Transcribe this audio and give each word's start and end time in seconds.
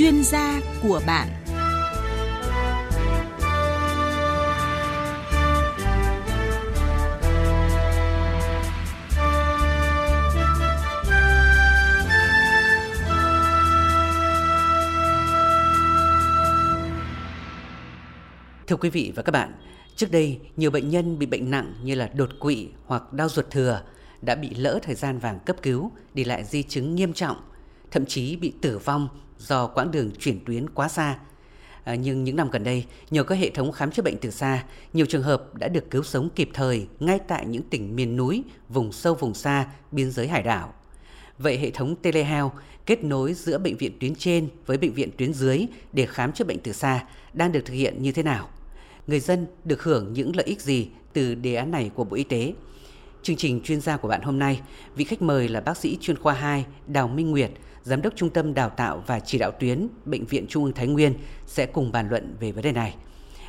chuyên 0.00 0.24
gia 0.24 0.60
của 0.82 1.00
bạn. 1.06 1.28
Thưa 18.66 18.76
quý 18.76 18.90
vị 18.90 19.12
và 19.16 19.22
các 19.22 19.32
bạn, 19.32 19.52
trước 19.96 20.10
đây 20.10 20.40
nhiều 20.56 20.70
bệnh 20.70 20.88
nhân 20.88 21.18
bị 21.18 21.26
bệnh 21.26 21.50
nặng 21.50 21.74
như 21.82 21.94
là 21.94 22.10
đột 22.14 22.30
quỵ 22.40 22.68
hoặc 22.86 23.12
đau 23.12 23.28
ruột 23.28 23.50
thừa 23.50 23.82
đã 24.22 24.34
bị 24.34 24.50
lỡ 24.54 24.78
thời 24.82 24.94
gian 24.94 25.18
vàng 25.18 25.38
cấp 25.46 25.56
cứu, 25.62 25.90
để 26.14 26.24
lại 26.24 26.44
di 26.44 26.62
chứng 26.62 26.94
nghiêm 26.94 27.12
trọng, 27.12 27.36
thậm 27.90 28.06
chí 28.06 28.36
bị 28.36 28.52
tử 28.60 28.78
vong 28.78 29.08
do 29.40 29.66
quãng 29.66 29.90
đường 29.90 30.10
chuyển 30.18 30.44
tuyến 30.44 30.70
quá 30.70 30.88
xa. 30.88 31.18
À, 31.84 31.94
nhưng 31.94 32.24
những 32.24 32.36
năm 32.36 32.50
gần 32.50 32.64
đây, 32.64 32.84
nhờ 33.10 33.24
các 33.24 33.34
hệ 33.34 33.50
thống 33.50 33.72
khám 33.72 33.90
chữa 33.90 34.02
bệnh 34.02 34.16
từ 34.20 34.30
xa, 34.30 34.64
nhiều 34.92 35.06
trường 35.06 35.22
hợp 35.22 35.54
đã 35.54 35.68
được 35.68 35.90
cứu 35.90 36.02
sống 36.02 36.28
kịp 36.34 36.50
thời 36.54 36.86
ngay 37.00 37.18
tại 37.18 37.46
những 37.46 37.62
tỉnh 37.62 37.96
miền 37.96 38.16
núi, 38.16 38.42
vùng 38.68 38.92
sâu 38.92 39.14
vùng 39.14 39.34
xa, 39.34 39.66
biên 39.92 40.10
giới 40.10 40.28
hải 40.28 40.42
đảo. 40.42 40.74
Vậy 41.38 41.58
hệ 41.58 41.70
thống 41.70 41.96
telehealth 41.96 42.52
kết 42.86 43.04
nối 43.04 43.34
giữa 43.34 43.58
bệnh 43.58 43.76
viện 43.76 43.92
tuyến 44.00 44.14
trên 44.14 44.48
với 44.66 44.78
bệnh 44.78 44.92
viện 44.92 45.10
tuyến 45.16 45.32
dưới 45.32 45.66
để 45.92 46.06
khám 46.06 46.32
chữa 46.32 46.44
bệnh 46.44 46.58
từ 46.58 46.72
xa 46.72 47.04
đang 47.32 47.52
được 47.52 47.60
thực 47.64 47.74
hiện 47.74 48.02
như 48.02 48.12
thế 48.12 48.22
nào? 48.22 48.48
Người 49.06 49.20
dân 49.20 49.46
được 49.64 49.82
hưởng 49.82 50.12
những 50.12 50.36
lợi 50.36 50.46
ích 50.46 50.60
gì 50.60 50.88
từ 51.12 51.34
đề 51.34 51.54
án 51.54 51.70
này 51.70 51.90
của 51.94 52.04
Bộ 52.04 52.16
Y 52.16 52.24
tế? 52.24 52.52
Chương 53.22 53.36
trình 53.36 53.60
chuyên 53.64 53.80
gia 53.80 53.96
của 53.96 54.08
bạn 54.08 54.22
hôm 54.22 54.38
nay, 54.38 54.60
vị 54.96 55.04
khách 55.04 55.22
mời 55.22 55.48
là 55.48 55.60
bác 55.60 55.76
sĩ 55.76 55.98
chuyên 56.00 56.18
khoa 56.18 56.34
2 56.34 56.64
Đào 56.86 57.08
Minh 57.08 57.30
Nguyệt, 57.30 57.50
Giám 57.84 58.02
đốc 58.02 58.12
Trung 58.16 58.30
tâm 58.30 58.54
Đào 58.54 58.70
tạo 58.70 59.02
và 59.06 59.20
Chỉ 59.20 59.38
đạo 59.38 59.50
tuyến 59.50 59.88
Bệnh 60.04 60.24
viện 60.24 60.46
Trung 60.48 60.64
ương 60.64 60.72
Thái 60.72 60.86
Nguyên 60.86 61.14
sẽ 61.46 61.66
cùng 61.66 61.92
bàn 61.92 62.08
luận 62.08 62.36
về 62.40 62.52
vấn 62.52 62.64
đề 62.64 62.72
này. 62.72 62.94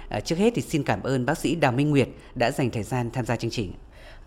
À, 0.09 0.19
trước 0.19 0.37
hết 0.37 0.53
thì 0.55 0.61
xin 0.61 0.83
cảm 0.83 1.03
ơn 1.03 1.25
bác 1.25 1.37
sĩ 1.37 1.55
Đào 1.55 1.71
Minh 1.71 1.89
Nguyệt 1.89 2.09
đã 2.35 2.51
dành 2.51 2.69
thời 2.69 2.83
gian 2.83 3.11
tham 3.11 3.25
gia 3.25 3.35
chương 3.35 3.51
trình. 3.51 3.73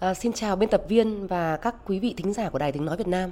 À, 0.01 0.15
xin 0.15 0.33
chào 0.33 0.57
biên 0.57 0.69
tập 0.69 0.83
viên 0.89 1.27
và 1.27 1.57
các 1.57 1.75
quý 1.87 1.99
vị 1.99 2.15
thính 2.17 2.33
giả 2.33 2.49
của 2.49 2.59
Đài 2.59 2.73
Tiếng 2.73 2.85
Nói 2.85 2.97
Việt 2.97 3.07
Nam. 3.09 3.31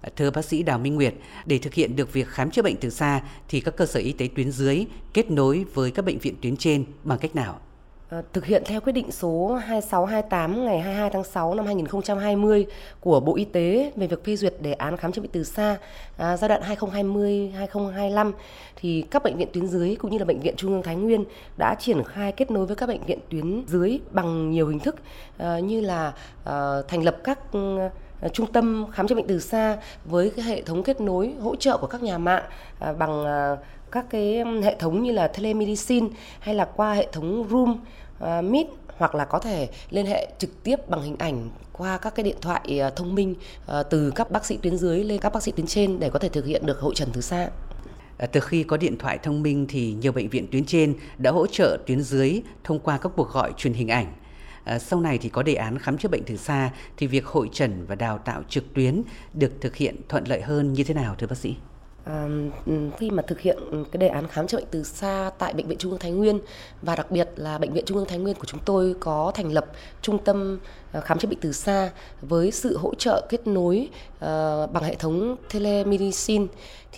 À, 0.00 0.10
thưa 0.16 0.30
bác 0.30 0.44
sĩ 0.44 0.62
Đào 0.62 0.78
Minh 0.78 0.94
Nguyệt, 0.94 1.14
để 1.46 1.58
thực 1.58 1.74
hiện 1.74 1.96
được 1.96 2.12
việc 2.12 2.28
khám 2.28 2.50
chữa 2.50 2.62
bệnh 2.62 2.76
từ 2.76 2.90
xa 2.90 3.22
thì 3.48 3.60
các 3.60 3.76
cơ 3.76 3.86
sở 3.86 4.00
y 4.00 4.12
tế 4.12 4.28
tuyến 4.36 4.50
dưới 4.50 4.84
kết 5.14 5.30
nối 5.30 5.64
với 5.74 5.90
các 5.90 6.04
bệnh 6.04 6.18
viện 6.18 6.34
tuyến 6.42 6.56
trên 6.56 6.84
bằng 7.04 7.18
cách 7.18 7.36
nào? 7.36 7.60
Ờ, 8.08 8.22
thực 8.32 8.44
hiện 8.44 8.62
theo 8.66 8.80
quyết 8.80 8.92
định 8.92 9.12
số 9.12 9.54
2628 9.54 10.64
ngày 10.64 10.80
22 10.80 11.10
tháng 11.10 11.24
6 11.24 11.54
năm 11.54 11.66
2020 11.66 12.66
của 13.00 13.20
Bộ 13.20 13.36
Y 13.36 13.44
tế 13.44 13.92
về 13.96 14.06
việc 14.06 14.24
phê 14.24 14.36
duyệt 14.36 14.54
đề 14.60 14.72
án 14.72 14.96
khám 14.96 15.12
chữa 15.12 15.22
bệnh 15.22 15.30
từ 15.30 15.44
xa 15.44 15.76
à, 16.16 16.36
giai 16.36 16.48
đoạn 16.48 16.62
2020-2025 16.62 18.32
thì 18.76 19.04
các 19.10 19.22
bệnh 19.22 19.36
viện 19.36 19.48
tuyến 19.52 19.66
dưới 19.66 19.96
cũng 19.96 20.10
như 20.10 20.18
là 20.18 20.24
bệnh 20.24 20.40
viện 20.40 20.54
Trung 20.56 20.72
ương 20.72 20.82
Thái 20.82 20.96
Nguyên 20.96 21.24
đã 21.58 21.74
triển 21.78 22.04
khai 22.04 22.32
kết 22.32 22.50
nối 22.50 22.66
với 22.66 22.76
các 22.76 22.88
bệnh 22.88 23.04
viện 23.06 23.18
tuyến 23.28 23.64
dưới 23.68 24.00
bằng 24.10 24.50
nhiều 24.50 24.68
hình 24.68 24.80
thức 24.80 24.96
à, 25.38 25.58
như 25.58 25.80
là 25.80 26.12
à, 26.44 26.82
thành 26.88 27.02
lập 27.02 27.16
các 27.24 27.38
Ờ, 28.24 28.30
trung 28.32 28.52
tâm 28.52 28.86
khám 28.92 29.08
chữa 29.08 29.14
bệnh 29.14 29.26
từ 29.26 29.40
xa 29.40 29.78
với 30.04 30.30
cái 30.36 30.44
hệ 30.44 30.62
thống 30.62 30.82
kết 30.82 31.00
nối 31.00 31.32
hỗ 31.40 31.56
trợ 31.56 31.76
của 31.76 31.86
các 31.86 32.02
nhà 32.02 32.18
mạng 32.18 32.42
à, 32.78 32.92
bằng 32.92 33.24
à, 33.24 33.56
các 33.92 34.06
cái 34.10 34.44
hệ 34.62 34.76
thống 34.78 35.02
như 35.02 35.12
là 35.12 35.28
telemedicine 35.28 36.06
hay 36.40 36.54
là 36.54 36.64
qua 36.64 36.94
hệ 36.94 37.08
thống 37.12 37.46
Room, 37.50 37.80
uh, 38.24 38.44
Meet 38.44 38.66
hoặc 38.96 39.14
là 39.14 39.24
có 39.24 39.38
thể 39.38 39.68
liên 39.90 40.06
hệ 40.06 40.28
trực 40.38 40.62
tiếp 40.62 40.88
bằng 40.88 41.02
hình 41.02 41.16
ảnh 41.18 41.50
qua 41.72 41.98
các 41.98 42.14
cái 42.14 42.24
điện 42.24 42.36
thoại 42.40 42.80
thông 42.96 43.14
minh 43.14 43.34
ờ, 43.66 43.82
từ 43.82 44.10
các 44.10 44.30
bác 44.30 44.46
sĩ 44.46 44.58
tuyến 44.62 44.76
dưới 44.76 45.04
lên 45.04 45.20
các 45.20 45.32
bác 45.32 45.42
sĩ 45.42 45.52
tuyến 45.52 45.66
trên 45.66 46.00
để 46.00 46.10
có 46.10 46.18
thể 46.18 46.28
thực 46.28 46.46
hiện 46.46 46.66
được 46.66 46.80
hội 46.80 46.94
trần 46.94 47.08
từ 47.12 47.20
xa. 47.20 47.48
Từ 48.32 48.40
khi 48.40 48.62
có 48.62 48.76
điện 48.76 48.98
thoại 48.98 49.18
thông 49.18 49.42
minh 49.42 49.66
thì 49.68 49.92
nhiều 49.92 50.12
bệnh 50.12 50.28
viện 50.28 50.46
tuyến 50.52 50.64
trên 50.64 50.94
đã 51.18 51.30
hỗ 51.30 51.46
trợ 51.46 51.78
tuyến 51.86 52.02
dưới 52.02 52.42
thông 52.64 52.78
qua 52.78 52.98
các 52.98 53.12
cuộc 53.16 53.32
gọi 53.32 53.52
truyền 53.56 53.72
hình 53.72 53.88
ảnh. 53.88 54.06
À, 54.64 54.78
sau 54.78 55.00
này 55.00 55.18
thì 55.18 55.28
có 55.28 55.42
đề 55.42 55.54
án 55.54 55.78
khám 55.78 55.98
chữa 55.98 56.08
bệnh 56.08 56.22
từ 56.26 56.36
xa 56.36 56.70
thì 56.96 57.06
việc 57.06 57.26
hội 57.26 57.50
trần 57.52 57.86
và 57.86 57.94
đào 57.94 58.18
tạo 58.18 58.42
trực 58.48 58.74
tuyến 58.74 59.02
được 59.34 59.52
thực 59.60 59.76
hiện 59.76 59.96
thuận 60.08 60.28
lợi 60.28 60.40
hơn 60.40 60.72
như 60.72 60.84
thế 60.84 60.94
nào 60.94 61.14
thưa 61.18 61.26
bác 61.26 61.38
sĩ? 61.38 61.56
À, 62.04 62.28
ừ, 62.66 62.72
khi 62.98 63.10
mà 63.10 63.22
thực 63.26 63.40
hiện 63.40 63.58
cái 63.92 63.98
đề 63.98 64.08
án 64.08 64.28
khám 64.28 64.46
chữa 64.46 64.56
bệnh 64.56 64.66
từ 64.70 64.84
xa 64.84 65.30
tại 65.38 65.54
bệnh 65.54 65.68
viện 65.68 65.78
Trung 65.78 65.90
ương 65.90 66.00
Thái 66.00 66.10
Nguyên 66.10 66.40
và 66.82 66.96
đặc 66.96 67.10
biệt 67.10 67.28
là 67.36 67.58
bệnh 67.58 67.72
viện 67.72 67.84
Trung 67.86 67.96
ương 67.96 68.06
Thái 68.08 68.18
Nguyên 68.18 68.36
của 68.36 68.44
chúng 68.44 68.60
tôi 68.64 68.94
có 69.00 69.32
thành 69.34 69.52
lập 69.52 69.66
trung 70.02 70.18
tâm 70.24 70.58
Ờ, 70.94 71.00
khám 71.00 71.18
chữa 71.18 71.28
bệnh 71.28 71.40
từ 71.40 71.52
xa 71.52 71.90
với 72.20 72.50
sự 72.50 72.76
hỗ 72.76 72.94
trợ 72.94 73.26
kết 73.28 73.46
nối 73.46 73.88
ờ, 74.20 74.66
bằng 74.72 74.82
hệ 74.82 74.94
thống 74.94 75.36
telemedicine. 75.52 76.46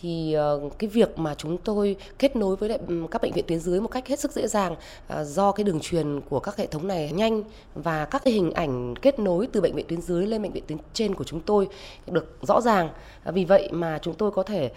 Thì 0.01 0.33
ờ, 0.33 0.61
cái 0.79 0.91
việc 0.91 1.19
mà 1.19 1.34
chúng 1.34 1.59
tôi 1.59 1.97
kết 2.19 2.37
nối 2.37 2.57
với 2.57 2.69
lại 2.69 2.79
các 3.11 3.23
bệnh 3.23 3.33
viện 3.33 3.45
tuyến 3.49 3.61
dưới 3.61 3.81
một 3.81 3.89
cách 3.89 4.09
hết 4.09 4.21
sức 4.21 4.33
dễ 4.33 4.47
dàng 4.47 4.77
do 5.25 5.53
cái 5.53 5.65
đường 5.65 5.81
truyền 5.81 6.21
của 6.21 6.41
các 6.41 6.57
hệ 6.57 6.67
thống 6.67 6.89
này 6.89 7.12
nhanh 7.12 7.43
và 7.75 8.05
các 8.05 8.25
cái 8.25 8.34
hình 8.34 8.53
ảnh 8.53 8.95
kết 9.03 9.19
nối 9.19 9.49
từ 9.53 9.61
bệnh 9.61 9.75
viện 9.75 9.87
tuyến 9.89 10.01
dưới 10.01 10.27
lên 10.27 10.43
bệnh 10.43 10.53
viện 10.53 10.65
tuyến 10.67 10.78
trên 10.93 11.15
của 11.15 11.25
chúng 11.25 11.41
tôi 11.41 11.69
được 12.07 12.39
rõ 12.43 12.61
ràng. 12.61 12.89
Vì 13.25 13.45
vậy 13.45 13.69
mà 13.73 13.99
chúng 14.03 14.15
tôi 14.15 14.31
có 14.31 14.43
thể 14.43 14.71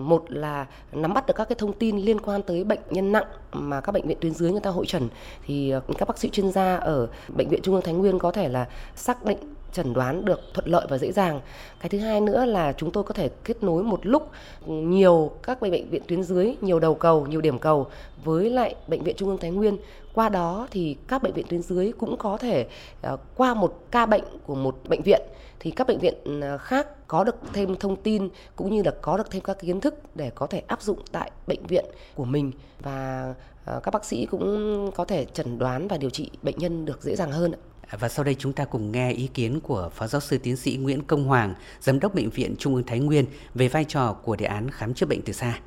một 0.00 0.24
là 0.28 0.66
nắm 0.92 1.14
bắt 1.14 1.26
được 1.26 1.34
các 1.36 1.48
cái 1.48 1.56
thông 1.58 1.72
tin 1.72 1.98
liên 1.98 2.20
quan 2.20 2.42
tới 2.42 2.64
bệnh 2.64 2.80
nhân 2.90 3.12
nặng 3.12 3.26
mà 3.52 3.80
các 3.80 3.92
bệnh 3.92 4.06
viện 4.06 4.18
tuyến 4.20 4.34
dưới 4.34 4.50
người 4.50 4.60
ta 4.60 4.70
hội 4.70 4.86
trần. 4.86 5.08
Thì 5.46 5.72
các 5.98 6.08
bác 6.08 6.18
sĩ 6.18 6.28
chuyên 6.28 6.52
gia 6.52 6.76
ở 6.76 7.08
bệnh 7.36 7.48
viện 7.48 7.60
Trung 7.62 7.74
ương 7.74 7.84
Thái 7.84 7.94
Nguyên 7.94 8.18
có 8.24 8.30
thể 8.30 8.48
là 8.48 8.68
xác 8.96 9.24
định 9.24 9.38
chẩn 9.72 9.92
đoán 9.92 10.24
được 10.24 10.40
thuận 10.54 10.66
lợi 10.68 10.86
và 10.90 10.98
dễ 10.98 11.12
dàng. 11.12 11.40
Cái 11.80 11.88
thứ 11.88 11.98
hai 11.98 12.20
nữa 12.20 12.44
là 12.44 12.72
chúng 12.72 12.90
tôi 12.90 13.04
có 13.04 13.14
thể 13.14 13.28
kết 13.44 13.62
nối 13.62 13.82
một 13.82 14.06
lúc 14.06 14.30
nhiều 14.66 15.30
các 15.42 15.60
bệnh 15.60 15.90
viện 15.90 16.02
tuyến 16.08 16.22
dưới, 16.22 16.54
nhiều 16.60 16.80
đầu 16.80 16.94
cầu, 16.94 17.26
nhiều 17.26 17.40
điểm 17.40 17.58
cầu 17.58 17.86
với 18.24 18.50
lại 18.50 18.74
bệnh 18.88 19.02
viện 19.02 19.16
Trung 19.18 19.28
ương 19.28 19.38
Thái 19.38 19.50
Nguyên. 19.50 19.76
Qua 20.14 20.28
đó 20.28 20.68
thì 20.70 20.96
các 21.08 21.22
bệnh 21.22 21.32
viện 21.32 21.46
tuyến 21.48 21.62
dưới 21.62 21.92
cũng 21.98 22.16
có 22.16 22.36
thể 22.36 22.66
ờ, 23.02 23.16
qua 23.36 23.54
một 23.54 23.78
ca 23.90 24.06
bệnh 24.06 24.24
của 24.46 24.54
một 24.54 24.76
bệnh 24.88 25.02
viện 25.02 25.22
thì 25.60 25.70
các 25.70 25.86
bệnh 25.86 25.98
viện 25.98 26.40
ờ, 26.40 26.58
khác 26.58 27.08
có 27.08 27.24
được 27.24 27.36
thêm 27.52 27.76
thông 27.76 27.96
tin 27.96 28.28
cũng 28.56 28.74
như 28.74 28.82
là 28.82 28.92
có 29.02 29.16
được 29.16 29.30
thêm 29.30 29.42
các 29.42 29.58
kiến 29.60 29.80
thức 29.80 29.94
để 30.14 30.30
có 30.34 30.46
thể 30.46 30.62
áp 30.66 30.82
dụng 30.82 30.98
tại 31.12 31.30
bệnh 31.46 31.66
viện 31.66 31.84
của 32.14 32.24
mình 32.24 32.52
và 32.82 33.34
ờ, 33.64 33.80
các 33.82 33.94
bác 33.94 34.04
sĩ 34.04 34.26
cũng 34.26 34.90
có 34.94 35.04
thể 35.04 35.24
chẩn 35.24 35.58
đoán 35.58 35.88
và 35.88 35.96
điều 35.96 36.10
trị 36.10 36.30
bệnh 36.42 36.58
nhân 36.58 36.84
được 36.84 37.02
dễ 37.02 37.16
dàng 37.16 37.32
hơn. 37.32 37.52
À, 37.88 37.96
và 38.00 38.08
sau 38.08 38.24
đây 38.24 38.34
chúng 38.38 38.52
ta 38.52 38.64
cùng 38.64 38.92
nghe 38.92 39.12
ý 39.12 39.26
kiến 39.34 39.60
của 39.60 39.90
Phó 39.94 40.06
Giáo 40.06 40.20
sư 40.20 40.38
Tiến 40.38 40.56
sĩ 40.56 40.76
Nguyễn 40.76 41.02
Công 41.02 41.24
Hoàng, 41.24 41.54
Giám 41.80 42.00
đốc 42.00 42.14
Bệnh 42.14 42.30
viện 42.30 42.54
Trung 42.58 42.74
ương 42.74 42.84
Thái 42.86 42.98
Nguyên 42.98 43.24
về 43.54 43.68
vai 43.68 43.84
trò 43.84 44.12
của 44.22 44.36
đề 44.36 44.46
án 44.46 44.70
khám 44.70 44.94
chữa 44.94 45.06
bệnh 45.06 45.22
từ 45.22 45.32
xa. 45.32 45.58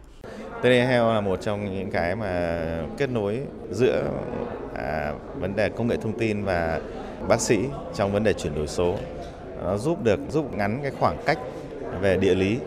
Telehealth 0.64 1.08
là 1.08 1.22
một 1.22 1.42
trong 1.42 1.76
những 1.76 1.92
cái 1.92 2.16
mà 2.16 2.62
kết 2.98 3.10
nối 3.10 3.40
giữa 3.72 4.04
à, 4.76 5.14
vấn 5.40 5.56
đề 5.56 5.70
công 5.70 5.88
nghệ 5.88 5.98
thông 6.02 6.20
tin 6.20 6.44
và 6.44 6.82
bác 7.28 7.42
sĩ 7.42 7.58
trong 7.96 8.14
vấn 8.14 8.24
đề 8.24 8.34
chuyển 8.34 8.56
đổi 8.56 8.68
số. 8.68 8.96
Nó 9.64 9.78
giúp 9.78 10.04
được 10.04 10.20
giúp 10.30 10.54
ngắn 10.54 10.80
cái 10.82 10.92
khoảng 11.00 11.18
cách 11.26 11.40
về 12.02 12.18
địa 12.18 12.36
lý, 12.36 12.58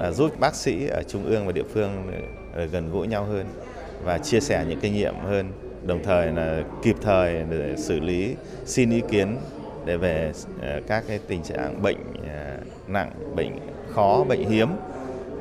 à, 0.00 0.10
giúp 0.10 0.40
bác 0.40 0.54
sĩ 0.54 0.86
ở 0.86 1.02
trung 1.02 1.24
ương 1.24 1.46
và 1.46 1.52
địa 1.52 1.64
phương 1.74 2.12
ờ, 2.54 2.64
gần 2.64 2.90
gũi 2.92 3.06
nhau 3.06 3.24
hơn 3.24 3.46
và 4.04 4.18
chia 4.18 4.40
sẻ 4.40 4.64
những 4.68 4.80
kinh 4.80 4.94
nghiệm 4.94 5.14
hơn 5.24 5.52
đồng 5.86 6.02
thời 6.02 6.32
là 6.32 6.62
kịp 6.82 6.96
thời 7.00 7.44
để 7.50 7.74
xử 7.76 8.00
lý 8.00 8.36
xin 8.64 8.90
ý 8.90 9.02
kiến 9.10 9.36
để 9.84 9.96
về 9.96 10.32
ờ, 10.60 10.80
các 10.86 11.04
cái 11.08 11.20
tình 11.26 11.42
trạng 11.42 11.82
bệnh 11.82 11.96
ờ, 12.34 12.56
nặng, 12.88 13.10
bệnh 13.36 13.58
khó, 13.94 14.24
bệnh 14.28 14.48
hiếm. 14.50 14.68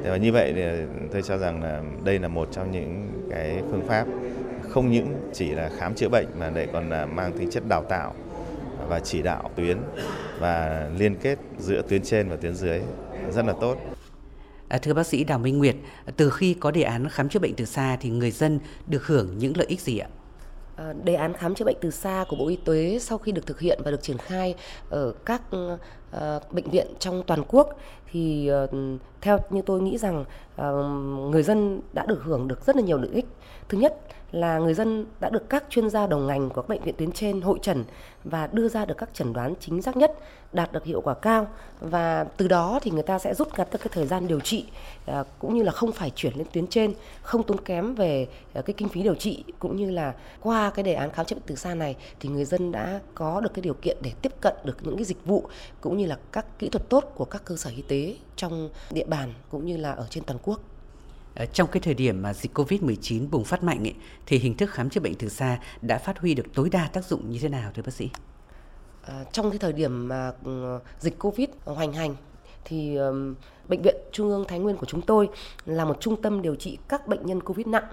Và 0.03 0.17
như 0.17 0.31
vậy 0.31 0.53
thì 0.55 0.63
tôi 1.11 1.21
cho 1.21 1.37
rằng 1.37 1.63
là 1.63 1.83
đây 2.03 2.19
là 2.19 2.27
một 2.27 2.49
trong 2.51 2.71
những 2.71 3.11
cái 3.31 3.61
phương 3.71 3.87
pháp 3.87 4.05
không 4.69 4.91
những 4.91 5.15
chỉ 5.33 5.51
là 5.51 5.69
khám 5.77 5.95
chữa 5.95 6.09
bệnh 6.09 6.27
mà 6.39 6.49
lại 6.49 6.67
còn 6.73 6.89
là 6.89 7.05
mang 7.05 7.31
tính 7.37 7.49
chất 7.51 7.63
đào 7.69 7.83
tạo 7.89 8.13
và 8.89 8.99
chỉ 8.99 9.21
đạo 9.21 9.51
tuyến 9.55 9.77
và 10.39 10.87
liên 10.97 11.15
kết 11.15 11.39
giữa 11.59 11.81
tuyến 11.89 12.01
trên 12.01 12.29
và 12.29 12.35
tuyến 12.35 12.55
dưới 12.55 12.81
rất 13.31 13.45
là 13.45 13.53
tốt. 13.61 13.77
À, 14.67 14.77
thưa 14.77 14.93
bác 14.93 15.07
sĩ 15.07 15.23
Đào 15.23 15.39
Minh 15.39 15.57
Nguyệt, 15.57 15.75
từ 16.17 16.29
khi 16.29 16.53
có 16.53 16.71
đề 16.71 16.81
án 16.81 17.09
khám 17.09 17.29
chữa 17.29 17.39
bệnh 17.39 17.55
từ 17.55 17.65
xa 17.65 17.97
thì 18.01 18.09
người 18.09 18.31
dân 18.31 18.59
được 18.87 19.07
hưởng 19.07 19.37
những 19.37 19.57
lợi 19.57 19.67
ích 19.67 19.81
gì 19.81 19.97
ạ? 19.97 20.07
Ờ, 20.77 20.93
đề 21.03 21.15
án 21.15 21.33
khám 21.33 21.55
chữa 21.55 21.65
bệnh 21.65 21.77
từ 21.81 21.91
xa 21.91 22.25
của 22.27 22.35
Bộ 22.35 22.47
Y 22.47 22.55
tế 22.55 22.99
sau 22.99 23.17
khi 23.17 23.31
được 23.31 23.45
thực 23.47 23.59
hiện 23.59 23.79
và 23.83 23.91
được 23.91 24.01
triển 24.03 24.17
khai 24.17 24.55
ở 24.89 25.13
các 25.25 25.41
uh, 26.15 26.53
bệnh 26.53 26.69
viện 26.69 26.87
trong 26.99 27.23
toàn 27.27 27.43
quốc 27.47 27.69
thì 28.11 28.49
uh, 28.63 28.69
theo 29.21 29.39
như 29.49 29.61
tôi 29.61 29.81
nghĩ 29.81 29.97
rằng 29.97 30.25
uh, 30.61 31.31
người 31.31 31.43
dân 31.43 31.81
đã 31.93 32.05
được 32.05 32.23
hưởng 32.23 32.47
được 32.47 32.65
rất 32.65 32.75
là 32.75 32.81
nhiều 32.81 32.97
lợi 32.97 33.11
ích. 33.13 33.25
Thứ 33.69 33.77
nhất 33.77 33.97
là 34.31 34.57
người 34.57 34.73
dân 34.73 35.05
đã 35.19 35.29
được 35.29 35.49
các 35.49 35.63
chuyên 35.69 35.89
gia 35.89 36.07
đầu 36.07 36.19
ngành 36.19 36.49
của 36.49 36.61
các 36.61 36.69
bệnh 36.69 36.81
viện 36.81 36.95
tuyến 36.97 37.11
trên 37.11 37.41
hội 37.41 37.59
trần 37.61 37.83
và 38.23 38.47
đưa 38.51 38.67
ra 38.67 38.85
được 38.85 38.97
các 38.97 39.09
chẩn 39.13 39.33
đoán 39.33 39.53
chính 39.59 39.81
xác 39.81 39.97
nhất, 39.97 40.13
đạt 40.53 40.71
được 40.71 40.85
hiệu 40.85 41.01
quả 41.01 41.13
cao 41.13 41.47
và 41.79 42.25
từ 42.37 42.47
đó 42.47 42.79
thì 42.81 42.91
người 42.91 43.03
ta 43.03 43.19
sẽ 43.19 43.33
rút 43.33 43.47
ngắn 43.57 43.67
được 43.71 43.79
cái 43.79 43.89
thời 43.91 44.07
gian 44.07 44.27
điều 44.27 44.39
trị 44.39 44.65
cũng 45.39 45.57
như 45.57 45.63
là 45.63 45.71
không 45.71 45.91
phải 45.91 46.11
chuyển 46.15 46.33
lên 46.35 46.47
tuyến 46.53 46.67
trên, 46.67 46.93
không 47.21 47.43
tốn 47.43 47.61
kém 47.61 47.95
về 47.95 48.27
cái 48.53 48.73
kinh 48.77 48.89
phí 48.89 49.03
điều 49.03 49.15
trị 49.15 49.43
cũng 49.59 49.75
như 49.75 49.91
là 49.91 50.13
qua 50.41 50.69
cái 50.69 50.83
đề 50.83 50.93
án 50.93 51.11
khám 51.11 51.25
chữa 51.25 51.35
bệnh 51.35 51.43
từ 51.47 51.55
xa 51.55 51.75
này 51.75 51.95
thì 52.19 52.29
người 52.29 52.45
dân 52.45 52.71
đã 52.71 52.99
có 53.15 53.41
được 53.41 53.53
cái 53.53 53.61
điều 53.61 53.73
kiện 53.73 53.97
để 54.01 54.11
tiếp 54.21 54.31
cận 54.41 54.53
được 54.63 54.77
những 54.81 54.95
cái 54.95 55.05
dịch 55.05 55.25
vụ 55.25 55.43
cũng 55.81 55.96
như 55.97 56.05
là 56.05 56.17
các 56.31 56.59
kỹ 56.59 56.69
thuật 56.69 56.89
tốt 56.89 57.11
của 57.15 57.25
các 57.25 57.45
cơ 57.45 57.55
sở 57.55 57.69
y 57.75 57.81
tế 57.81 58.15
trong 58.35 58.69
địa 58.91 59.05
bàn 59.05 59.33
cũng 59.49 59.65
như 59.65 59.77
là 59.77 59.91
ở 59.91 60.07
trên 60.09 60.23
toàn 60.23 60.39
quốc. 60.43 60.61
Trong 61.53 61.67
cái 61.71 61.81
thời 61.81 61.93
điểm 61.93 62.21
mà 62.21 62.33
dịch 62.33 62.57
Covid-19 62.57 63.29
bùng 63.29 63.43
phát 63.43 63.63
mạnh 63.63 63.87
ấy, 63.87 63.93
thì 64.25 64.37
hình 64.37 64.57
thức 64.57 64.69
khám 64.69 64.89
chữa 64.89 65.01
bệnh 65.01 65.15
từ 65.15 65.29
xa 65.29 65.59
đã 65.81 65.97
phát 65.97 66.19
huy 66.19 66.33
được 66.33 66.45
tối 66.53 66.69
đa 66.69 66.87
tác 66.93 67.05
dụng 67.05 67.29
như 67.29 67.39
thế 67.39 67.49
nào 67.49 67.71
thưa 67.73 67.83
bác 67.83 67.93
sĩ? 67.93 68.09
À, 69.01 69.23
trong 69.31 69.49
cái 69.49 69.59
thời 69.59 69.73
điểm 69.73 70.07
mà 70.07 70.31
ừ, 70.43 70.79
dịch 70.99 71.19
Covid 71.19 71.49
hoành 71.65 71.93
hành 71.93 72.15
thì 72.65 72.95
um, 72.95 73.35
bệnh 73.67 73.81
viện 73.81 73.95
Trung 74.11 74.29
ương 74.29 74.45
Thái 74.47 74.59
Nguyên 74.59 74.77
của 74.77 74.85
chúng 74.85 75.01
tôi 75.01 75.29
là 75.65 75.85
một 75.85 75.97
trung 75.99 76.21
tâm 76.21 76.41
điều 76.41 76.55
trị 76.55 76.77
các 76.87 77.07
bệnh 77.07 77.25
nhân 77.25 77.41
Covid 77.41 77.67
nặng. 77.67 77.87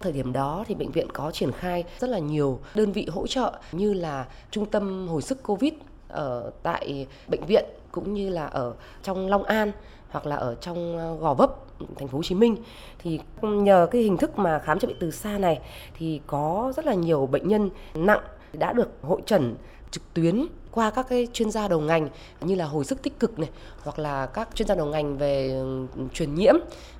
Thời 0.00 0.12
điểm 0.12 0.32
đó 0.32 0.64
thì 0.68 0.74
bệnh 0.74 0.90
viện 0.90 1.06
có 1.12 1.30
triển 1.30 1.52
khai 1.52 1.84
rất 1.98 2.10
là 2.10 2.18
nhiều 2.18 2.60
đơn 2.74 2.92
vị 2.92 3.06
hỗ 3.10 3.26
trợ 3.26 3.58
như 3.72 3.92
là 3.92 4.26
trung 4.50 4.66
tâm 4.66 5.08
hồi 5.08 5.22
sức 5.22 5.42
Covid 5.42 5.72
ở 6.08 6.50
tại 6.62 7.06
bệnh 7.28 7.46
viện 7.46 7.64
cũng 7.92 8.14
như 8.14 8.28
là 8.28 8.46
ở 8.46 8.74
trong 9.02 9.28
Long 9.28 9.44
An 9.44 9.72
hoặc 10.08 10.26
là 10.26 10.36
ở 10.36 10.54
trong 10.54 10.98
ờ, 10.98 11.16
Gò 11.16 11.34
Vấp, 11.34 11.50
thành 11.96 12.08
phố 12.08 12.18
Hồ 12.18 12.22
Chí 12.22 12.34
Minh. 12.34 12.56
Thì 12.98 13.20
nhờ 13.42 13.88
cái 13.90 14.02
hình 14.02 14.16
thức 14.16 14.38
mà 14.38 14.58
khám 14.58 14.78
chữa 14.78 14.88
bệnh 14.88 14.98
từ 15.00 15.10
xa 15.10 15.38
này 15.38 15.60
thì 15.98 16.20
có 16.26 16.72
rất 16.76 16.86
là 16.86 16.94
nhiều 16.94 17.26
bệnh 17.26 17.48
nhân 17.48 17.70
nặng 17.94 18.20
đã 18.52 18.72
được 18.72 18.88
hội 19.02 19.20
trần 19.26 19.54
trực 19.90 20.02
tuyến 20.14 20.46
qua 20.70 20.90
các 20.90 21.06
cái 21.08 21.28
chuyên 21.32 21.50
gia 21.50 21.68
đầu 21.68 21.80
ngành 21.80 22.08
như 22.40 22.54
là 22.54 22.64
hồi 22.64 22.84
sức 22.84 23.02
tích 23.02 23.20
cực 23.20 23.38
này 23.38 23.50
hoặc 23.82 23.98
là 23.98 24.26
các 24.26 24.48
chuyên 24.54 24.68
gia 24.68 24.74
đầu 24.74 24.86
ngành 24.86 25.18
về 25.18 25.50
ừ, 25.50 25.86
truyền 26.12 26.34
nhiễm 26.34 26.54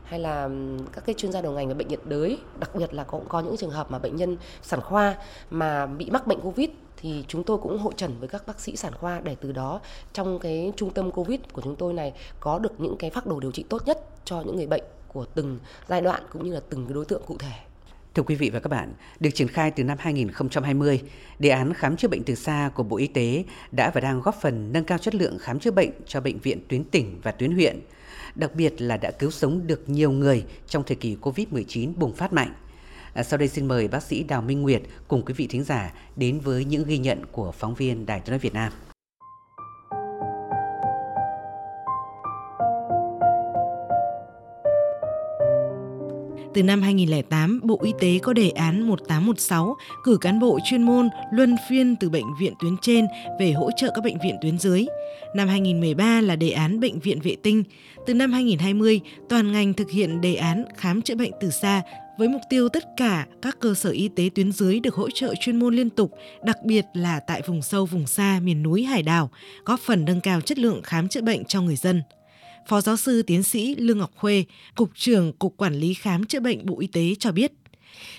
hay 0.07 0.21
là 0.21 0.49
các 0.93 1.07
cái 1.07 1.15
chuyên 1.15 1.33
gia 1.33 1.41
đầu 1.41 1.53
ngành 1.53 1.69
về 1.69 1.75
bệnh 1.75 1.89
nhiệt 1.89 2.01
đới 2.05 2.39
đặc 2.61 2.75
biệt 2.75 2.95
là 2.95 3.05
cũng 3.05 3.25
có 3.29 3.41
những 3.41 3.57
trường 3.57 3.71
hợp 3.71 3.91
mà 3.91 3.99
bệnh 3.99 4.17
nhân 4.17 4.37
sản 4.63 4.81
khoa 4.81 5.17
mà 5.51 5.87
bị 5.87 6.11
mắc 6.11 6.27
bệnh 6.27 6.41
covid 6.41 6.69
thì 6.97 7.25
chúng 7.29 7.45
tôi 7.45 7.59
cũng 7.59 7.79
hội 7.79 7.93
trần 7.97 8.17
với 8.21 8.29
các 8.29 8.47
bác 8.47 8.61
sĩ 8.61 8.77
sản 8.77 8.93
khoa 8.95 9.21
để 9.21 9.37
từ 9.41 9.53
đó 9.53 9.81
trong 10.13 10.39
cái 10.39 10.73
trung 10.77 10.91
tâm 10.91 11.11
covid 11.11 11.41
của 11.53 11.63
chúng 11.63 11.77
tôi 11.77 11.93
này 11.93 12.13
có 12.41 12.59
được 12.59 12.81
những 12.81 12.97
cái 12.99 13.11
phác 13.11 13.27
đồ 13.27 13.41
điều 13.41 13.53
trị 13.53 13.65
tốt 13.69 13.83
nhất 13.87 14.01
cho 14.25 14.41
những 14.41 14.57
người 14.57 14.67
bệnh 14.67 14.83
của 15.09 15.25
từng 15.25 15.59
giai 15.89 16.01
đoạn 16.01 16.23
cũng 16.33 16.45
như 16.45 16.55
là 16.55 16.61
từng 16.71 16.87
cái 16.87 16.95
đối 16.95 17.05
tượng 17.05 17.23
cụ 17.27 17.37
thể. 17.39 17.53
Thưa 18.15 18.23
quý 18.23 18.35
vị 18.35 18.51
và 18.51 18.61
các 18.61 18.69
bạn, 18.69 18.93
được 19.21 19.31
triển 19.35 19.49
khai 19.49 19.71
từ 19.71 19.85
năm 19.85 19.99
2020, 20.01 21.03
đề 21.39 21.49
án 21.49 21.75
khám 21.75 21.97
chữa 21.97 22.09
bệnh 22.09 22.23
từ 22.25 22.35
xa 22.35 22.71
của 22.75 22.83
Bộ 22.83 22.97
Y 22.97 23.07
tế 23.07 23.45
đã 23.73 23.91
và 23.95 24.01
đang 24.01 24.21
góp 24.21 24.35
phần 24.41 24.73
nâng 24.73 24.85
cao 24.85 24.99
chất 24.99 25.15
lượng 25.15 25.39
khám 25.41 25.59
chữa 25.59 25.71
bệnh 25.71 25.91
cho 26.07 26.21
bệnh 26.21 26.39
viện 26.39 26.61
tuyến 26.69 26.85
tỉnh 26.85 27.21
và 27.23 27.31
tuyến 27.31 27.53
huyện, 27.53 27.81
đặc 28.37 28.55
biệt 28.55 28.81
là 28.81 28.97
đã 28.97 29.11
cứu 29.11 29.31
sống 29.31 29.67
được 29.67 29.89
nhiều 29.89 30.11
người 30.11 30.45
trong 30.69 30.85
thời 30.87 30.97
kỳ 30.97 31.17
COVID-19 31.21 31.93
bùng 31.97 32.13
phát 32.13 32.33
mạnh. 32.33 32.55
À, 33.15 33.23
sau 33.23 33.39
đây 33.39 33.49
xin 33.49 33.69
mời 33.69 33.89
bác 33.89 34.03
sĩ 34.03 34.23
Đào 34.23 34.43
Minh 34.43 34.63
Nguyệt 34.63 34.83
cùng 35.09 35.25
quý 35.25 35.35
vị 35.37 35.47
thính 35.47 35.65
giả 35.65 35.93
đến 36.17 36.41
với 36.41 36.65
những 36.65 36.85
ghi 36.85 36.99
nhận 36.99 37.27
của 37.33 37.53
phóng 37.53 37.75
viên 37.75 38.07
Đài 38.07 38.21
Truyền 38.21 38.33
hình 38.33 38.41
Việt 38.41 38.55
Nam. 38.55 38.73
Từ 46.57 46.63
năm 46.63 46.83
2008, 46.83 47.61
Bộ 47.65 47.81
Y 47.83 47.93
tế 48.01 48.19
có 48.23 48.33
đề 48.33 48.51
án 48.51 48.89
1816 48.89 49.77
cử 50.05 50.19
cán 50.21 50.41
bộ 50.41 50.59
chuyên 50.65 50.83
môn 50.83 51.09
luân 51.33 51.57
phiên 51.69 51.97
từ 51.97 52.11
bệnh 52.11 52.25
viện 52.41 52.53
tuyến 52.61 52.77
trên 52.83 53.07
về 53.41 53.53
hỗ 53.53 53.71
trợ 53.77 53.91
các 53.95 54.05
bệnh 54.05 54.19
viện 54.25 54.37
tuyến 54.43 54.59
dưới. 54.59 54.87
Năm 55.35 55.49
2013 55.49 56.21
là 56.21 56.37
đề 56.37 56.51
án 56.51 56.81
bệnh 56.81 57.01
viện 57.01 57.21
vệ 57.21 57.37
tinh. 57.43 57.65
Từ 58.07 58.15
năm 58.15 58.33
2020, 58.33 59.01
toàn 59.29 59.53
ngành 59.53 59.75
thực 59.75 59.91
hiện 59.91 60.21
đề 60.21 60.35
án 60.35 60.65
khám 60.77 61.03
chữa 61.03 61.15
bệnh 61.15 61.33
từ 61.41 61.51
xa 61.51 61.83
với 62.19 62.29
mục 62.29 62.43
tiêu 62.51 62.69
tất 62.69 62.85
cả 62.97 63.27
các 63.43 63.57
cơ 63.61 63.75
sở 63.75 63.91
y 63.91 64.09
tế 64.09 64.31
tuyến 64.35 64.53
dưới 64.53 64.81
được 64.81 64.95
hỗ 64.95 65.11
trợ 65.11 65.35
chuyên 65.41 65.57
môn 65.57 65.75
liên 65.75 65.91
tục, 65.91 66.13
đặc 66.45 66.57
biệt 66.65 66.85
là 66.95 67.21
tại 67.21 67.43
vùng 67.47 67.63
sâu 67.63 67.87
vùng 67.87 68.07
xa, 68.07 68.41
miền 68.43 68.63
núi 68.63 68.85
hải 68.85 69.03
đảo, 69.03 69.31
góp 69.65 69.81
phần 69.81 70.05
nâng 70.05 70.21
cao 70.21 70.41
chất 70.41 70.59
lượng 70.59 70.83
khám 70.83 71.09
chữa 71.09 71.23
bệnh 71.23 71.45
cho 71.45 71.61
người 71.61 71.77
dân. 71.77 72.03
Phó 72.69 72.81
giáo 72.81 72.97
sư 72.97 73.23
tiến 73.23 73.43
sĩ 73.43 73.75
Lương 73.75 73.99
Ngọc 73.99 74.11
Khuê, 74.17 74.45
Cục 74.75 74.91
trưởng 74.95 75.33
Cục 75.33 75.57
Quản 75.57 75.75
lý 75.75 75.95
Khám 75.95 76.25
chữa 76.25 76.41
bệnh 76.41 76.67
Bộ 76.67 76.81
Y 76.81 76.87
tế 76.87 77.15
cho 77.19 77.33
biết, 77.33 77.53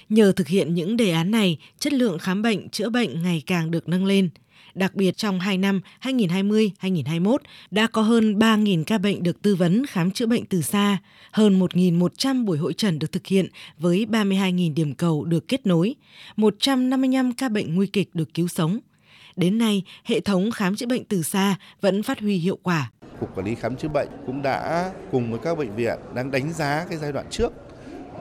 nhờ 0.10 0.32
thực 0.32 0.48
hiện 0.48 0.74
những 0.74 0.98
đề 0.98 1.12
án 1.12 1.32
này, 1.32 1.58
chất 1.80 1.94
lượng 1.94 2.20
khám 2.20 2.42
bệnh 2.42 2.70
chữa 2.70 2.90
bệnh 2.90 3.24
ngày 3.24 3.44
càng 3.46 3.72
được 3.72 3.90
nâng 3.90 4.06
lên. 4.06 4.30
Đặc 4.76 4.96
biệt 4.96 5.18
trong 5.18 5.40
2 5.40 5.58
năm 5.58 5.82
2020-2021 6.02 7.38
đã 7.72 7.88
có 7.88 8.02
hơn 8.02 8.40
3.000 8.40 8.84
ca 8.84 8.98
bệnh 8.98 9.24
được 9.24 9.42
tư 9.42 9.56
vấn 9.56 9.86
khám 9.86 10.12
chữa 10.12 10.26
bệnh 10.26 10.46
từ 10.46 10.62
xa, 10.62 10.98
hơn 11.32 11.60
1.100 11.60 12.46
buổi 12.46 12.58
hội 12.58 12.74
trần 12.74 13.00
được 13.00 13.12
thực 13.12 13.28
hiện 13.28 13.48
với 13.78 14.06
32.000 14.10 14.74
điểm 14.74 14.94
cầu 14.94 15.26
được 15.26 15.48
kết 15.48 15.66
nối, 15.66 15.96
155 16.36 17.34
ca 17.34 17.50
bệnh 17.50 17.76
nguy 17.76 17.88
kịch 17.88 18.10
được 18.14 18.34
cứu 18.34 18.48
sống. 18.48 18.80
Đến 19.38 19.58
nay, 19.58 19.84
hệ 20.04 20.20
thống 20.20 20.52
khám 20.52 20.76
chữa 20.76 20.86
bệnh 20.86 21.06
từ 21.06 21.22
xa 21.22 21.56
vẫn 21.82 22.04
phát 22.04 22.20
huy 22.20 22.38
hiệu 22.38 22.60
quả. 22.64 22.92
Cục 23.20 23.36
Quản 23.36 23.46
lý 23.46 23.56
Khám 23.56 23.76
chữa 23.76 23.88
bệnh 23.88 24.08
cũng 24.26 24.42
đã 24.42 24.92
cùng 25.12 25.32
với 25.32 25.40
các 25.44 25.58
bệnh 25.58 25.76
viện 25.76 26.00
đang 26.14 26.32
đánh 26.32 26.54
giá 26.54 26.86
cái 26.90 26.98
giai 26.98 27.12
đoạn 27.12 27.26
trước 27.30 27.54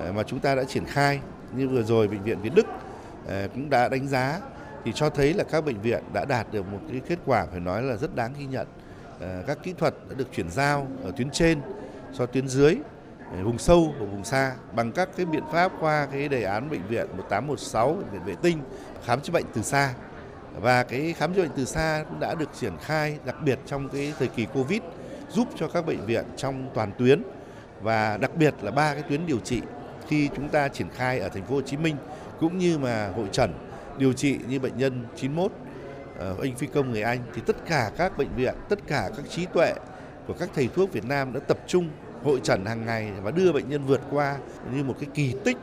à, 0.00 0.12
mà 0.12 0.22
chúng 0.22 0.38
ta 0.38 0.54
đã 0.54 0.64
triển 0.64 0.84
khai 0.84 1.20
như 1.56 1.68
vừa 1.68 1.82
rồi 1.82 2.08
bệnh 2.08 2.22
viện 2.22 2.42
Việt 2.42 2.54
Đức 2.54 2.66
à, 3.28 3.46
cũng 3.54 3.70
đã 3.70 3.88
đánh 3.88 4.08
giá 4.08 4.40
thì 4.84 4.92
cho 4.94 5.10
thấy 5.10 5.34
là 5.34 5.44
các 5.44 5.64
bệnh 5.64 5.80
viện 5.80 6.04
đã 6.12 6.24
đạt 6.24 6.52
được 6.52 6.66
một 6.72 6.80
cái 6.90 7.00
kết 7.08 7.18
quả 7.26 7.46
phải 7.50 7.60
nói 7.60 7.82
là 7.82 7.96
rất 7.96 8.14
đáng 8.14 8.34
ghi 8.38 8.46
nhận. 8.46 8.66
À, 9.20 9.42
các 9.46 9.58
kỹ 9.62 9.74
thuật 9.78 9.94
đã 10.08 10.14
được 10.18 10.28
chuyển 10.36 10.50
giao 10.50 10.88
ở 11.04 11.12
tuyến 11.16 11.30
trên 11.30 11.60
cho 12.18 12.26
tuyến 12.26 12.48
dưới 12.48 12.76
vùng 13.44 13.58
sâu 13.58 13.94
và 13.98 14.06
vùng 14.06 14.24
xa 14.24 14.54
bằng 14.74 14.92
các 14.92 15.08
cái 15.16 15.26
biện 15.26 15.42
pháp 15.52 15.72
qua 15.80 16.06
cái 16.12 16.28
đề 16.28 16.42
án 16.42 16.70
bệnh 16.70 16.86
viện 16.88 17.06
1816 17.16 17.94
bệnh 17.94 18.10
viện 18.10 18.22
vệ 18.24 18.34
tinh 18.42 18.58
khám 19.04 19.20
chữa 19.20 19.32
bệnh 19.32 19.44
từ 19.54 19.62
xa 19.62 19.94
và 20.60 20.82
cái 20.82 21.14
khám 21.18 21.34
chữa 21.34 21.42
bệnh 21.42 21.50
từ 21.56 21.64
xa 21.64 22.04
cũng 22.08 22.20
đã 22.20 22.34
được 22.34 22.50
triển 22.60 22.72
khai 22.80 23.18
đặc 23.26 23.36
biệt 23.44 23.58
trong 23.66 23.88
cái 23.88 24.12
thời 24.18 24.28
kỳ 24.28 24.46
Covid 24.54 24.80
giúp 25.30 25.48
cho 25.58 25.68
các 25.68 25.86
bệnh 25.86 26.06
viện 26.06 26.24
trong 26.36 26.70
toàn 26.74 26.92
tuyến 26.98 27.22
và 27.82 28.16
đặc 28.16 28.36
biệt 28.36 28.54
là 28.62 28.70
ba 28.70 28.94
cái 28.94 29.02
tuyến 29.02 29.26
điều 29.26 29.38
trị 29.38 29.60
khi 30.08 30.28
chúng 30.36 30.48
ta 30.48 30.68
triển 30.68 30.88
khai 30.96 31.18
ở 31.18 31.28
thành 31.28 31.44
phố 31.44 31.54
Hồ 31.54 31.60
Chí 31.60 31.76
Minh 31.76 31.96
cũng 32.40 32.58
như 32.58 32.78
mà 32.78 33.08
hội 33.16 33.28
trần 33.32 33.52
điều 33.98 34.12
trị 34.12 34.36
như 34.48 34.58
bệnh 34.58 34.78
nhân 34.78 35.04
91 35.16 35.52
ờ, 36.18 36.36
anh 36.42 36.56
phi 36.56 36.66
công 36.66 36.90
người 36.90 37.02
Anh 37.02 37.18
thì 37.34 37.42
tất 37.46 37.56
cả 37.66 37.90
các 37.96 38.18
bệnh 38.18 38.34
viện, 38.36 38.54
tất 38.68 38.78
cả 38.86 39.10
các 39.16 39.30
trí 39.30 39.46
tuệ 39.46 39.74
của 40.26 40.34
các 40.34 40.50
thầy 40.54 40.68
thuốc 40.74 40.92
Việt 40.92 41.04
Nam 41.04 41.32
đã 41.32 41.40
tập 41.40 41.58
trung 41.66 41.88
hội 42.22 42.40
trần 42.42 42.64
hàng 42.64 42.86
ngày 42.86 43.12
và 43.22 43.30
đưa 43.30 43.52
bệnh 43.52 43.68
nhân 43.68 43.86
vượt 43.86 44.00
qua 44.10 44.38
như 44.74 44.84
một 44.84 44.96
cái 45.00 45.08
kỳ 45.14 45.34
tích. 45.44 45.56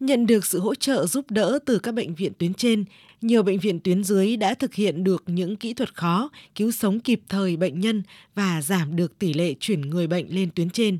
Nhận 0.00 0.26
được 0.26 0.44
sự 0.44 0.60
hỗ 0.60 0.74
trợ 0.74 1.06
giúp 1.06 1.24
đỡ 1.28 1.58
từ 1.66 1.78
các 1.78 1.94
bệnh 1.94 2.14
viện 2.14 2.32
tuyến 2.38 2.54
trên, 2.54 2.84
nhiều 3.20 3.42
bệnh 3.42 3.58
viện 3.58 3.80
tuyến 3.80 4.04
dưới 4.04 4.36
đã 4.36 4.54
thực 4.54 4.74
hiện 4.74 5.04
được 5.04 5.24
những 5.26 5.56
kỹ 5.56 5.74
thuật 5.74 5.94
khó, 5.94 6.30
cứu 6.54 6.70
sống 6.70 7.00
kịp 7.00 7.20
thời 7.28 7.56
bệnh 7.56 7.80
nhân 7.80 8.02
và 8.34 8.62
giảm 8.62 8.96
được 8.96 9.18
tỷ 9.18 9.32
lệ 9.32 9.54
chuyển 9.60 9.80
người 9.80 10.06
bệnh 10.06 10.34
lên 10.34 10.50
tuyến 10.54 10.70
trên. 10.70 10.98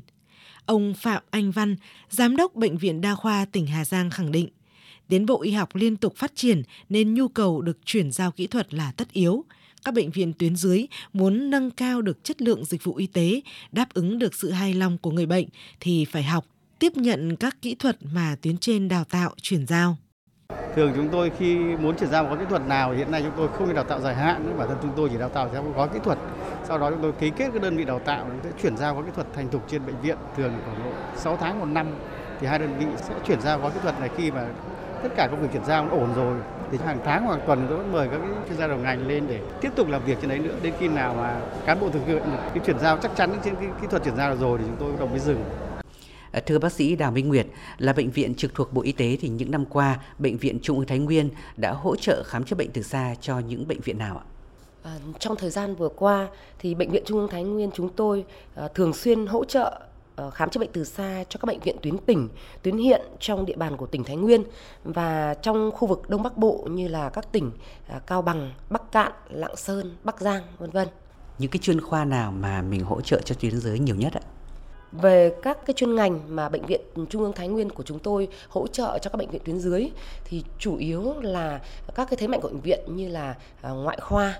Ông 0.65 0.93
Phạm 0.93 1.23
Anh 1.29 1.51
Văn, 1.51 1.75
Giám 2.09 2.35
đốc 2.35 2.55
Bệnh 2.55 2.77
viện 2.77 3.01
Đa 3.01 3.15
khoa 3.15 3.45
tỉnh 3.45 3.67
Hà 3.67 3.85
Giang 3.85 4.09
khẳng 4.09 4.31
định, 4.31 4.49
tiến 5.07 5.25
bộ 5.25 5.41
y 5.41 5.51
học 5.51 5.75
liên 5.75 5.97
tục 5.97 6.13
phát 6.17 6.31
triển 6.35 6.63
nên 6.89 7.13
nhu 7.13 7.27
cầu 7.27 7.61
được 7.61 7.77
chuyển 7.85 8.11
giao 8.11 8.31
kỹ 8.31 8.47
thuật 8.47 8.73
là 8.73 8.91
tất 8.91 9.13
yếu. 9.13 9.45
Các 9.85 9.93
bệnh 9.93 10.11
viện 10.11 10.33
tuyến 10.33 10.55
dưới 10.55 10.85
muốn 11.13 11.49
nâng 11.49 11.71
cao 11.71 12.01
được 12.01 12.23
chất 12.23 12.41
lượng 12.41 12.65
dịch 12.65 12.83
vụ 12.83 12.95
y 12.95 13.07
tế, 13.07 13.41
đáp 13.71 13.93
ứng 13.93 14.19
được 14.19 14.35
sự 14.35 14.51
hài 14.51 14.73
lòng 14.73 14.97
của 14.97 15.11
người 15.11 15.25
bệnh 15.25 15.47
thì 15.79 16.05
phải 16.05 16.23
học, 16.23 16.45
tiếp 16.79 16.97
nhận 16.97 17.35
các 17.35 17.61
kỹ 17.61 17.75
thuật 17.75 17.97
mà 18.13 18.35
tuyến 18.41 18.57
trên 18.57 18.87
đào 18.87 19.03
tạo 19.03 19.33
chuyển 19.41 19.67
giao. 19.67 19.97
Thường 20.75 20.91
chúng 20.95 21.09
tôi 21.09 21.31
khi 21.37 21.55
muốn 21.55 21.95
chuyển 21.95 22.09
giao 22.09 22.23
một 22.23 22.35
kỹ 22.39 22.45
thuật 22.49 22.67
nào 22.67 22.91
hiện 22.91 23.11
nay 23.11 23.21
chúng 23.21 23.31
tôi 23.37 23.47
không 23.57 23.73
đào 23.73 23.83
tạo 23.83 23.99
dài 23.99 24.15
hạn, 24.15 24.55
bản 24.57 24.67
thân 24.67 24.77
chúng 24.81 24.91
tôi 24.95 25.09
chỉ 25.09 25.17
đào 25.17 25.29
tạo 25.29 25.49
theo 25.53 25.63
gói 25.75 25.87
kỹ 25.93 25.99
thuật. 26.03 26.17
Sau 26.63 26.77
đó 26.77 26.89
chúng 26.89 27.01
tôi 27.01 27.11
ký 27.11 27.29
kết 27.29 27.49
các 27.53 27.61
đơn 27.61 27.77
vị 27.77 27.85
đào 27.85 27.99
tạo 27.99 28.25
chúng 28.27 28.39
tôi 28.43 28.51
chuyển 28.61 28.77
giao 28.77 28.93
gói 28.93 29.03
kỹ 29.03 29.11
thuật 29.15 29.27
thành 29.33 29.49
thục 29.49 29.61
trên 29.67 29.85
bệnh 29.85 30.01
viện. 30.01 30.17
Thường 30.37 30.51
khoảng 30.65 30.93
6 31.15 31.37
tháng 31.37 31.59
một 31.59 31.65
năm 31.65 31.87
thì 32.39 32.47
hai 32.47 32.59
đơn 32.59 32.75
vị 32.79 32.85
sẽ 32.97 33.13
chuyển 33.25 33.41
giao 33.41 33.59
gói 33.59 33.71
kỹ 33.71 33.79
thuật 33.83 33.99
này. 33.99 34.09
Khi 34.17 34.31
mà 34.31 34.45
tất 35.03 35.09
cả 35.15 35.27
công 35.31 35.41
việc 35.41 35.47
chuyển 35.53 35.65
giao 35.65 35.85
nó 35.85 35.91
ổn 35.91 36.09
rồi 36.15 36.37
thì 36.71 36.77
hàng 36.85 36.99
tháng 37.05 37.25
hoặc 37.25 37.39
tuần 37.47 37.65
tôi 37.69 37.77
vẫn 37.77 37.91
mời 37.91 38.07
các 38.07 38.19
chuyên 38.47 38.57
gia 38.57 38.67
đầu 38.67 38.77
ngành 38.77 39.07
lên 39.07 39.23
để 39.27 39.39
tiếp 39.61 39.69
tục 39.75 39.87
làm 39.89 40.01
việc 40.05 40.17
trên 40.21 40.29
đấy 40.29 40.39
nữa. 40.39 40.53
Đến 40.61 40.73
khi 40.79 40.87
nào 40.87 41.15
mà 41.17 41.35
cán 41.65 41.79
bộ 41.79 41.89
thực 41.89 42.07
hiện 42.07 42.23
cái 42.53 42.63
chuyển 42.65 42.79
giao 42.79 42.97
chắc 42.97 43.11
chắn 43.15 43.29
trên 43.43 43.55
cái 43.55 43.65
kỹ 43.81 43.87
thuật 43.89 44.03
chuyển 44.03 44.15
giao 44.15 44.35
rồi 44.35 44.57
thì 44.57 44.65
chúng 44.67 44.77
tôi 44.79 44.99
đồng 44.99 45.09
mới 45.09 45.19
dừng 45.19 45.43
thưa 46.45 46.59
bác 46.59 46.71
sĩ 46.71 46.95
Đào 46.95 47.11
Minh 47.11 47.29
Nguyệt, 47.29 47.47
là 47.77 47.93
bệnh 47.93 48.11
viện 48.11 48.35
trực 48.35 48.55
thuộc 48.55 48.73
Bộ 48.73 48.81
Y 48.81 48.91
tế 48.91 49.17
thì 49.21 49.29
những 49.29 49.51
năm 49.51 49.65
qua, 49.65 49.99
Bệnh 50.19 50.37
viện 50.37 50.59
Trung 50.61 50.77
ương 50.77 50.87
Thái 50.87 50.99
Nguyên 50.99 51.29
đã 51.57 51.71
hỗ 51.71 51.95
trợ 51.95 52.23
khám 52.25 52.43
chữa 52.43 52.55
bệnh 52.55 52.71
từ 52.71 52.81
xa 52.81 53.15
cho 53.21 53.39
những 53.39 53.67
bệnh 53.67 53.79
viện 53.79 53.97
nào 53.97 54.17
ạ? 54.17 54.25
À, 54.83 54.97
trong 55.19 55.35
thời 55.35 55.49
gian 55.49 55.75
vừa 55.75 55.89
qua 55.89 56.27
thì 56.59 56.75
Bệnh 56.75 56.91
viện 56.91 57.03
Trung 57.05 57.19
ương 57.19 57.29
Thái 57.29 57.43
Nguyên 57.43 57.69
chúng 57.73 57.89
tôi 57.89 58.25
à, 58.55 58.67
thường 58.67 58.93
xuyên 58.93 59.27
hỗ 59.27 59.45
trợ 59.45 59.81
khám 60.33 60.49
chữa 60.49 60.59
bệnh 60.59 60.69
từ 60.73 60.83
xa 60.83 61.23
cho 61.29 61.39
các 61.39 61.45
bệnh 61.45 61.59
viện 61.59 61.75
tuyến 61.81 61.97
tỉnh, 61.97 62.29
tuyến 62.61 62.77
huyện 62.77 63.01
trong 63.19 63.45
địa 63.45 63.55
bàn 63.55 63.77
của 63.77 63.85
tỉnh 63.85 64.03
Thái 64.03 64.15
Nguyên 64.15 64.43
và 64.83 65.33
trong 65.33 65.71
khu 65.71 65.87
vực 65.87 66.09
Đông 66.09 66.23
Bắc 66.23 66.37
Bộ 66.37 66.67
như 66.71 66.87
là 66.87 67.09
các 67.09 67.31
tỉnh 67.31 67.51
Cao 68.07 68.21
Bằng, 68.21 68.51
Bắc 68.69 68.91
Cạn, 68.91 69.11
Lạng 69.29 69.55
Sơn, 69.55 69.95
Bắc 70.03 70.21
Giang, 70.21 70.43
vân 70.57 70.69
vân. 70.69 70.87
Những 71.39 71.51
cái 71.51 71.59
chuyên 71.59 71.81
khoa 71.81 72.05
nào 72.05 72.31
mà 72.31 72.61
mình 72.61 72.83
hỗ 72.83 73.01
trợ 73.01 73.21
cho 73.25 73.35
tuyến 73.39 73.59
giới 73.59 73.79
nhiều 73.79 73.95
nhất 73.95 74.13
ạ? 74.13 74.21
Về 74.91 75.33
các 75.41 75.65
cái 75.65 75.73
chuyên 75.73 75.95
ngành 75.95 76.35
mà 76.35 76.49
bệnh 76.49 76.65
viện 76.65 76.81
Trung 77.09 77.21
ương 77.21 77.33
Thái 77.33 77.47
Nguyên 77.47 77.69
của 77.69 77.83
chúng 77.83 77.99
tôi 77.99 78.27
hỗ 78.49 78.67
trợ 78.67 78.99
cho 79.01 79.09
các 79.09 79.17
bệnh 79.17 79.29
viện 79.29 79.41
tuyến 79.45 79.59
dưới 79.59 79.91
thì 80.25 80.43
chủ 80.59 80.77
yếu 80.77 81.13
là 81.21 81.61
các 81.95 82.09
cái 82.09 82.17
thế 82.17 82.27
mạnh 82.27 82.41
của 82.41 82.49
bệnh 82.49 82.61
viện 82.61 82.79
như 82.87 83.07
là 83.07 83.35
à, 83.61 83.69
ngoại 83.69 83.99
khoa, 84.01 84.39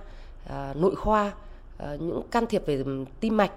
à, 0.49 0.73
nội 0.75 0.95
khoa, 0.95 1.31
à, 1.77 1.95
những 1.99 2.21
can 2.31 2.47
thiệp 2.47 2.65
về 2.65 2.83
tim 3.19 3.37
mạch 3.37 3.51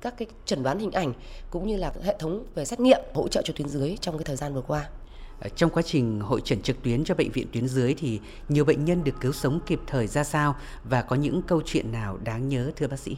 các 0.00 0.14
cái 0.18 0.28
chẩn 0.44 0.62
đoán 0.62 0.78
hình 0.78 0.92
ảnh 0.92 1.12
cũng 1.50 1.66
như 1.66 1.76
là 1.76 1.92
hệ 2.02 2.16
thống 2.18 2.44
về 2.54 2.64
xét 2.64 2.80
nghiệm 2.80 3.00
hỗ 3.14 3.28
trợ 3.28 3.42
cho 3.44 3.54
tuyến 3.56 3.68
dưới 3.68 3.96
trong 4.00 4.18
cái 4.18 4.24
thời 4.24 4.36
gian 4.36 4.54
vừa 4.54 4.62
qua. 4.62 4.88
Trong 5.56 5.70
quá 5.70 5.82
trình 5.82 6.20
hội 6.20 6.40
trần 6.44 6.62
trực 6.62 6.82
tuyến 6.82 7.04
cho 7.04 7.14
bệnh 7.14 7.30
viện 7.30 7.46
tuyến 7.52 7.68
dưới 7.68 7.94
thì 7.94 8.20
nhiều 8.48 8.64
bệnh 8.64 8.84
nhân 8.84 9.04
được 9.04 9.12
cứu 9.20 9.32
sống 9.32 9.60
kịp 9.66 9.80
thời 9.86 10.06
ra 10.06 10.24
sao 10.24 10.56
và 10.84 11.02
có 11.02 11.16
những 11.16 11.42
câu 11.42 11.62
chuyện 11.64 11.92
nào 11.92 12.18
đáng 12.24 12.48
nhớ 12.48 12.70
thưa 12.76 12.86
bác 12.86 12.98
sĩ? 12.98 13.16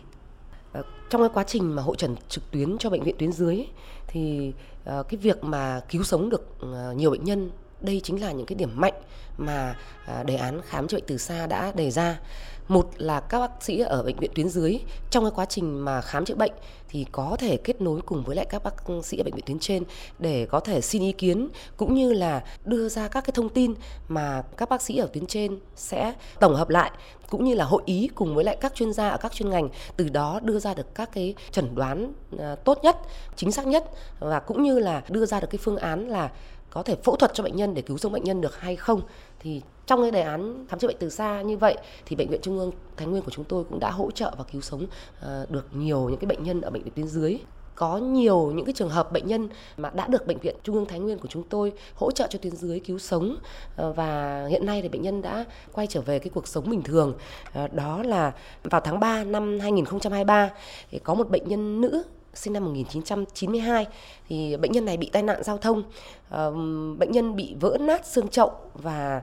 Trong 1.12 1.23
cái 1.23 1.31
quá 1.35 1.45
trình 1.47 1.75
mà 1.75 1.83
hội 1.83 1.97
trần 1.99 2.16
trực 2.28 2.50
tuyến 2.50 2.78
cho 2.78 2.90
bệnh 2.90 3.02
viện 3.02 3.14
tuyến 3.19 3.33
dưới 3.33 3.66
thì 4.07 4.52
uh, 4.99 5.09
cái 5.09 5.19
việc 5.23 5.45
mà 5.45 5.81
cứu 5.88 6.02
sống 6.02 6.31
được 6.31 6.57
uh, 6.62 6.97
nhiều 6.97 7.11
bệnh 7.11 7.25
nhân 7.25 7.50
đây 7.81 8.00
chính 8.04 8.21
là 8.21 8.33
những 8.33 8.47
cái 8.47 8.57
điểm 8.57 8.71
mạnh 8.75 8.95
mà 9.38 9.76
uh, 10.21 10.26
đề 10.26 10.37
án 10.37 10.61
khám 10.64 10.88
chữa 10.88 10.97
bệnh 10.97 11.04
từ 11.07 11.19
xa 11.19 11.47
đã 11.47 11.73
đề 11.75 11.90
ra 11.90 12.21
một 12.69 12.90
là 12.97 13.21
các 13.21 13.38
bác 13.38 13.62
sĩ 13.62 13.81
ở 13.81 14.02
bệnh 14.02 14.16
viện 14.16 14.31
tuyến 14.35 14.49
dưới, 14.49 14.78
trong 15.11 15.25
cái 15.25 15.33
quá 15.35 15.45
trình 15.45 15.85
mà 15.85 16.00
khám 16.00 16.25
chữa 16.25 16.35
bệnh 16.35 16.52
thì 16.88 17.07
có 17.12 17.37
thể 17.38 17.57
kết 17.57 17.81
nối 17.81 18.00
cùng 18.07 18.25
với 18.25 18.37
lại 18.37 18.47
các 18.49 18.62
bác 18.62 18.75
sĩ 19.04 19.19
ở 19.19 19.25
bệnh 19.25 19.35
viện 19.35 19.45
tuyến 19.47 19.59
trên 19.59 19.85
để 20.19 20.47
có 20.47 20.61
thể 20.61 20.81
xin 20.81 21.02
ý 21.02 21.12
kiến, 21.12 21.49
cũng 21.76 21.95
như 21.95 22.12
là 22.12 22.45
đưa 22.64 22.88
ra 22.88 23.09
các 23.09 23.21
cái 23.21 23.33
thông 23.35 23.49
tin 23.49 23.75
mà 24.09 24.42
các 24.57 24.69
bác 24.69 24.83
sĩ 24.83 24.99
ở 24.99 25.07
tuyến 25.12 25.26
trên 25.26 25.59
sẽ 25.76 26.14
tổng 26.40 26.54
hợp 26.54 26.69
lại, 26.69 26.90
cũng 27.31 27.45
như 27.45 27.54
là 27.54 27.64
hội 27.64 27.83
ý 27.87 28.09
cùng 28.14 28.35
với 28.35 28.45
lại 28.45 28.57
các 28.61 28.75
chuyên 28.75 28.92
gia 28.92 29.09
ở 29.09 29.16
các 29.16 29.33
chuyên 29.33 29.50
ngành, 29.50 29.69
từ 29.97 30.09
đó 30.09 30.40
đưa 30.42 30.59
ra 30.59 30.75
được 30.75 30.95
các 30.95 31.11
cái 31.12 31.35
chẩn 31.50 31.75
đoán 31.75 32.12
à, 32.38 32.57
tốt 32.64 32.78
nhất, 32.83 32.97
chính 33.37 33.52
xác 33.52 33.66
nhất, 33.66 33.85
và 34.19 34.40
cũng 34.40 34.62
như 34.62 34.78
là 34.78 35.02
đưa 35.09 35.26
ra 35.26 35.40
được 35.40 35.49
cái 35.50 35.59
phương 35.62 35.76
án 35.76 36.09
là 36.09 36.31
có 36.71 36.83
thể 36.83 36.97
phẫu 37.04 37.16
thuật 37.16 37.35
cho 37.35 37.45
bệnh 37.45 37.57
nhân 37.57 37.75
để 37.75 37.83
cứu 37.83 37.99
sống 37.99 38.12
bệnh 38.12 38.25
nhân 38.25 38.40
được 38.40 38.61
hay 38.61 38.76
không. 38.76 39.00
Thì 39.40 39.62
trong 39.87 40.03
cái 40.03 40.11
đề 40.11 40.23
án 40.23 40.67
khám 40.69 40.79
chữa 40.79 40.89
bệnh 40.89 40.97
từ 41.01 41.11
xa 41.11 41.43
như 41.43 41.57
vậy, 41.57 41.77
thì 42.07 42.17
bệnh 42.17 42.29
viện 42.29 42.41
trung 42.43 42.59
ương 42.59 42.73
thái 42.97 43.07
nguyên 43.07 43.23
của 43.23 43.31
chúng 43.31 43.45
tôi 43.45 43.65
cũng 43.65 43.81
đã 43.81 43.91
hỗ 43.91 44.11
trợ 44.11 44.35
và 44.39 44.45
cứu 44.53 44.61
sống 44.61 44.87
ờ, 45.21 45.47
được 45.49 45.67
nhiều 45.73 46.09
những 46.09 46.19
cái 46.19 46.27
bệnh 46.27 46.43
nhân 46.43 46.61
ở 46.61 46.71
bệnh 46.71 46.83
viện 46.83 46.93
tuyến 46.95 47.07
dưới 47.07 47.39
có 47.75 47.99
nhiều 47.99 48.53
những 48.55 48.65
cái 48.65 48.73
trường 48.73 48.89
hợp 48.89 49.12
bệnh 49.12 49.27
nhân 49.27 49.49
mà 49.77 49.91
đã 49.91 50.07
được 50.07 50.27
bệnh 50.27 50.39
viện 50.39 50.57
Trung 50.62 50.77
ương 50.77 50.87
Thái 50.87 50.99
Nguyên 50.99 51.19
của 51.19 51.29
chúng 51.29 51.43
tôi 51.43 51.73
hỗ 51.95 52.11
trợ 52.11 52.27
cho 52.31 52.39
tuyến 52.39 52.57
dưới 52.57 52.81
cứu 52.81 52.99
sống 52.99 53.37
ờ, 53.77 53.93
và 53.93 54.47
hiện 54.51 54.67
nay 54.67 54.83
thì 54.83 54.89
bệnh 54.89 55.03
nhân 55.03 55.23
đã 55.23 55.45
quay 55.73 55.87
trở 55.87 56.01
về 56.01 56.19
cái 56.19 56.31
cuộc 56.35 56.49
sống 56.49 56.71
bình 56.71 56.83
thường. 56.83 57.15
Ờ, 57.53 57.69
đó 57.69 58.03
là 58.03 58.33
vào 58.62 58.81
tháng 58.81 59.01
3 59.01 59.25
năm 59.25 59.59
2023 59.61 60.51
thì 60.91 60.99
có 60.99 61.15
một 61.15 61.31
bệnh 61.31 61.49
nhân 61.49 61.81
nữ 61.81 62.03
sinh 62.35 62.53
năm 62.53 62.65
1992 62.65 63.87
thì 64.29 64.57
bệnh 64.57 64.73
nhân 64.73 64.85
này 64.85 64.97
bị 64.97 65.11
tai 65.12 65.23
nạn 65.23 65.43
giao 65.43 65.59
thông. 65.59 65.83
Ờ, 66.29 66.51
bệnh 66.99 67.12
nhân 67.12 67.37
bị 67.37 67.55
vỡ 67.61 67.77
nát 67.81 68.07
xương 68.07 68.29
chậu 68.29 68.51
và 68.75 69.23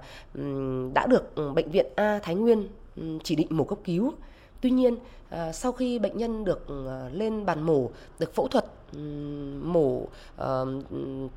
đã 0.94 1.08
được 1.08 1.54
bệnh 1.56 1.72
viện 1.72 1.86
A 1.96 2.20
Thái 2.24 2.36
Nguyên 2.36 2.68
chỉ 3.24 3.36
định 3.36 3.48
mổ 3.50 3.64
cấp 3.64 3.80
cứu. 3.84 4.14
Tuy 4.62 4.70
nhiên 4.70 4.96
ờ, 5.30 5.52
sau 5.52 5.72
khi 5.72 6.00
bệnh 6.00 6.18
nhân 6.18 6.46
được 6.46 6.68
ờ, 6.68 7.10
lên 7.14 7.46
bàn 7.46 7.62
mổ, 7.62 7.90
được 8.20 8.36
phẫu 8.36 8.48
thuật 8.48 8.66
mổ 9.64 10.02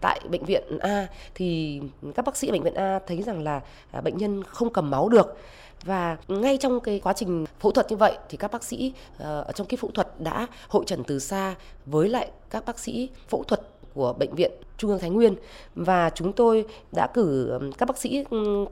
tại 0.00 0.20
bệnh 0.30 0.44
viện 0.44 0.78
A, 0.78 1.06
thì 1.34 1.80
các 2.14 2.24
bác 2.24 2.36
sĩ 2.36 2.50
bệnh 2.50 2.62
viện 2.62 2.74
A 2.74 2.98
thấy 3.06 3.22
rằng 3.22 3.42
là 3.42 3.60
à, 3.90 4.00
bệnh 4.00 4.16
nhân 4.16 4.44
không 4.44 4.72
cầm 4.72 4.90
máu 4.90 5.08
được 5.08 5.36
và 5.84 6.16
ngay 6.28 6.56
trong 6.56 6.80
cái 6.80 7.00
quá 7.04 7.12
trình 7.12 7.46
phẫu 7.60 7.72
thuật 7.72 7.90
như 7.90 7.96
vậy 7.96 8.16
thì 8.28 8.36
các 8.36 8.52
bác 8.52 8.64
sĩ 8.64 8.92
ờ, 9.18 9.40
ở 9.40 9.52
trong 9.52 9.66
cái 9.66 9.76
phẫu 9.76 9.90
thuật 9.90 10.08
đã 10.18 10.46
hội 10.68 10.84
trần 10.86 11.04
từ 11.04 11.18
xa 11.18 11.54
với 11.86 12.08
lại 12.08 12.30
các 12.50 12.64
bác 12.66 12.78
sĩ 12.78 13.08
phẫu 13.28 13.44
thuật 13.44 13.60
của 13.94 14.12
bệnh 14.12 14.34
viện 14.34 14.52
Trung 14.76 14.90
ương 14.90 15.00
Thái 15.00 15.10
Nguyên. 15.10 15.34
Và 15.74 16.10
chúng 16.10 16.32
tôi 16.32 16.64
đã 16.92 17.06
cử 17.14 17.58
các 17.78 17.86
bác 17.88 17.98
sĩ 17.98 18.24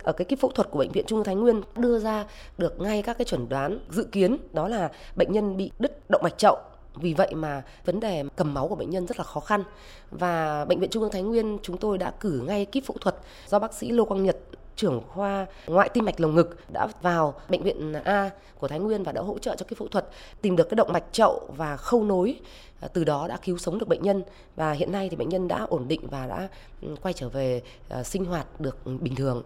ở 0.02 0.12
cái 0.12 0.24
kíp 0.24 0.40
phẫu 0.40 0.50
thuật 0.50 0.70
của 0.70 0.78
bệnh 0.78 0.92
viện 0.92 1.04
Trung 1.06 1.18
ương 1.18 1.24
Thái 1.24 1.34
Nguyên 1.34 1.62
đưa 1.76 1.98
ra 1.98 2.26
được 2.58 2.80
ngay 2.80 3.02
các 3.02 3.18
cái 3.18 3.24
chuẩn 3.24 3.48
đoán 3.48 3.78
dự 3.90 4.04
kiến, 4.04 4.36
đó 4.52 4.68
là 4.68 4.90
bệnh 5.16 5.32
nhân 5.32 5.56
bị 5.56 5.70
đứt 5.78 6.10
động 6.10 6.22
mạch 6.22 6.38
chậu. 6.38 6.56
Vì 6.94 7.14
vậy 7.14 7.34
mà 7.34 7.62
vấn 7.84 8.00
đề 8.00 8.24
cầm 8.36 8.54
máu 8.54 8.68
của 8.68 8.74
bệnh 8.74 8.90
nhân 8.90 9.06
rất 9.06 9.18
là 9.18 9.24
khó 9.24 9.40
khăn. 9.40 9.64
Và 10.10 10.64
bệnh 10.64 10.80
viện 10.80 10.90
Trung 10.90 11.02
ương 11.02 11.12
Thái 11.12 11.22
Nguyên 11.22 11.58
chúng 11.62 11.76
tôi 11.76 11.98
đã 11.98 12.10
cử 12.10 12.42
ngay 12.46 12.64
kíp 12.64 12.84
phẫu 12.84 12.96
thuật 13.00 13.16
do 13.48 13.58
bác 13.58 13.74
sĩ 13.74 13.90
Lô 13.90 14.04
Quang 14.04 14.24
Nhật 14.24 14.36
trưởng 14.80 15.00
khoa 15.08 15.46
ngoại 15.66 15.88
tim 15.88 16.04
mạch 16.04 16.20
lồng 16.20 16.34
ngực 16.34 16.56
đã 16.72 16.88
vào 17.02 17.34
bệnh 17.48 17.62
viện 17.62 17.92
A 17.92 18.30
của 18.58 18.68
Thái 18.68 18.78
Nguyên 18.78 19.02
và 19.02 19.12
đã 19.12 19.20
hỗ 19.20 19.38
trợ 19.38 19.56
cho 19.56 19.64
cái 19.68 19.74
phẫu 19.78 19.88
thuật 19.88 20.08
tìm 20.42 20.56
được 20.56 20.68
cái 20.68 20.76
động 20.76 20.92
mạch 20.92 21.04
chậu 21.12 21.40
và 21.56 21.76
khâu 21.76 22.04
nối. 22.04 22.40
À, 22.80 22.88
từ 22.92 23.04
đó 23.04 23.28
đã 23.28 23.36
cứu 23.44 23.58
sống 23.58 23.78
được 23.78 23.88
bệnh 23.88 24.02
nhân 24.02 24.22
và 24.56 24.72
hiện 24.72 24.92
nay 24.92 25.08
thì 25.08 25.16
bệnh 25.16 25.28
nhân 25.28 25.48
đã 25.48 25.66
ổn 25.68 25.88
định 25.88 26.00
và 26.10 26.26
đã 26.26 26.48
ừ, 26.82 26.88
quay 27.02 27.14
trở 27.14 27.28
về 27.28 27.62
à, 27.88 28.02
sinh 28.02 28.24
hoạt 28.24 28.60
được 28.60 28.76
bình 29.00 29.14
thường. 29.14 29.42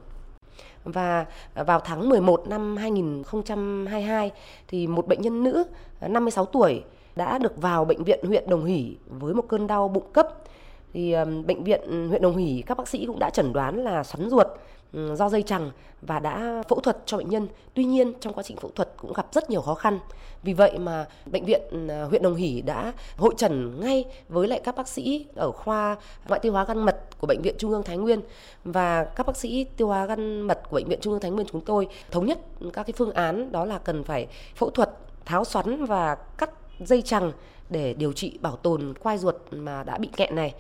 Và 0.84 1.26
vào 1.54 1.80
tháng 1.80 2.08
11 2.08 2.48
năm 2.48 2.76
2022 2.76 4.30
thì 4.68 4.86
một 4.86 5.06
bệnh 5.06 5.22
nhân 5.22 5.44
nữ 5.44 5.64
à, 6.00 6.08
56 6.08 6.44
tuổi 6.44 6.82
đã 7.16 7.38
được 7.38 7.56
vào 7.56 7.84
bệnh 7.84 8.04
viện 8.04 8.24
huyện 8.26 8.48
Đồng 8.50 8.64
Hỷ 8.64 8.96
với 9.06 9.34
một 9.34 9.44
cơn 9.48 9.66
đau 9.66 9.88
bụng 9.88 10.12
cấp. 10.12 10.28
Thì 10.92 11.14
bệnh 11.46 11.64
viện 11.64 12.08
huyện 12.08 12.22
Đồng 12.22 12.36
Hỷ 12.36 12.62
các 12.66 12.78
bác 12.78 12.88
sĩ 12.88 13.06
cũng 13.06 13.18
đã 13.18 13.30
chẩn 13.30 13.52
đoán 13.52 13.84
là 13.84 14.04
xoắn 14.04 14.30
ruột. 14.30 14.46
Ừ, 14.94 15.14
do 15.16 15.28
dây 15.28 15.42
chằng 15.42 15.70
và 16.02 16.18
đã 16.18 16.62
phẫu 16.68 16.80
thuật 16.80 16.96
cho 17.06 17.16
bệnh 17.16 17.28
nhân. 17.28 17.48
Tuy 17.74 17.84
nhiên, 17.84 18.12
trong 18.20 18.32
quá 18.32 18.42
trình 18.42 18.56
phẫu 18.56 18.70
thuật 18.74 18.88
cũng 18.96 19.12
gặp 19.12 19.26
rất 19.32 19.50
nhiều 19.50 19.60
khó 19.60 19.74
khăn. 19.74 19.98
Vì 20.42 20.52
vậy 20.52 20.78
mà 20.78 21.06
bệnh 21.26 21.44
viện 21.44 21.60
ừ, 21.70 22.04
huyện 22.04 22.22
Đồng 22.22 22.34
Hỷ 22.34 22.60
đã 22.60 22.92
hội 23.16 23.34
trần 23.38 23.80
ngay 23.80 24.04
với 24.28 24.48
lại 24.48 24.60
các 24.64 24.76
bác 24.76 24.88
sĩ 24.88 25.26
ở 25.34 25.52
khoa 25.52 25.96
ngoại 26.28 26.40
tiêu 26.40 26.52
hóa 26.52 26.64
gan 26.64 26.78
mật 26.78 27.00
của 27.20 27.26
bệnh 27.26 27.42
viện 27.42 27.54
Trung 27.58 27.70
ương 27.70 27.82
Thái 27.82 27.96
Nguyên 27.96 28.20
và 28.64 29.04
các 29.04 29.26
bác 29.26 29.36
sĩ 29.36 29.64
tiêu 29.64 29.88
hóa 29.88 30.06
gan 30.06 30.40
mật 30.40 30.60
của 30.70 30.76
bệnh 30.76 30.88
viện 30.88 30.98
Trung 31.02 31.12
ương 31.12 31.20
Thái 31.20 31.30
Nguyên 31.30 31.46
chúng 31.52 31.60
tôi 31.60 31.88
thống 32.10 32.26
nhất 32.26 32.38
các 32.72 32.82
cái 32.86 32.94
phương 32.96 33.12
án, 33.12 33.52
đó 33.52 33.64
là 33.64 33.78
cần 33.78 34.04
phải 34.04 34.26
phẫu 34.56 34.70
thuật, 34.70 34.90
tháo 35.24 35.44
xoắn 35.44 35.84
và 35.84 36.14
cắt 36.14 36.50
dây 36.80 37.02
chằng 37.02 37.32
để 37.70 37.94
điều 37.94 38.12
trị 38.12 38.38
bảo 38.40 38.56
tồn 38.56 38.94
quai 39.02 39.18
ruột 39.18 39.36
mà 39.50 39.82
đã 39.82 39.98
bị 39.98 40.08
kẹn 40.16 40.36
này 40.36 40.54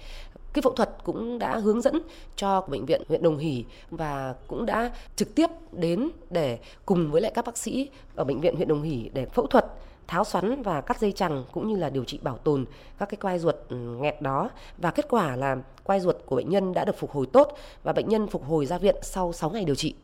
cái 0.54 0.62
phẫu 0.62 0.72
thuật 0.72 0.90
cũng 1.04 1.38
đã 1.38 1.58
hướng 1.58 1.80
dẫn 1.80 2.00
cho 2.36 2.60
bệnh 2.60 2.86
viện 2.86 3.02
huyện 3.08 3.22
Đồng 3.22 3.38
Hỷ 3.38 3.64
và 3.90 4.34
cũng 4.48 4.66
đã 4.66 4.90
trực 5.16 5.34
tiếp 5.34 5.50
đến 5.72 6.10
để 6.30 6.58
cùng 6.86 7.10
với 7.10 7.20
lại 7.20 7.32
các 7.34 7.44
bác 7.44 7.58
sĩ 7.58 7.90
ở 8.14 8.24
bệnh 8.24 8.40
viện 8.40 8.56
huyện 8.56 8.68
Đồng 8.68 8.82
Hỷ 8.82 9.10
để 9.14 9.26
phẫu 9.26 9.46
thuật, 9.46 9.66
tháo 10.06 10.24
xoắn 10.24 10.62
và 10.62 10.80
cắt 10.80 11.00
dây 11.00 11.12
chằng 11.12 11.44
cũng 11.52 11.68
như 11.68 11.76
là 11.76 11.90
điều 11.90 12.04
trị 12.04 12.18
bảo 12.22 12.38
tồn 12.38 12.64
các 12.98 13.08
cái 13.08 13.16
quai 13.22 13.38
ruột 13.38 13.54
ừ, 13.68 13.76
nghẹt 13.76 14.22
đó. 14.22 14.50
Và 14.78 14.90
kết 14.90 15.06
quả 15.08 15.36
là 15.36 15.56
quai 15.84 16.00
ruột 16.00 16.16
của 16.26 16.36
bệnh 16.36 16.50
nhân 16.50 16.74
đã 16.74 16.84
được 16.84 16.98
phục 16.98 17.10
hồi 17.10 17.26
tốt 17.32 17.56
và 17.82 17.92
bệnh 17.92 18.08
nhân 18.08 18.26
phục 18.26 18.44
hồi 18.44 18.66
ra 18.66 18.78
viện 18.78 18.96
sau 19.02 19.32
6 19.32 19.50
ngày 19.50 19.64
điều 19.64 19.74
trị 19.74 19.94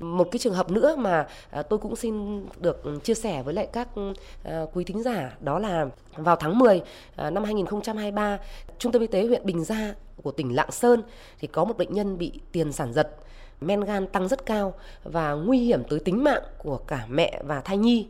một 0.00 0.28
cái 0.30 0.38
trường 0.38 0.54
hợp 0.54 0.70
nữa 0.70 0.96
mà 0.96 1.26
à, 1.50 1.62
tôi 1.62 1.78
cũng 1.78 1.96
xin 1.96 2.44
được 2.60 2.82
chia 3.04 3.14
sẻ 3.14 3.42
với 3.42 3.54
lại 3.54 3.68
các 3.72 3.88
à, 4.44 4.62
quý 4.72 4.84
thính 4.84 5.02
giả, 5.02 5.36
đó 5.40 5.58
là 5.58 5.86
vào 6.16 6.36
tháng 6.36 6.58
10 6.58 6.82
à, 7.16 7.30
năm 7.30 7.44
2023 7.44 8.38
trung 8.78 8.92
tâm 8.92 9.02
y 9.02 9.08
tế 9.08 9.26
huyện 9.26 9.46
Bình 9.46 9.64
Gia 9.64 9.94
của 10.22 10.30
tỉnh 10.30 10.54
Lạng 10.54 10.70
Sơn 10.70 11.02
thì 11.38 11.48
có 11.48 11.64
một 11.64 11.78
bệnh 11.78 11.92
nhân 11.94 12.18
bị 12.18 12.32
tiền 12.52 12.72
sản 12.72 12.92
giật, 12.92 13.16
men 13.60 13.80
gan 13.80 14.06
tăng 14.06 14.28
rất 14.28 14.46
cao 14.46 14.74
và 15.04 15.32
nguy 15.32 15.58
hiểm 15.58 15.82
tới 15.84 16.00
tính 16.00 16.24
mạng 16.24 16.42
của 16.58 16.76
cả 16.76 17.06
mẹ 17.08 17.42
và 17.44 17.60
thai 17.60 17.76
nhi 17.76 18.06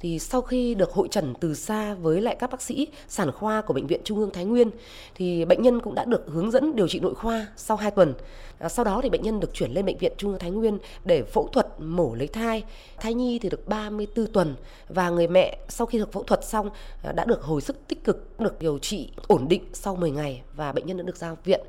thì 0.00 0.18
sau 0.18 0.42
khi 0.42 0.74
được 0.74 0.92
hội 0.92 1.08
trần 1.10 1.34
từ 1.40 1.54
xa 1.54 1.94
với 1.94 2.20
lại 2.20 2.36
các 2.38 2.50
bác 2.50 2.62
sĩ 2.62 2.88
sản 3.08 3.32
khoa 3.32 3.62
của 3.62 3.74
bệnh 3.74 3.86
viện 3.86 4.00
Trung 4.04 4.18
ương 4.18 4.30
Thái 4.30 4.44
Nguyên 4.44 4.70
thì 5.14 5.44
bệnh 5.44 5.62
nhân 5.62 5.80
cũng 5.80 5.94
đã 5.94 6.04
được 6.04 6.24
hướng 6.26 6.50
dẫn 6.50 6.76
điều 6.76 6.88
trị 6.88 7.00
nội 7.00 7.14
khoa 7.14 7.46
sau 7.56 7.76
2 7.76 7.90
tuần. 7.90 8.14
À, 8.58 8.68
sau 8.68 8.84
đó 8.84 9.00
thì 9.02 9.10
bệnh 9.10 9.22
nhân 9.22 9.40
được 9.40 9.54
chuyển 9.54 9.70
lên 9.70 9.86
bệnh 9.86 9.98
viện 9.98 10.12
Trung 10.16 10.30
ương 10.30 10.38
Thái 10.38 10.50
Nguyên 10.50 10.78
để 11.04 11.22
phẫu 11.22 11.48
thuật 11.52 11.66
mổ 11.78 12.14
lấy 12.14 12.26
thai. 12.28 12.64
Thai 13.00 13.14
nhi 13.14 13.38
thì 13.38 13.48
được 13.48 13.68
34 13.68 14.26
tuần 14.26 14.54
và 14.88 15.10
người 15.10 15.28
mẹ 15.28 15.58
sau 15.68 15.86
khi 15.86 15.98
được 15.98 16.12
phẫu 16.12 16.22
thuật 16.22 16.44
xong 16.44 16.70
à, 17.02 17.12
đã 17.12 17.24
được 17.24 17.42
hồi 17.42 17.60
sức 17.60 17.76
tích 17.88 18.04
cực, 18.04 18.40
được 18.40 18.58
điều 18.60 18.78
trị 18.78 19.10
ổn 19.28 19.48
định 19.48 19.62
sau 19.72 19.96
10 19.96 20.10
ngày 20.10 20.42
và 20.56 20.72
bệnh 20.72 20.86
nhân 20.86 20.96
đã 20.96 21.02
được 21.02 21.16
ra 21.16 21.34
viện. 21.44 21.60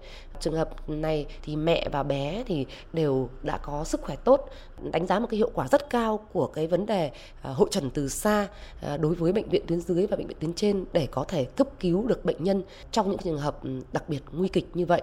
Trường 0.42 0.54
hợp 0.54 0.90
này 0.90 1.26
thì 1.44 1.56
mẹ 1.56 1.90
và 1.92 2.04
bé 2.04 2.44
thì 2.48 2.66
đều 2.94 3.30
đã 3.44 3.58
có 3.58 3.84
sức 3.84 4.02
khỏe 4.02 4.16
tốt, 4.16 4.50
đánh 4.92 5.08
giá 5.08 5.20
một 5.20 5.28
cái 5.30 5.38
hiệu 5.38 5.52
quả 5.54 5.68
rất 5.68 5.90
cao 5.90 6.20
của 6.34 6.48
cái 6.48 6.68
vấn 6.68 6.86
đề 6.86 7.12
à, 7.42 7.52
hội 7.52 7.70
trần 7.72 7.90
từ 7.90 8.10
xa 8.10 8.48
à, 8.82 8.98
đối 8.98 9.16
với 9.16 9.34
bệnh 9.34 9.50
viện 9.50 9.66
tuyến 9.68 9.82
dưới 9.82 10.08
và 10.08 10.18
bệnh 10.18 10.28
viện 10.28 10.38
tuyến 10.40 10.54
trên 10.54 10.86
để 10.94 11.08
có 11.12 11.24
thể 11.24 11.46
cấp 11.46 11.68
cứu 11.80 12.08
được 12.08 12.26
bệnh 12.26 12.44
nhân 12.44 12.64
trong 12.92 13.10
những 13.10 13.20
trường 13.24 13.38
hợp 13.38 13.60
đặc 13.92 14.10
biệt 14.10 14.20
nguy 14.32 14.48
kịch 14.48 14.68
như 14.74 14.86
vậy. 14.86 15.02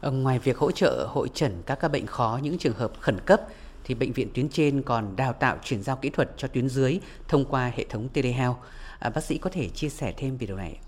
Ờ, 0.00 0.10
ngoài 0.10 0.38
việc 0.38 0.58
hỗ 0.58 0.70
trợ 0.70 1.06
hội 1.10 1.28
trần 1.34 1.62
các 1.66 1.74
ca 1.74 1.88
bệnh 1.88 2.06
khó 2.06 2.38
những 2.42 2.58
trường 2.58 2.74
hợp 2.74 2.92
khẩn 3.00 3.20
cấp 3.26 3.40
thì 3.84 3.94
bệnh 3.94 4.12
viện 4.12 4.28
tuyến 4.34 4.48
trên 4.48 4.82
còn 4.82 5.16
đào 5.16 5.32
tạo 5.32 5.56
chuyển 5.64 5.82
giao 5.82 5.96
kỹ 5.96 6.10
thuật 6.10 6.30
cho 6.36 6.48
tuyến 6.48 6.68
dưới 6.68 7.00
thông 7.28 7.44
qua 7.44 7.72
hệ 7.76 7.84
thống 7.84 8.08
telehealth. 8.08 8.56
À, 8.98 9.10
bác 9.10 9.24
sĩ 9.24 9.38
có 9.38 9.50
thể 9.50 9.68
chia 9.68 9.88
sẻ 9.88 10.14
thêm 10.16 10.36
về 10.36 10.46
điều 10.46 10.56
này. 10.56 10.78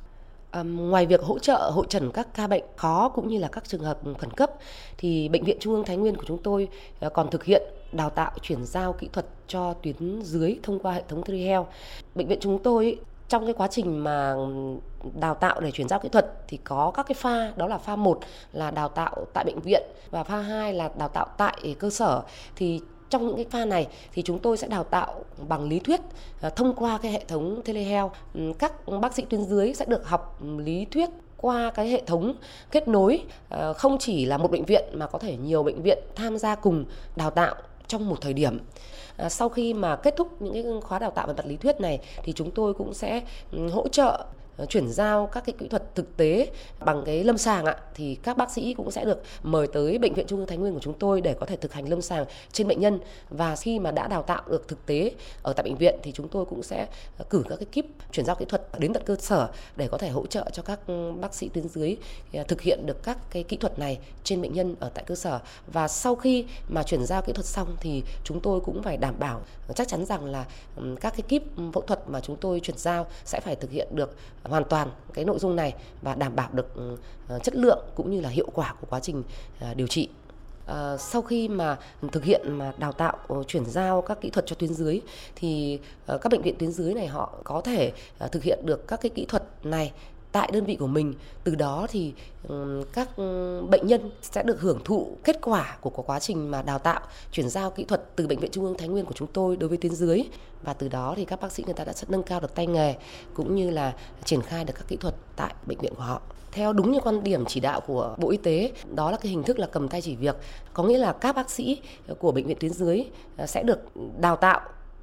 Ngoài 0.62 1.06
việc 1.06 1.22
hỗ 1.22 1.38
trợ, 1.38 1.70
hội 1.74 1.86
trần 1.88 2.10
các 2.10 2.28
ca 2.34 2.46
bệnh 2.46 2.64
khó 2.76 3.08
cũng 3.08 3.28
như 3.28 3.38
là 3.38 3.48
các 3.48 3.68
trường 3.68 3.80
hợp 3.80 3.98
khẩn 4.18 4.30
cấp, 4.30 4.50
thì 4.98 5.28
bệnh 5.28 5.44
viện 5.44 5.56
Trung 5.60 5.74
ương 5.74 5.84
Thái 5.84 5.96
Nguyên 5.96 6.16
của 6.16 6.24
chúng 6.26 6.38
tôi 6.42 6.68
ờ, 7.00 7.08
còn 7.08 7.30
thực 7.30 7.44
hiện 7.44 7.62
đào 7.92 8.10
tạo, 8.10 8.30
chuyển 8.42 8.64
giao 8.64 8.92
kỹ 8.92 9.08
thuật 9.12 9.26
cho 9.46 9.74
tuyến 9.82 10.22
dưới 10.22 10.58
thông 10.62 10.78
qua 10.78 10.92
hệ 10.92 11.02
thống 11.08 11.22
telehealth. 11.22 11.66
Bệnh 12.14 12.28
viện 12.28 12.38
chúng 12.40 12.62
tôi, 12.62 12.98
trong 13.28 13.44
cái 13.44 13.54
quá 13.54 13.68
trình 13.70 14.04
mà 14.04 14.34
đào 15.14 15.34
tạo 15.34 15.60
để 15.60 15.70
chuyển 15.70 15.88
giao 15.88 15.98
kỹ 15.98 16.08
thuật 16.08 16.32
thì 16.48 16.56
có 16.56 16.90
các 16.94 17.06
cái 17.06 17.14
pha, 17.14 17.52
đó 17.56 17.66
là 17.66 17.78
pha 17.78 17.96
một 17.96 18.20
là 18.52 18.70
đào 18.70 18.88
tạo 18.88 19.26
tại 19.34 19.44
bệnh 19.44 19.60
viện 19.60 19.82
và 20.10 20.24
pha 20.24 20.40
hai 20.40 20.74
là 20.74 20.90
đào 20.98 21.08
tạo 21.08 21.26
tại 21.36 21.76
cơ 21.78 21.90
sở 21.90 22.22
thì 22.56 22.80
trong 23.10 23.26
những 23.26 23.36
cái 23.36 23.46
pha 23.50 23.64
này 23.64 23.88
thì 24.12 24.22
chúng 24.22 24.38
tôi 24.38 24.56
sẽ 24.56 24.68
đào 24.68 24.84
tạo 24.84 25.24
bằng 25.48 25.68
lý 25.68 25.78
thuyết 25.78 26.00
à, 26.40 26.50
thông 26.50 26.74
qua 26.74 26.98
cái 26.98 27.12
hệ 27.12 27.24
thống 27.28 27.60
telehealth. 27.64 28.12
Các 28.58 28.72
bác 29.00 29.14
sĩ 29.14 29.24
tuyến 29.30 29.44
dưới 29.44 29.74
sẽ 29.74 29.84
được 29.84 30.08
học 30.08 30.42
lý 30.58 30.86
thuyết 30.90 31.10
qua 31.36 31.70
cái 31.74 31.88
hệ 31.88 32.02
thống 32.06 32.34
kết 32.70 32.88
nối 32.88 33.22
à, 33.48 33.72
không 33.72 33.98
chỉ 33.98 34.24
là 34.24 34.38
một 34.38 34.50
bệnh 34.50 34.64
viện 34.64 34.84
mà 34.92 35.06
có 35.06 35.18
thể 35.18 35.36
nhiều 35.36 35.62
bệnh 35.62 35.82
viện 35.82 35.98
tham 36.14 36.38
gia 36.38 36.54
cùng 36.54 36.84
đào 37.16 37.30
tạo 37.30 37.54
trong 37.86 38.08
một 38.08 38.16
thời 38.20 38.32
điểm. 38.32 38.58
À, 39.16 39.28
sau 39.28 39.48
khi 39.48 39.74
mà 39.74 39.96
kết 39.96 40.14
thúc 40.16 40.42
những 40.42 40.52
cái 40.52 40.64
khóa 40.82 40.98
đào 40.98 41.10
tạo 41.10 41.26
về 41.26 41.34
mặt 41.36 41.46
lý 41.46 41.56
thuyết 41.56 41.80
này 41.80 42.00
thì 42.22 42.32
chúng 42.32 42.50
tôi 42.50 42.74
cũng 42.74 42.94
sẽ 42.94 43.22
hỗ 43.72 43.88
trợ 43.88 44.24
Ờ, 44.56 44.66
chuyển 44.66 44.88
giao 44.88 45.26
các 45.26 45.44
cái 45.46 45.54
kỹ 45.58 45.68
thuật 45.68 45.94
thực 45.94 46.16
tế 46.16 46.50
bằng 46.80 47.02
cái 47.06 47.24
lâm 47.24 47.38
sàng 47.38 47.64
ạ, 47.64 47.76
thì 47.94 48.14
các 48.14 48.36
bác 48.36 48.50
sĩ 48.50 48.74
cũng 48.74 48.90
sẽ 48.90 49.04
được 49.04 49.22
mời 49.42 49.66
tới 49.66 49.98
bệnh 49.98 50.14
viện 50.14 50.26
trung 50.26 50.38
ương 50.38 50.48
thái 50.48 50.58
nguyên 50.58 50.74
của 50.74 50.80
chúng 50.80 50.94
tôi 50.98 51.20
để 51.20 51.34
có 51.40 51.46
thể 51.46 51.56
thực 51.56 51.72
hành 51.72 51.88
lâm 51.88 52.02
sàng 52.02 52.24
trên 52.52 52.68
bệnh 52.68 52.80
nhân. 52.80 52.98
Và 53.30 53.56
khi 53.56 53.78
mà 53.78 53.90
đã 53.90 54.08
đào 54.08 54.22
tạo 54.22 54.42
được 54.50 54.68
thực 54.68 54.86
tế 54.86 55.10
ở 55.42 55.52
tại 55.52 55.64
bệnh 55.64 55.76
viện 55.76 55.94
thì 56.02 56.12
chúng 56.12 56.28
tôi 56.28 56.44
cũng 56.44 56.62
sẽ 56.62 56.86
ờ, 57.18 57.24
cử 57.30 57.42
các 57.48 57.56
cái 57.56 57.66
kíp 57.72 57.86
chuyển 58.12 58.26
giao 58.26 58.36
kỹ 58.36 58.44
thuật 58.44 58.62
đến 58.78 58.92
tận 58.92 59.02
cơ 59.06 59.16
sở 59.16 59.48
để 59.76 59.88
có 59.88 59.98
thể 59.98 60.08
hỗ 60.08 60.26
trợ 60.26 60.50
cho 60.52 60.62
các 60.62 60.80
ừ, 60.86 61.12
bác 61.20 61.34
sĩ 61.34 61.48
tuyến 61.48 61.68
dưới 61.68 61.96
ờ, 62.32 62.42
thực 62.48 62.60
hiện 62.60 62.86
được 62.86 63.02
các 63.02 63.18
cái 63.30 63.42
kỹ 63.42 63.56
thuật 63.56 63.78
này 63.78 63.98
trên 64.24 64.42
bệnh 64.42 64.52
nhân 64.52 64.74
ở 64.80 64.90
tại 64.94 65.04
cơ 65.06 65.14
sở. 65.14 65.40
Và 65.72 65.88
sau 65.88 66.14
khi 66.14 66.44
mà 66.68 66.82
chuyển 66.82 67.06
giao 67.06 67.22
kỹ 67.22 67.32
thuật 67.32 67.46
xong 67.46 67.76
thì 67.80 68.02
chúng 68.24 68.40
tôi 68.40 68.60
cũng 68.60 68.82
phải 68.82 68.96
đảm 68.96 69.14
bảo 69.18 69.40
chắc 69.74 69.88
chắn 69.88 70.04
rằng 70.04 70.24
là 70.24 70.44
các 71.00 71.10
cái 71.16 71.22
kíp 71.28 71.42
phẫu 71.72 71.82
thuật 71.82 72.00
mà 72.08 72.20
chúng 72.20 72.36
tôi 72.36 72.60
chuyển 72.60 72.78
giao 72.78 73.06
sẽ 73.24 73.40
phải 73.40 73.56
thực 73.56 73.70
hiện 73.70 73.88
được 73.90 74.16
hoàn 74.48 74.64
toàn 74.64 74.88
cái 75.14 75.24
nội 75.24 75.38
dung 75.38 75.56
này 75.56 75.74
và 76.02 76.14
đảm 76.14 76.36
bảo 76.36 76.48
được 76.52 76.74
ừ, 76.74 76.96
ờ, 77.28 77.38
chất 77.38 77.56
lượng 77.56 77.84
cũng 77.94 78.10
như 78.10 78.20
là 78.20 78.28
hiệu 78.28 78.48
quả 78.54 78.74
của 78.80 78.86
quá 78.90 79.00
trình 79.00 79.22
ờ, 79.60 79.74
điều 79.74 79.86
trị. 79.86 80.08
Ờ, 80.66 80.96
sau 81.00 81.22
khi 81.22 81.48
mà 81.48 81.78
thực 82.12 82.24
hiện 82.24 82.42
mà 82.48 82.72
đào 82.78 82.92
tạo 82.92 83.44
chuyển 83.46 83.66
giao 83.66 84.02
các 84.02 84.20
kỹ 84.20 84.30
thuật 84.30 84.46
cho 84.46 84.56
tuyến 84.58 84.74
dưới 84.74 85.00
thì 85.36 85.78
các 86.06 86.32
bệnh 86.32 86.42
viện 86.42 86.54
tuyến 86.58 86.72
dưới 86.72 86.94
này 86.94 87.06
họ 87.06 87.38
có 87.44 87.60
thể 87.60 87.92
thực 88.32 88.42
hiện 88.42 88.58
được 88.64 88.88
các 88.88 89.00
cái 89.00 89.10
kỹ 89.14 89.26
thuật 89.28 89.42
này 89.62 89.92
tại 90.36 90.50
đơn 90.52 90.64
vị 90.64 90.76
của 90.76 90.86
mình. 90.86 91.14
Từ 91.44 91.54
đó 91.54 91.86
thì 91.90 92.12
các 92.92 93.08
bệnh 93.70 93.86
nhân 93.86 94.10
sẽ 94.22 94.42
được 94.42 94.60
hưởng 94.60 94.80
thụ 94.84 95.16
kết 95.24 95.38
quả 95.42 95.76
của 95.80 95.90
quá 95.90 96.20
trình 96.20 96.50
mà 96.50 96.62
đào 96.62 96.78
tạo 96.78 97.00
chuyển 97.32 97.48
giao 97.48 97.70
kỹ 97.70 97.84
thuật 97.84 98.16
từ 98.16 98.26
bệnh 98.26 98.38
viện 98.38 98.50
trung 98.50 98.64
ương 98.64 98.76
thái 98.78 98.88
nguyên 98.88 99.04
của 99.04 99.14
chúng 99.14 99.28
tôi 99.32 99.56
đối 99.56 99.68
với 99.68 99.78
tuyến 99.78 99.94
dưới. 99.94 100.22
Và 100.62 100.72
từ 100.72 100.88
đó 100.88 101.14
thì 101.16 101.24
các 101.24 101.40
bác 101.40 101.52
sĩ 101.52 101.62
người 101.66 101.74
ta 101.74 101.84
đã 101.84 101.92
nâng 102.08 102.22
cao 102.22 102.40
được 102.40 102.54
tay 102.54 102.66
nghề 102.66 102.94
cũng 103.34 103.56
như 103.56 103.70
là 103.70 103.94
triển 104.24 104.42
khai 104.42 104.64
được 104.64 104.74
các 104.76 104.88
kỹ 104.88 104.96
thuật 104.96 105.14
tại 105.36 105.54
bệnh 105.66 105.78
viện 105.78 105.94
của 105.94 106.02
họ. 106.02 106.20
Theo 106.52 106.72
đúng 106.72 106.92
như 106.92 107.00
quan 107.00 107.22
điểm 107.22 107.44
chỉ 107.46 107.60
đạo 107.60 107.80
của 107.80 108.14
Bộ 108.18 108.30
Y 108.30 108.36
tế, 108.36 108.72
đó 108.94 109.10
là 109.10 109.16
cái 109.16 109.30
hình 109.30 109.42
thức 109.42 109.58
là 109.58 109.66
cầm 109.66 109.88
tay 109.88 110.00
chỉ 110.00 110.16
việc, 110.16 110.36
có 110.74 110.82
nghĩa 110.82 110.98
là 110.98 111.12
các 111.12 111.36
bác 111.36 111.50
sĩ 111.50 111.80
của 112.18 112.32
bệnh 112.32 112.46
viện 112.46 112.56
tuyến 112.60 112.72
dưới 112.72 113.04
ờ, 113.36 113.46
sẽ 113.46 113.62
được 113.62 113.78
đào 114.18 114.36
tạo 114.36 114.60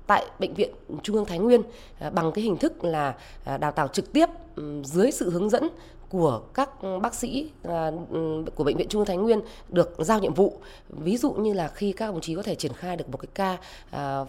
tại 0.07 0.25
bệnh 0.39 0.53
viện 0.53 0.69
Trung 1.03 1.15
ương 1.15 1.25
Thái 1.25 1.39
Nguyên 1.39 1.61
à, 1.99 2.09
bằng 2.09 2.31
cái 2.31 2.43
hình 2.43 2.57
thức 2.57 2.83
là 2.83 3.15
à, 3.43 3.57
đào 3.57 3.71
tạo 3.71 3.87
trực 3.87 4.13
tiếp 4.13 4.29
ừ, 4.55 4.81
dưới 4.83 5.11
sự 5.11 5.29
hướng 5.29 5.49
dẫn 5.49 5.69
của 6.09 6.41
các 6.53 6.69
bác 7.01 7.15
sĩ 7.15 7.51
à, 7.63 7.91
ừ, 8.11 8.43
của 8.55 8.63
bệnh 8.63 8.77
viện 8.77 8.87
Trung 8.87 8.99
ương 8.99 9.07
Thái 9.07 9.17
Nguyên 9.17 9.41
được 9.69 9.95
giao 9.99 10.19
nhiệm 10.19 10.33
vụ. 10.33 10.59
Ví 10.89 11.17
dụ 11.17 11.31
như 11.31 11.53
là 11.53 11.67
khi 11.67 11.91
các 11.91 12.11
đồng 12.11 12.21
chí 12.21 12.35
có 12.35 12.43
thể 12.43 12.55
triển 12.55 12.73
khai 12.73 12.97
được 12.97 13.09
một 13.09 13.17
cái 13.17 13.29
ca 13.33 13.57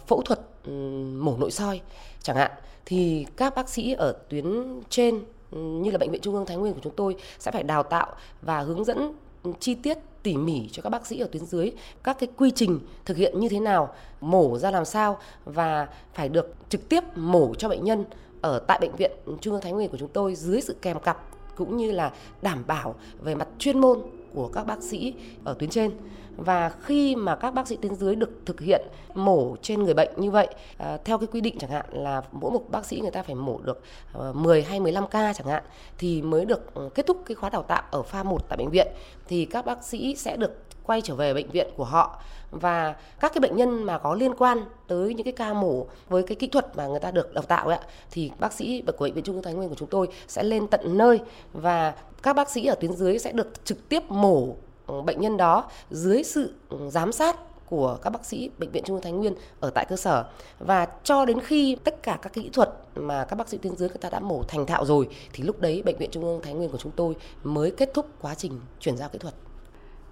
phẫu 0.07 0.23
thuật 0.23 0.41
ừ, 0.65 0.73
mổ 1.19 1.37
nội 1.39 1.51
soi 1.51 1.81
chẳng 2.23 2.37
hạn, 2.37 2.51
thì 2.87 3.27
các 3.37 3.55
bác 3.55 3.69
sĩ 3.69 3.93
ở 3.93 4.17
tuyến 4.29 4.45
trên 4.89 5.25
như 5.53 5.91
là 5.91 5.99
bệnh 5.99 6.11
viện 6.11 6.21
Trung 6.21 6.35
ương 6.35 6.47
Thái 6.47 6.57
Nguyên 6.57 6.75
của 6.75 6.81
chúng 6.83 6.93
tôi 6.97 7.17
sẽ 7.39 7.51
phải 7.51 7.63
đào 7.63 7.83
tạo 7.83 8.07
và 8.43 8.61
hướng 8.61 8.85
dẫn 8.85 9.13
chi 9.61 9.75
tiết 9.75 9.99
tỉ 10.23 10.37
mỉ 10.37 10.69
cho 10.73 10.83
các 10.83 10.91
bác 10.91 11.07
sĩ 11.07 11.19
ở 11.21 11.29
tuyến 11.33 11.45
dưới, 11.45 11.73
các 12.03 12.17
cái 12.19 12.29
quy 12.37 12.51
trình 12.51 12.81
thực 13.05 13.17
hiện 13.17 13.41
như 13.41 13.49
thế 13.49 13.61
nào, 13.61 13.95
mổ 14.21 14.59
ra 14.59 14.71
làm 14.71 14.85
sao 14.85 15.19
và 15.45 15.89
phải 16.15 16.29
được 16.29 16.55
trực 16.69 16.89
tiếp 16.89 17.05
mổ 17.17 17.55
cho 17.55 17.69
bệnh 17.69 17.85
nhân 17.85 18.05
ở 18.41 18.59
tại 18.59 18.79
bệnh 18.81 18.97
viện 18.97 19.13
Trung 19.41 19.55
ương 19.55 19.63
Thái 19.63 19.73
Nguyên 19.73 19.91
của 19.91 19.99
chúng 19.99 20.09
tôi 20.09 20.35
dưới 20.35 20.61
sự 20.61 20.77
kèm 20.83 21.01
cặp 21.01 21.19
cũng 21.57 21.77
như 21.77 21.93
là 21.93 22.13
đảm 22.43 22.65
bảo 22.67 22.95
về 23.21 23.35
mặt 23.35 23.49
chuyên 23.59 23.79
môn 23.79 23.99
của 24.35 24.49
các 24.49 24.67
bác 24.67 24.83
sĩ 24.83 25.15
ở 25.45 25.55
tuyến 25.59 25.71
trên 25.71 25.91
và 26.37 26.69
khi 26.69 27.17
mà 27.17 27.37
các 27.37 27.55
bác 27.55 27.69
sĩ 27.69 27.77
tuyến 27.77 27.95
dưới 27.95 28.15
được 28.15 28.31
thực 28.47 28.61
hiện 28.61 28.83
mổ 29.15 29.57
trên 29.63 29.83
người 29.83 29.95
bệnh 29.95 30.11
như 30.17 30.31
vậy 30.31 30.49
à, 30.79 30.99
theo 31.05 31.19
cái 31.19 31.27
quy 31.33 31.41
định 31.41 31.59
chẳng 31.59 31.71
hạn 31.71 31.87
là 31.93 32.23
mỗi 32.33 32.51
một 32.51 32.63
bác 32.71 32.87
sĩ 32.87 33.01
người 33.01 33.11
ta 33.11 33.23
phải 33.23 33.35
mổ 33.35 33.59
được 33.63 33.83
à, 34.15 34.21
10 34.35 34.63
hay 34.63 34.81
15 34.81 35.07
ca 35.07 35.33
chẳng 35.33 35.47
hạn 35.47 35.63
thì 35.99 36.23
mới 36.23 36.45
được 36.45 36.75
ừ, 36.75 36.89
kết 36.95 37.07
thúc 37.07 37.23
cái 37.27 37.35
khóa 37.35 37.51
đào 37.51 37.63
tạo 37.63 37.83
ở 37.91 38.03
pha 38.03 38.23
1 38.23 38.49
tại 38.49 38.57
bệnh 38.57 38.71
viện 38.71 38.89
thì 39.29 39.45
các 39.45 39.67
bác 39.67 39.85
sĩ 39.85 40.17
sẽ 40.17 40.37
được 40.37 40.65
quay 40.87 41.01
trở 41.01 41.15
về 41.15 41.35
bệnh 41.35 41.51
viện 41.51 41.69
của 41.77 41.85
họ. 41.85 42.21
Và 42.51 42.95
các 43.21 43.33
cái 43.35 43.41
bệnh 43.41 43.57
nhân 43.57 43.85
mà 43.85 43.99
có 43.99 44.15
liên 44.15 44.35
quan 44.35 44.65
tới 44.87 45.15
những 45.15 45.25
cái 45.25 45.33
ca 45.33 45.55
mổ 45.55 45.87
với 46.09 46.23
cái 46.23 46.37
kỹ 46.37 46.47
thuật 46.47 46.77
mà 46.77 46.87
người 46.87 47.01
ta 47.01 47.11
được 47.11 47.35
đào 47.35 47.45
tạo 47.45 47.69
ấy 47.69 47.79
thì 48.11 48.31
bác 48.39 48.53
sĩ 48.53 48.83
của 48.87 49.05
bệnh 49.05 49.15
viện 49.15 49.25
Trung 49.25 49.35
ương 49.35 49.45
Thái 49.45 49.55
Nguyên 49.55 49.69
của 49.69 49.75
chúng 49.75 49.89
tôi 49.89 50.09
sẽ 50.29 50.43
lên 50.43 50.67
tận 50.67 50.99
nơi. 50.99 51.21
Và 51.53 51.95
các 52.23 52.37
bác 52.37 52.51
sĩ 52.51 52.67
ở 52.67 52.75
tuyến 52.75 52.93
dưới 52.93 53.19
sẽ 53.19 53.33
được 53.33 53.65
trực 53.65 53.89
tiếp 53.89 54.03
mổ 54.09 54.57
Ừ, 54.87 55.01
bệnh 55.03 55.21
nhân 55.21 55.37
đó 55.37 55.71
dưới 55.91 56.23
sự 56.23 56.55
ừ, 56.69 56.79
giám 56.91 57.13
sát 57.13 57.37
của 57.67 57.99
các 58.03 58.11
bác 58.11 58.25
sĩ 58.25 58.51
bệnh 58.59 58.71
viện 58.71 58.83
Trung 58.87 58.97
ương 58.97 59.03
Thái 59.03 59.13
Nguyên 59.13 59.35
ở 59.61 59.71
tại 59.71 59.87
cơ 59.89 59.97
sở 59.97 60.25
và 60.59 60.87
cho 61.05 61.25
đến 61.25 61.41
khi 61.41 61.77
tất 61.85 62.03
cả 62.03 62.19
các 62.23 62.33
kỹ 62.33 62.51
thuật 62.53 62.71
mà 62.95 63.25
các 63.25 63.37
bác 63.37 63.49
sĩ 63.49 63.59
tuyến 63.59 63.77
dưới 63.77 63.89
người 63.89 63.99
ta 64.01 64.11
đã 64.11 64.21
mổ 64.21 64.43
thành 64.49 64.67
thạo 64.67 64.85
rồi, 64.85 65.09
thì 65.33 65.45
lúc 65.45 65.61
đấy 65.61 65.83
bệnh 65.83 65.99
viện 65.99 66.11
Trung 66.13 66.25
ương 66.25 66.41
Thái 66.43 66.55
Nguyên 66.55 66.71
của 66.71 66.79
chúng 66.79 66.93
tôi 66.97 67.17
mới 67.43 67.71
kết 67.71 67.91
thúc 67.95 68.07
quá 68.21 68.35
trình 68.35 68.61
chuyển 68.81 68.97
giao 68.97 69.09
kỹ 69.09 69.19
thuật. 69.19 69.35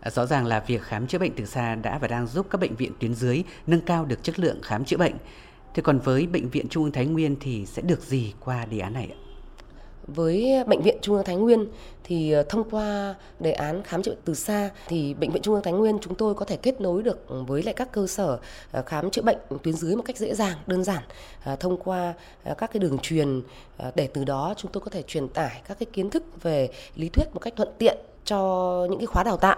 À, 0.01 0.11
rõ 0.11 0.27
ràng 0.27 0.47
là 0.47 0.61
việc 0.67 0.83
khám 0.83 1.07
chữa 1.07 1.19
bệnh 1.19 1.33
từ 1.37 1.45
xa 1.45 1.75
đã 1.75 1.99
và 1.99 2.09
đang 2.09 2.27
giúp 2.27 2.47
các 2.51 2.61
bệnh 2.61 2.77
viện 2.77 2.93
tuyến 3.01 3.15
dưới 3.15 3.43
nâng 3.67 3.81
cao 3.81 4.05
được 4.05 4.23
chất 4.23 4.39
lượng 4.39 4.59
khám 4.63 4.85
chữa 4.85 4.97
bệnh. 4.97 5.15
Thế 5.75 5.83
còn 5.83 5.99
với 5.99 6.27
bệnh 6.27 6.49
viện 6.49 6.69
Trung 6.69 6.85
ương 6.85 6.93
Thái 6.93 7.07
Nguyên 7.07 7.37
thì 7.41 7.67
sẽ 7.67 7.83
được 7.83 8.01
gì 8.01 8.33
qua 8.45 8.65
đề 8.65 8.79
án 8.79 8.93
này 8.93 9.13
ạ? 9.13 9.19
Với 10.07 10.65
bệnh 10.67 10.83
viện 10.83 10.99
Trung 11.03 11.17
ương 11.17 11.25
Thái 11.25 11.37
Nguyên 11.37 11.67
thì 12.05 12.33
ờ, 12.33 12.43
thông 12.43 12.71
qua 12.71 13.15
đề 13.41 13.53
án 13.53 13.83
khám 13.83 14.03
chữa 14.03 14.11
bệnh 14.11 14.21
từ 14.25 14.35
xa 14.35 14.71
thì 14.89 15.15
bệnh 15.15 15.31
viện 15.31 15.43
Trung 15.43 15.55
ương 15.55 15.63
Thái 15.63 15.73
Nguyên 15.73 15.99
chúng 16.01 16.15
tôi 16.15 16.35
có 16.35 16.45
thể 16.45 16.57
kết 16.57 16.81
nối 16.81 17.03
được 17.03 17.27
với 17.29 17.63
lại 17.63 17.75
các 17.75 17.93
cơ 17.93 18.07
sở 18.07 18.39
ờ, 18.73 18.83
khám 18.83 19.11
chữa 19.11 19.23
bệnh 19.23 19.39
tuyến 19.63 19.75
dưới 19.75 19.97
một 19.97 20.03
cách 20.07 20.17
dễ 20.17 20.35
dàng, 20.35 20.57
đơn 20.67 20.85
giản. 20.85 21.03
Ờ, 21.45 21.57
thông 21.57 21.77
qua 21.77 22.15
các 22.45 22.73
cái 22.73 22.81
đường 22.81 22.99
truyền 22.99 23.43
để 23.95 24.07
từ 24.07 24.25
đó 24.25 24.55
chúng 24.57 24.73
tôi 24.73 24.81
có 24.81 24.91
thể 24.91 25.03
truyền 25.03 25.29
tải 25.29 25.63
các 25.69 25.79
cái 25.79 25.87
kiến 25.93 26.11
thức 26.11 26.43
về 26.43 26.69
lý 26.97 27.09
thuyết 27.09 27.25
một 27.33 27.41
cách 27.41 27.53
thuận 27.57 27.69
tiện 27.79 27.99
cho 28.25 28.39
những 28.91 28.99
cái 28.99 29.07
khóa 29.07 29.23
đào 29.23 29.37
tạo. 29.37 29.57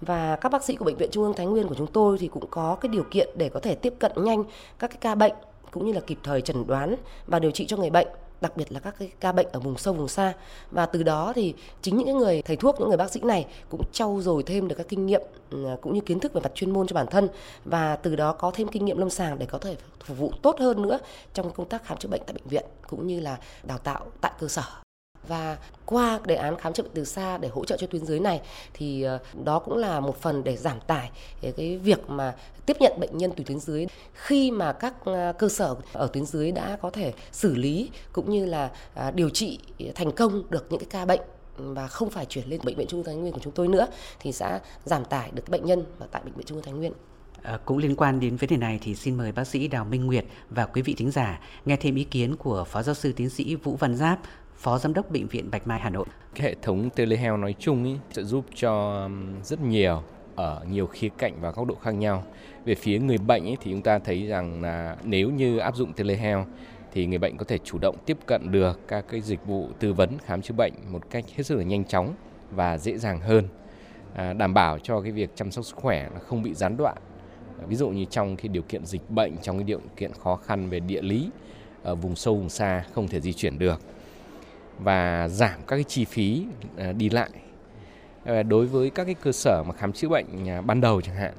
Và 0.00 0.36
các 0.36 0.52
bác 0.52 0.64
sĩ 0.64 0.76
của 0.76 0.84
bệnh 0.84 0.96
viện 0.96 1.10
Trung 1.12 1.24
ương 1.24 1.34
Thái 1.34 1.46
Nguyên 1.46 1.68
của 1.68 1.74
chúng 1.74 1.86
tôi 1.86 2.18
thì 2.18 2.28
cũng 2.28 2.46
có 2.50 2.76
cái 2.80 2.88
điều 2.88 3.04
kiện 3.10 3.28
để 3.36 3.48
có 3.48 3.60
thể 3.60 3.74
tiếp 3.74 3.94
cận 3.98 4.12
nhanh 4.16 4.44
các 4.78 4.90
cái 4.90 4.98
ca 5.00 5.14
bệnh 5.14 5.32
cũng 5.70 5.86
như 5.86 5.92
là 5.92 6.00
kịp 6.00 6.18
thời 6.22 6.40
chẩn 6.40 6.66
đoán 6.66 6.96
và 7.26 7.38
điều 7.38 7.50
trị 7.50 7.66
cho 7.66 7.76
người 7.76 7.90
bệnh 7.90 8.08
đặc 8.42 8.56
biệt 8.56 8.72
là 8.72 8.80
các 8.80 8.94
cái 8.98 9.10
ca 9.20 9.32
bệnh 9.32 9.46
ở 9.52 9.60
vùng 9.60 9.78
sâu, 9.78 9.94
vùng 9.94 10.08
xa. 10.08 10.32
Và 10.70 10.86
từ 10.86 11.02
đó 11.02 11.32
thì 11.34 11.54
chính 11.82 11.96
những 11.96 12.06
cái 12.06 12.14
người 12.14 12.42
thầy 12.42 12.56
thuốc, 12.56 12.76
những 12.78 12.88
người 12.88 12.96
bác 12.96 13.10
sĩ 13.10 13.20
này 13.20 13.46
cũng 13.70 13.82
trau 13.92 14.20
dồi 14.22 14.42
thêm 14.42 14.68
được 14.68 14.74
các 14.78 14.88
kinh 14.88 15.06
nghiệm 15.06 15.22
ừ, 15.50 15.66
cũng 15.80 15.94
như 15.94 16.00
kiến 16.00 16.20
thức 16.20 16.32
về 16.32 16.40
mặt 16.40 16.52
chuyên 16.54 16.70
môn 16.70 16.86
cho 16.86 16.94
bản 16.94 17.06
thân. 17.06 17.28
Và 17.64 17.96
từ 17.96 18.16
đó 18.16 18.32
có 18.32 18.50
thêm 18.54 18.68
kinh 18.68 18.84
nghiệm 18.84 18.98
lâm 18.98 19.10
sàng 19.10 19.38
để 19.38 19.46
có 19.46 19.58
thể 19.58 19.76
phục 20.04 20.18
vụ 20.18 20.32
tốt 20.42 20.56
hơn 20.58 20.82
nữa 20.82 20.98
trong 21.34 21.52
công 21.52 21.68
tác 21.68 21.84
khám 21.84 21.98
chữa 21.98 22.08
bệnh 22.08 22.22
tại 22.26 22.34
bệnh 22.34 22.48
viện, 22.48 22.64
cũng 22.88 23.06
như 23.06 23.20
là 23.20 23.38
đào 23.62 23.78
tạo 23.78 24.06
tại 24.20 24.32
cơ 24.40 24.48
sở 24.48 24.81
và 25.28 25.58
qua 25.86 26.20
đề 26.26 26.34
án 26.34 26.56
khám 26.56 26.72
chữa 26.72 26.82
bệnh 26.82 26.92
từ 26.94 27.04
xa 27.04 27.38
để 27.38 27.48
hỗ 27.48 27.64
trợ 27.64 27.76
cho 27.76 27.86
tuyến 27.86 28.06
dưới 28.06 28.20
này 28.20 28.40
thì 28.74 29.02
ờ, 29.02 29.18
đó 29.44 29.58
cũng 29.58 29.76
là 29.76 30.00
một 30.00 30.16
phần 30.20 30.44
để 30.44 30.56
giảm 30.56 30.80
tải 30.80 31.10
ờ, 31.42 31.50
cái 31.56 31.78
việc 31.78 32.10
mà 32.10 32.34
tiếp 32.66 32.76
nhận 32.80 33.00
bệnh 33.00 33.18
nhân 33.18 33.32
từ 33.36 33.44
tuyến 33.44 33.60
dưới. 33.60 33.86
Khi 34.12 34.50
mà 34.50 34.72
các 34.72 34.94
ờ, 35.04 35.32
cơ 35.38 35.48
sở 35.48 35.76
ở 35.92 36.06
tuyến 36.12 36.24
dưới 36.24 36.52
đã 36.52 36.78
có 36.82 36.90
thể 36.90 37.12
xử 37.32 37.54
lý 37.54 37.90
cũng 38.12 38.30
như 38.30 38.46
là 38.46 38.70
à, 38.94 39.10
điều 39.10 39.30
trị 39.30 39.58
thành 39.94 40.12
công 40.12 40.42
được 40.50 40.66
những 40.70 40.80
cái 40.80 40.88
ca 40.90 41.04
bệnh 41.04 41.20
và 41.56 41.86
không 41.86 42.10
phải 42.10 42.26
chuyển 42.26 42.48
lên 42.48 42.60
bệnh 42.64 42.76
viện 42.76 42.86
trung 42.86 43.00
ương 43.00 43.06
thái 43.06 43.14
nguyên 43.14 43.32
của 43.32 43.40
chúng 43.42 43.52
tôi 43.52 43.68
nữa 43.68 43.86
thì 44.20 44.32
sẽ 44.32 44.60
giảm 44.84 45.04
tải 45.04 45.30
được 45.34 45.48
bệnh 45.48 45.64
nhân 45.64 45.84
ở 45.98 46.06
tại 46.10 46.22
bệnh 46.24 46.34
viện 46.34 46.46
trung 46.46 46.56
ương 46.58 46.64
thái 46.64 46.74
nguyên. 46.74 46.92
À, 47.42 47.58
cũng 47.64 47.78
liên 47.78 47.96
quan 47.96 48.20
đến 48.20 48.36
vấn 48.36 48.50
đề 48.50 48.56
này 48.56 48.78
thì 48.82 48.94
xin 48.94 49.16
mời 49.16 49.32
bác 49.32 49.44
sĩ 49.44 49.68
Đào 49.68 49.84
Minh 49.84 50.06
Nguyệt 50.06 50.24
và 50.50 50.66
quý 50.66 50.82
vị 50.82 50.94
thính 50.94 51.10
giả 51.10 51.40
nghe 51.64 51.76
thêm 51.76 51.94
ý 51.94 52.04
kiến 52.04 52.36
của 52.36 52.64
Phó 52.64 52.82
Giáo 52.82 52.94
sư 52.94 53.12
Tiến 53.16 53.30
sĩ 53.30 53.54
Vũ 53.54 53.76
Văn 53.76 53.96
Giáp, 53.96 54.20
Phó 54.56 54.78
Giám 54.78 54.94
đốc 54.94 55.10
Bệnh 55.10 55.26
viện 55.26 55.50
Bạch 55.50 55.66
Mai 55.66 55.80
Hà 55.80 55.90
Nội. 55.90 56.06
Cái 56.34 56.46
hệ 56.46 56.54
thống 56.62 56.90
telehealth 56.90 57.38
nói 57.38 57.54
chung 57.58 57.84
ý, 57.84 57.96
sẽ 58.10 58.22
giúp 58.22 58.44
cho 58.54 59.08
rất 59.44 59.60
nhiều 59.60 60.02
ở 60.34 60.64
nhiều 60.70 60.86
khía 60.86 61.08
cạnh 61.18 61.34
và 61.40 61.50
góc 61.50 61.66
độ 61.66 61.74
khác 61.74 61.90
nhau. 61.90 62.24
Về 62.64 62.74
phía 62.74 62.98
người 62.98 63.18
bệnh 63.18 63.44
ý, 63.44 63.56
thì 63.60 63.70
chúng 63.70 63.82
ta 63.82 63.98
thấy 63.98 64.26
rằng 64.26 64.62
là 64.62 64.96
nếu 65.04 65.30
như 65.30 65.58
áp 65.58 65.76
dụng 65.76 65.92
telehealth 65.92 66.46
thì 66.92 67.06
người 67.06 67.18
bệnh 67.18 67.36
có 67.36 67.44
thể 67.44 67.58
chủ 67.58 67.78
động 67.78 67.96
tiếp 68.06 68.16
cận 68.26 68.52
được 68.52 68.88
các 68.88 69.04
cái 69.08 69.20
dịch 69.20 69.46
vụ 69.46 69.68
tư 69.78 69.92
vấn 69.92 70.18
khám 70.24 70.42
chữa 70.42 70.54
bệnh 70.54 70.72
một 70.90 71.10
cách 71.10 71.24
hết 71.36 71.42
sức 71.42 71.56
là 71.56 71.64
nhanh 71.64 71.84
chóng 71.84 72.14
và 72.50 72.78
dễ 72.78 72.98
dàng 72.98 73.20
hơn, 73.20 73.48
à, 74.14 74.32
đảm 74.32 74.54
bảo 74.54 74.78
cho 74.78 75.00
cái 75.00 75.12
việc 75.12 75.30
chăm 75.34 75.50
sóc 75.50 75.64
sức 75.64 75.76
khỏe 75.76 76.08
là 76.14 76.20
không 76.20 76.42
bị 76.42 76.54
gián 76.54 76.76
đoạn. 76.76 76.96
Ví 77.66 77.76
dụ 77.76 77.88
như 77.88 78.04
trong 78.04 78.36
cái 78.36 78.48
điều 78.48 78.62
kiện 78.62 78.86
dịch 78.86 79.10
bệnh, 79.10 79.36
trong 79.42 79.56
cái 79.58 79.64
điều 79.64 79.80
kiện 79.96 80.12
khó 80.12 80.36
khăn 80.36 80.68
về 80.68 80.80
địa 80.80 81.02
lý, 81.02 81.30
ở 81.82 81.94
vùng 81.94 82.16
sâu 82.16 82.34
vùng 82.34 82.48
xa 82.48 82.84
không 82.92 83.08
thể 83.08 83.20
di 83.20 83.32
chuyển 83.32 83.58
được 83.58 83.80
và 84.84 85.28
giảm 85.28 85.60
các 85.66 85.76
cái 85.76 85.84
chi 85.84 86.04
phí 86.04 86.46
à, 86.76 86.92
đi 86.92 87.10
lại. 87.10 87.30
Ờ, 88.24 88.42
đối 88.42 88.66
với 88.66 88.90
các 88.90 89.04
cái 89.04 89.14
cơ 89.14 89.32
sở 89.32 89.62
mà 89.66 89.74
khám 89.74 89.92
chữa 89.92 90.08
bệnh 90.08 90.48
à, 90.48 90.60
ban 90.60 90.80
đầu 90.80 91.00
chẳng 91.00 91.16
hạn, 91.16 91.34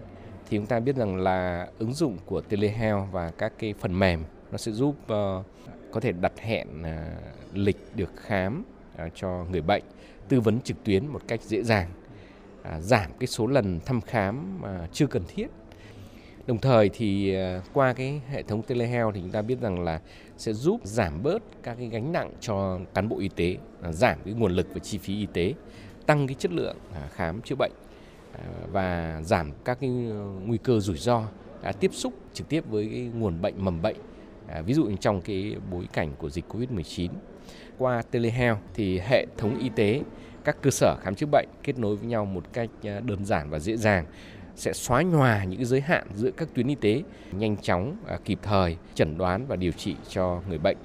thì 0.50 0.58
chúng 0.58 0.66
ta 0.66 0.80
biết 0.80 0.96
rằng 0.96 1.16
là 1.16 1.68
ứng 1.80 1.94
dụng 1.94 2.18
của 2.26 2.42
telehealth 2.42 3.12
và 3.12 3.32
các 3.38 3.54
cái 3.60 3.74
phần 3.80 4.00
mềm 4.00 4.24
nó 4.52 4.58
sẽ 4.58 4.72
giúp 4.72 4.96
ờ, 5.08 5.44
có 5.92 6.00
thể 6.00 6.12
đặt 6.12 6.34
hẹn 6.40 6.84
à, 6.84 7.06
lịch 7.54 7.78
được 7.96 8.12
khám 8.16 8.64
cho 9.16 9.46
người 9.52 9.62
bệnh, 9.62 9.84
tư 10.30 10.40
vấn 10.40 10.62
trực 10.62 10.84
tuyến 10.84 11.08
một 11.08 11.22
cách 11.28 11.42
dễ 11.42 11.64
dàng 11.64 11.90
giảm 12.80 13.12
cái 13.20 13.28
số 13.28 13.48
lần 13.48 13.80
thăm 13.86 14.02
khám 14.02 14.62
mà 14.62 14.88
chưa 14.94 15.08
cần 15.08 15.24
thiết 15.28 15.48
đồng 16.48 16.58
thời 16.58 16.90
thì 16.90 17.36
à, 17.36 17.62
qua 17.74 17.94
cái 17.94 18.22
hệ 18.30 18.44
thống 18.44 18.62
telehealth 18.62 19.16
thì 19.16 19.22
chúng 19.22 19.32
ta 19.32 19.42
biết 19.42 19.62
rằng 19.62 19.84
là 19.84 20.02
sẽ 20.38 20.54
giúp 20.54 20.82
giảm 20.84 21.24
bớt 21.24 21.44
các 21.64 21.76
cái 21.78 21.88
gánh 21.88 22.12
nặng 22.12 22.32
cho 22.40 22.80
cán 22.94 23.10
bộ 23.10 23.20
y 23.20 23.28
tế 23.28 23.58
à, 23.82 23.92
giảm 23.92 24.18
cái 24.26 24.34
nguồn 24.34 24.52
lực 24.52 24.68
và 24.74 24.80
chi 24.80 24.98
phí 24.98 25.18
y 25.18 25.28
tế 25.34 25.54
tăng 26.06 26.28
cái 26.28 26.36
chất 26.40 26.52
lượng 26.52 26.78
à, 26.94 27.08
khám 27.14 27.42
chữa 27.42 27.56
bệnh 27.56 27.72
và 28.72 29.22
giảm 29.24 29.52
các 29.66 29.78
cái 29.82 29.90
ờ, 30.10 30.26
nguy 30.46 30.58
cơ 30.58 30.80
rủi 30.80 30.98
ro 30.98 31.24
tiếp 31.80 31.92
xúc 31.94 32.14
trực 32.34 32.50
tiếp 32.50 32.64
với 32.70 32.90
cái 32.92 33.02
nguồn 33.02 33.42
bệnh 33.42 33.66
mầm 33.66 33.82
bệnh 33.82 33.98
À, 34.48 34.62
ví 34.62 34.74
dụ 34.74 34.86
như 34.86 34.96
trong 35.00 35.22
cái 35.22 35.56
bối 35.72 35.88
cảnh 35.94 36.12
của 36.18 36.30
dịch 36.30 36.46
Covid-19 36.50 37.10
qua 37.78 38.02
telehealth 38.12 38.60
thì 38.74 39.00
hệ 39.00 39.26
thống 39.38 39.60
y 39.60 39.70
tế 39.70 40.02
các 40.44 40.58
cơ 40.62 40.72
sở 40.72 40.96
khám 41.02 41.16
chữa 41.16 41.26
bệnh 41.32 41.48
kết 41.64 41.80
nối 41.80 41.96
với 41.96 42.08
nhau 42.08 42.26
một 42.26 42.54
cách 42.54 42.70
đơn 42.84 43.26
giản 43.26 43.50
và 43.50 43.60
dễ 43.60 43.78
dàng 43.78 44.06
sẽ 44.56 44.74
xóa 44.74 45.02
nhòa 45.02 45.44
những 45.44 45.66
giới 45.66 45.82
hạn 45.82 46.08
giữa 46.16 46.32
các 46.38 46.48
tuyến 46.54 46.68
y 46.68 46.76
tế 46.76 47.04
nhanh 47.32 47.58
chóng 47.58 47.96
à, 48.08 48.18
kịp 48.26 48.40
thời 48.42 48.78
chẩn 48.96 49.18
đoán 49.18 49.46
và 49.48 49.56
điều 49.56 49.72
trị 49.72 49.96
cho 50.10 50.42
người 50.50 50.58
bệnh 50.58 50.78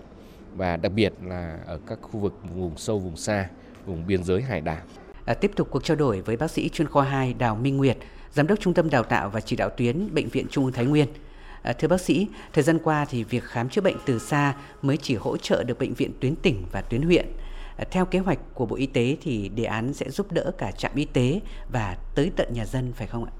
và 0.57 0.77
đặc 0.77 0.93
biệt 0.93 1.13
là 1.23 1.59
ở 1.67 1.79
các 1.87 1.99
khu 2.03 2.21
vực 2.21 2.35
vùng 2.55 2.77
sâu 2.77 2.99
vùng 2.99 3.17
xa 3.17 3.49
vùng 3.87 4.07
biên 4.07 4.25
giới 4.25 4.43
hải 4.43 4.61
đảo 4.61 4.83
À, 5.29 5.35
tiếp 5.35 5.51
tục 5.57 5.69
cuộc 5.71 5.85
trao 5.85 5.97
đổi 5.97 6.21
với 6.21 6.37
bác 6.37 6.51
sĩ 6.51 6.69
chuyên 6.69 6.89
khoa 6.89 7.05
2 7.05 7.35
Đào 7.35 7.57
Minh 7.57 7.77
Nguyệt, 7.77 7.97
Giám 8.33 8.47
đốc 8.47 8.61
Trung 8.61 8.75
tâm 8.75 8.91
Đào 8.91 9.03
tạo 9.03 9.31
và 9.31 9.41
Chỉ 9.41 9.57
đạo 9.57 9.71
tuyến 9.71 10.15
Bệnh 10.15 10.29
viện 10.29 10.47
Trung 10.51 10.65
ương 10.65 10.73
Thái 10.73 10.85
Nguyên. 10.85 11.09
À, 11.63 11.73
thưa 11.73 11.89
bác 11.89 12.01
sĩ, 12.01 12.27
thời 12.53 12.65
gian 12.65 12.79
qua 12.79 13.07
thì 13.11 13.25
việc 13.25 13.45
khám 13.45 13.69
chữa 13.69 13.81
bệnh 13.81 13.97
từ 14.07 14.19
xa 14.19 14.55
mới 14.83 14.97
chỉ 14.97 15.15
hỗ 15.15 15.37
trợ 15.37 15.65
được 15.65 15.79
bệnh 15.79 15.95
viện 15.95 16.11
tuyến 16.21 16.37
tỉnh 16.37 16.65
và 16.73 16.81
tuyến 16.81 17.03
huyện. 17.03 17.27
À, 17.77 17.85
theo 17.91 18.05
kế 18.05 18.19
hoạch 18.19 18.39
của 18.55 18.67
Bộ 18.67 18.77
Y 18.77 18.87
tế 18.87 19.17
thì 19.23 19.49
đề 19.49 19.65
án 19.65 19.95
sẽ 19.95 20.11
giúp 20.11 20.33
đỡ 20.33 20.51
cả 20.59 20.71
trạm 20.71 20.93
y 20.95 21.05
tế 21.05 21.41
và 21.73 21.97
tới 22.15 22.31
tận 22.37 22.49
nhà 22.53 22.65
dân 22.65 22.93
phải 22.93 23.07
không 23.07 23.25
ạ? 23.25 23.33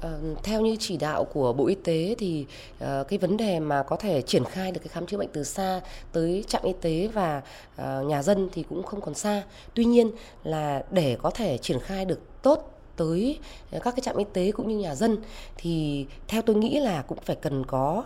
Ờ, 0.00 0.18
theo 0.42 0.60
như 0.60 0.76
chỉ 0.80 0.96
đạo 0.96 1.24
của 1.24 1.52
Bộ 1.52 1.66
Y 1.66 1.74
tế 1.74 2.14
thì 2.18 2.46
ờ, 2.78 3.04
cái 3.08 3.18
vấn 3.18 3.36
đề 3.36 3.60
mà 3.60 3.82
có 3.82 3.96
thể 3.96 4.22
triển 4.22 4.44
khai 4.44 4.72
được 4.72 4.80
cái 4.84 4.88
khám 4.88 5.06
chữa 5.06 5.16
bệnh 5.18 5.28
từ 5.32 5.44
xa 5.44 5.80
tới 6.12 6.44
trạm 6.48 6.62
y 6.62 6.72
tế 6.80 7.08
và 7.12 7.42
ờ, 7.76 8.02
nhà 8.02 8.22
dân 8.22 8.48
thì 8.52 8.64
cũng 8.68 8.82
không 8.82 9.00
còn 9.00 9.14
xa. 9.14 9.42
Tuy 9.74 9.84
nhiên 9.84 10.10
là 10.44 10.82
để 10.90 11.16
có 11.22 11.30
thể 11.30 11.58
triển 11.58 11.80
khai 11.80 12.04
được 12.04 12.20
tốt 12.42 12.74
tới 12.96 13.38
các 13.72 13.94
cái 13.96 14.00
trạm 14.02 14.16
y 14.16 14.24
tế 14.32 14.52
cũng 14.52 14.68
như 14.68 14.78
nhà 14.78 14.94
dân 14.94 15.18
thì 15.56 16.06
theo 16.28 16.42
tôi 16.42 16.56
nghĩ 16.56 16.80
là 16.80 17.02
cũng 17.02 17.18
phải 17.24 17.36
cần 17.36 17.64
có 17.64 18.04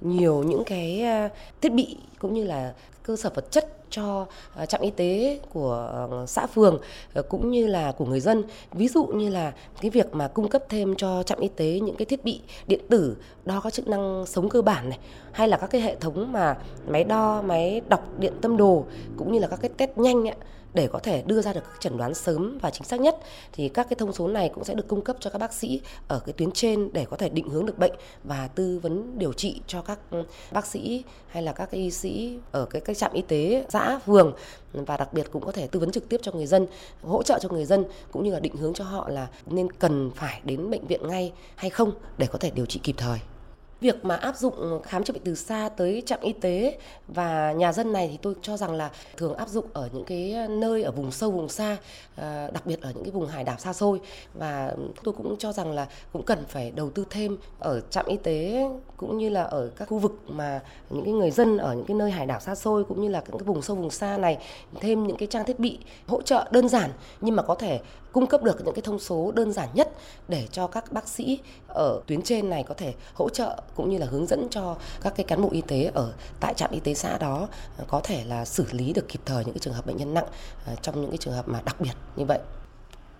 nhiều 0.00 0.42
những 0.42 0.64
cái 0.64 1.02
ờ, 1.02 1.28
thiết 1.60 1.72
bị 1.72 1.96
cũng 2.18 2.34
như 2.34 2.44
là 2.44 2.72
cơ 3.02 3.16
sở 3.16 3.30
vật 3.34 3.50
chất 3.50 3.74
cho 3.90 4.26
ờ, 4.54 4.66
trạm 4.66 4.80
y 4.80 4.90
tế 4.90 5.40
của 5.52 5.72
ờ, 5.92 6.26
xã 6.26 6.46
phường 6.46 6.80
cũng 7.28 7.50
như 7.50 7.66
là 7.66 7.92
của 7.92 8.04
người 8.04 8.20
dân. 8.20 8.42
Ví 8.72 8.88
dụ 8.88 9.06
như 9.06 9.28
là 9.28 9.52
cái 9.80 9.90
việc 9.90 10.14
mà 10.14 10.28
cung 10.28 10.48
cấp 10.48 10.62
thêm 10.68 10.94
cho 10.96 11.22
trạm 11.22 11.40
y 11.40 11.48
tế 11.48 11.80
những 11.82 11.96
cái 11.96 12.06
thiết 12.06 12.24
bị 12.24 12.40
điện 12.66 12.80
tử 12.88 13.16
đo 13.44 13.60
các 13.60 13.72
chức 13.72 13.88
năng 13.88 14.26
sống 14.26 14.48
cơ 14.48 14.62
bản 14.62 14.88
này 14.88 14.98
hay 15.32 15.48
là 15.48 15.56
các 15.56 15.70
cái 15.70 15.80
hệ 15.80 15.96
thống 15.96 16.32
mà 16.32 16.56
máy 16.88 17.04
đo 17.04 17.42
máy 17.42 17.80
đọc 17.88 18.18
điện 18.18 18.32
tâm 18.40 18.56
đồ 18.56 18.84
cũng 19.16 19.32
như 19.32 19.38
là 19.38 19.46
các 19.46 19.58
cái 19.62 19.70
test 19.76 19.90
nhanh 19.96 20.28
ấy, 20.28 20.36
để 20.74 20.88
có 20.88 20.98
thể 20.98 21.22
đưa 21.26 21.42
ra 21.42 21.52
được 21.52 21.60
các 21.64 21.80
chẩn 21.80 21.96
đoán 21.96 22.14
sớm 22.14 22.58
và 22.62 22.70
chính 22.70 22.84
xác 22.84 23.00
nhất 23.00 23.16
thì 23.52 23.68
các 23.68 23.86
cái 23.90 23.96
thông 23.98 24.12
số 24.12 24.28
này 24.28 24.50
cũng 24.54 24.64
sẽ 24.64 24.74
được 24.74 24.88
cung 24.88 25.02
cấp 25.02 25.16
cho 25.20 25.30
các 25.30 25.38
bác 25.38 25.52
sĩ 25.52 25.80
ở 26.08 26.20
cái 26.26 26.32
tuyến 26.32 26.50
trên 26.50 26.90
để 26.92 27.04
có 27.10 27.16
thể 27.16 27.28
định 27.28 27.48
hướng 27.48 27.66
được 27.66 27.78
bệnh 27.78 27.92
và 28.24 28.48
tư 28.48 28.78
vấn 28.82 29.18
điều 29.18 29.32
trị 29.32 29.60
cho 29.66 29.82
các 29.82 29.98
ừ, 30.10 30.22
bác 30.52 30.66
sĩ 30.66 31.04
hay 31.28 31.42
là 31.42 31.52
các 31.52 31.70
y 31.70 31.90
sĩ 31.90 32.38
ở 32.52 32.64
cái, 32.64 32.80
cái 32.80 32.94
trạm 32.94 33.12
y 33.12 33.22
tế 33.22 33.64
xã 33.68 33.98
phường 33.98 34.32
và 34.72 34.96
đặc 34.96 35.12
biệt 35.12 35.26
cũng 35.32 35.44
có 35.44 35.52
thể 35.52 35.66
tư 35.66 35.80
vấn 35.80 35.92
trực 35.92 36.08
tiếp 36.08 36.20
cho 36.22 36.32
người 36.32 36.46
dân 36.46 36.66
hỗ 37.02 37.22
trợ 37.22 37.38
cho 37.42 37.48
người 37.48 37.64
dân 37.64 37.84
cũng 38.12 38.24
như 38.24 38.32
là 38.32 38.40
định 38.40 38.56
hướng 38.56 38.74
cho 38.74 38.84
họ 38.84 39.08
là 39.08 39.28
nên 39.46 39.72
cần 39.72 40.10
phải 40.14 40.40
đến 40.44 40.70
bệnh 40.70 40.86
viện 40.86 41.08
ngay 41.08 41.32
hay 41.56 41.70
không 41.70 41.92
để 42.18 42.26
có 42.26 42.38
thể 42.38 42.50
điều 42.50 42.66
trị 42.66 42.80
kịp 42.82 42.94
thời 42.98 43.18
việc 43.80 44.04
mà 44.04 44.16
áp 44.16 44.36
dụng 44.36 44.82
khám 44.82 45.04
chữa 45.04 45.12
bệnh 45.12 45.22
từ 45.24 45.34
xa 45.34 45.68
tới 45.76 46.02
trạm 46.06 46.20
y 46.20 46.32
tế 46.32 46.78
và 47.08 47.52
nhà 47.52 47.72
dân 47.72 47.92
này 47.92 48.08
thì 48.12 48.18
tôi 48.22 48.34
cho 48.42 48.56
rằng 48.56 48.72
là 48.72 48.90
thường 49.16 49.34
áp 49.34 49.48
dụng 49.48 49.66
ở 49.72 49.88
những 49.92 50.04
cái 50.04 50.34
nơi 50.48 50.82
ở 50.82 50.90
vùng 50.90 51.12
sâu, 51.12 51.30
vùng 51.30 51.48
xa 51.48 51.76
ờ, 52.16 52.50
đặc 52.50 52.66
biệt 52.66 52.82
ở 52.82 52.92
những 52.94 53.04
cái 53.04 53.10
vùng 53.10 53.26
hải 53.26 53.44
đảo 53.44 53.56
xa 53.58 53.72
xôi. 53.72 54.00
Và 54.34 54.74
tôi 55.04 55.14
cũng 55.14 55.36
cho 55.38 55.52
rằng 55.52 55.72
là 55.72 55.86
cũng 56.12 56.22
cần 56.22 56.44
phải 56.48 56.70
đầu 56.70 56.90
tư 56.90 57.04
thêm 57.10 57.36
ở 57.58 57.80
trạm 57.90 58.06
y 58.06 58.16
tế 58.16 58.68
cũng 58.96 59.18
như 59.18 59.28
là 59.28 59.42
ở 59.42 59.70
các 59.76 59.88
khu 59.88 59.98
vực 59.98 60.12
mà 60.28 60.60
những 60.90 61.04
cái 61.04 61.12
người 61.12 61.30
dân 61.30 61.58
ở 61.58 61.74
những 61.74 61.86
cái 61.86 61.96
nơi 61.96 62.10
hải 62.10 62.26
đảo 62.26 62.40
xa 62.40 62.54
xôi 62.54 62.84
cũng 62.84 63.02
như 63.02 63.08
là 63.08 63.22
những 63.28 63.38
cái 63.38 63.44
vùng 63.44 63.62
sâu, 63.62 63.76
vùng 63.76 63.90
xa 63.90 64.18
này, 64.18 64.38
thêm 64.80 65.06
những 65.06 65.16
cái 65.16 65.26
trang 65.26 65.44
thiết 65.44 65.58
bị 65.58 65.78
hỗ 66.06 66.22
trợ 66.22 66.48
đơn 66.50 66.68
giản 66.68 66.90
nhưng 67.20 67.36
mà 67.36 67.42
có 67.42 67.54
thể 67.54 67.80
cung 68.12 68.26
cấp 68.26 68.42
được 68.42 68.64
những 68.64 68.74
cái 68.74 68.82
thông 68.82 68.98
số 68.98 69.32
đơn 69.34 69.52
giản 69.52 69.68
nhất 69.74 69.92
để 70.28 70.48
cho 70.52 70.66
các 70.66 70.92
bác 70.92 71.08
sĩ 71.08 71.38
ở 71.68 72.00
tuyến 72.06 72.22
trên 72.22 72.50
này 72.50 72.64
có 72.68 72.74
thể 72.74 72.94
hỗ 73.14 73.28
trợ 73.28 73.62
cũng 73.74 73.90
như 73.90 73.98
là 73.98 74.06
hướng 74.06 74.26
dẫn 74.26 74.48
cho 74.50 74.76
các 75.00 75.12
cái 75.16 75.24
cán 75.24 75.42
bộ 75.42 75.48
y 75.52 75.60
tế 75.60 75.90
ở 75.94 76.12
tại 76.40 76.54
trạm 76.54 76.70
y 76.70 76.80
tế 76.80 76.94
xã 76.94 77.18
đó 77.18 77.48
ờ, 77.78 77.84
có 77.88 78.00
thể 78.04 78.24
là 78.24 78.44
xử 78.44 78.66
lý 78.72 78.92
được 78.92 79.08
kịp 79.08 79.20
thời 79.24 79.44
những 79.44 79.54
cái 79.54 79.60
trường 79.60 79.74
hợp 79.74 79.86
bệnh 79.86 79.96
nhân 79.96 80.14
nặng 80.14 80.26
ờ, 80.66 80.74
trong 80.82 81.00
những 81.00 81.10
cái 81.10 81.18
trường 81.18 81.34
hợp 81.34 81.48
mà 81.48 81.62
đặc 81.64 81.80
biệt 81.80 81.94
như 82.16 82.24
vậy. 82.24 82.38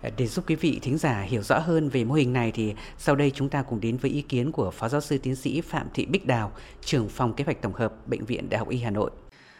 Ờ, 0.01 0.09
để 0.17 0.27
giúp 0.27 0.45
quý 0.47 0.55
vị 0.55 0.79
thính 0.81 0.97
giả 0.97 1.21
hiểu 1.21 1.41
rõ 1.41 1.59
hơn 1.59 1.89
về 1.89 2.03
mô 2.03 2.13
hình 2.13 2.33
này 2.33 2.51
thì 2.51 2.73
sau 2.97 3.15
đây 3.15 3.31
chúng 3.35 3.49
ta 3.49 3.61
cùng 3.61 3.79
đến 3.81 3.97
với 3.97 4.11
ý 4.11 4.21
kiến 4.21 4.51
của 4.51 4.71
Phó 4.71 4.89
Giáo 4.89 5.01
sư 5.01 5.17
Tiến 5.17 5.35
sĩ 5.35 5.61
Phạm 5.61 5.87
Thị 5.93 6.05
Bích 6.05 6.27
Đào, 6.27 6.51
trưởng 6.81 7.09
phòng 7.09 7.33
kế 7.33 7.43
hoạch 7.43 7.61
tổng 7.61 7.73
hợp 7.73 8.07
Bệnh 8.07 8.25
viện 8.25 8.49
Đại 8.49 8.59
học 8.59 8.69
Y 8.69 8.77
Hà 8.77 8.89
Nội. 8.89 9.11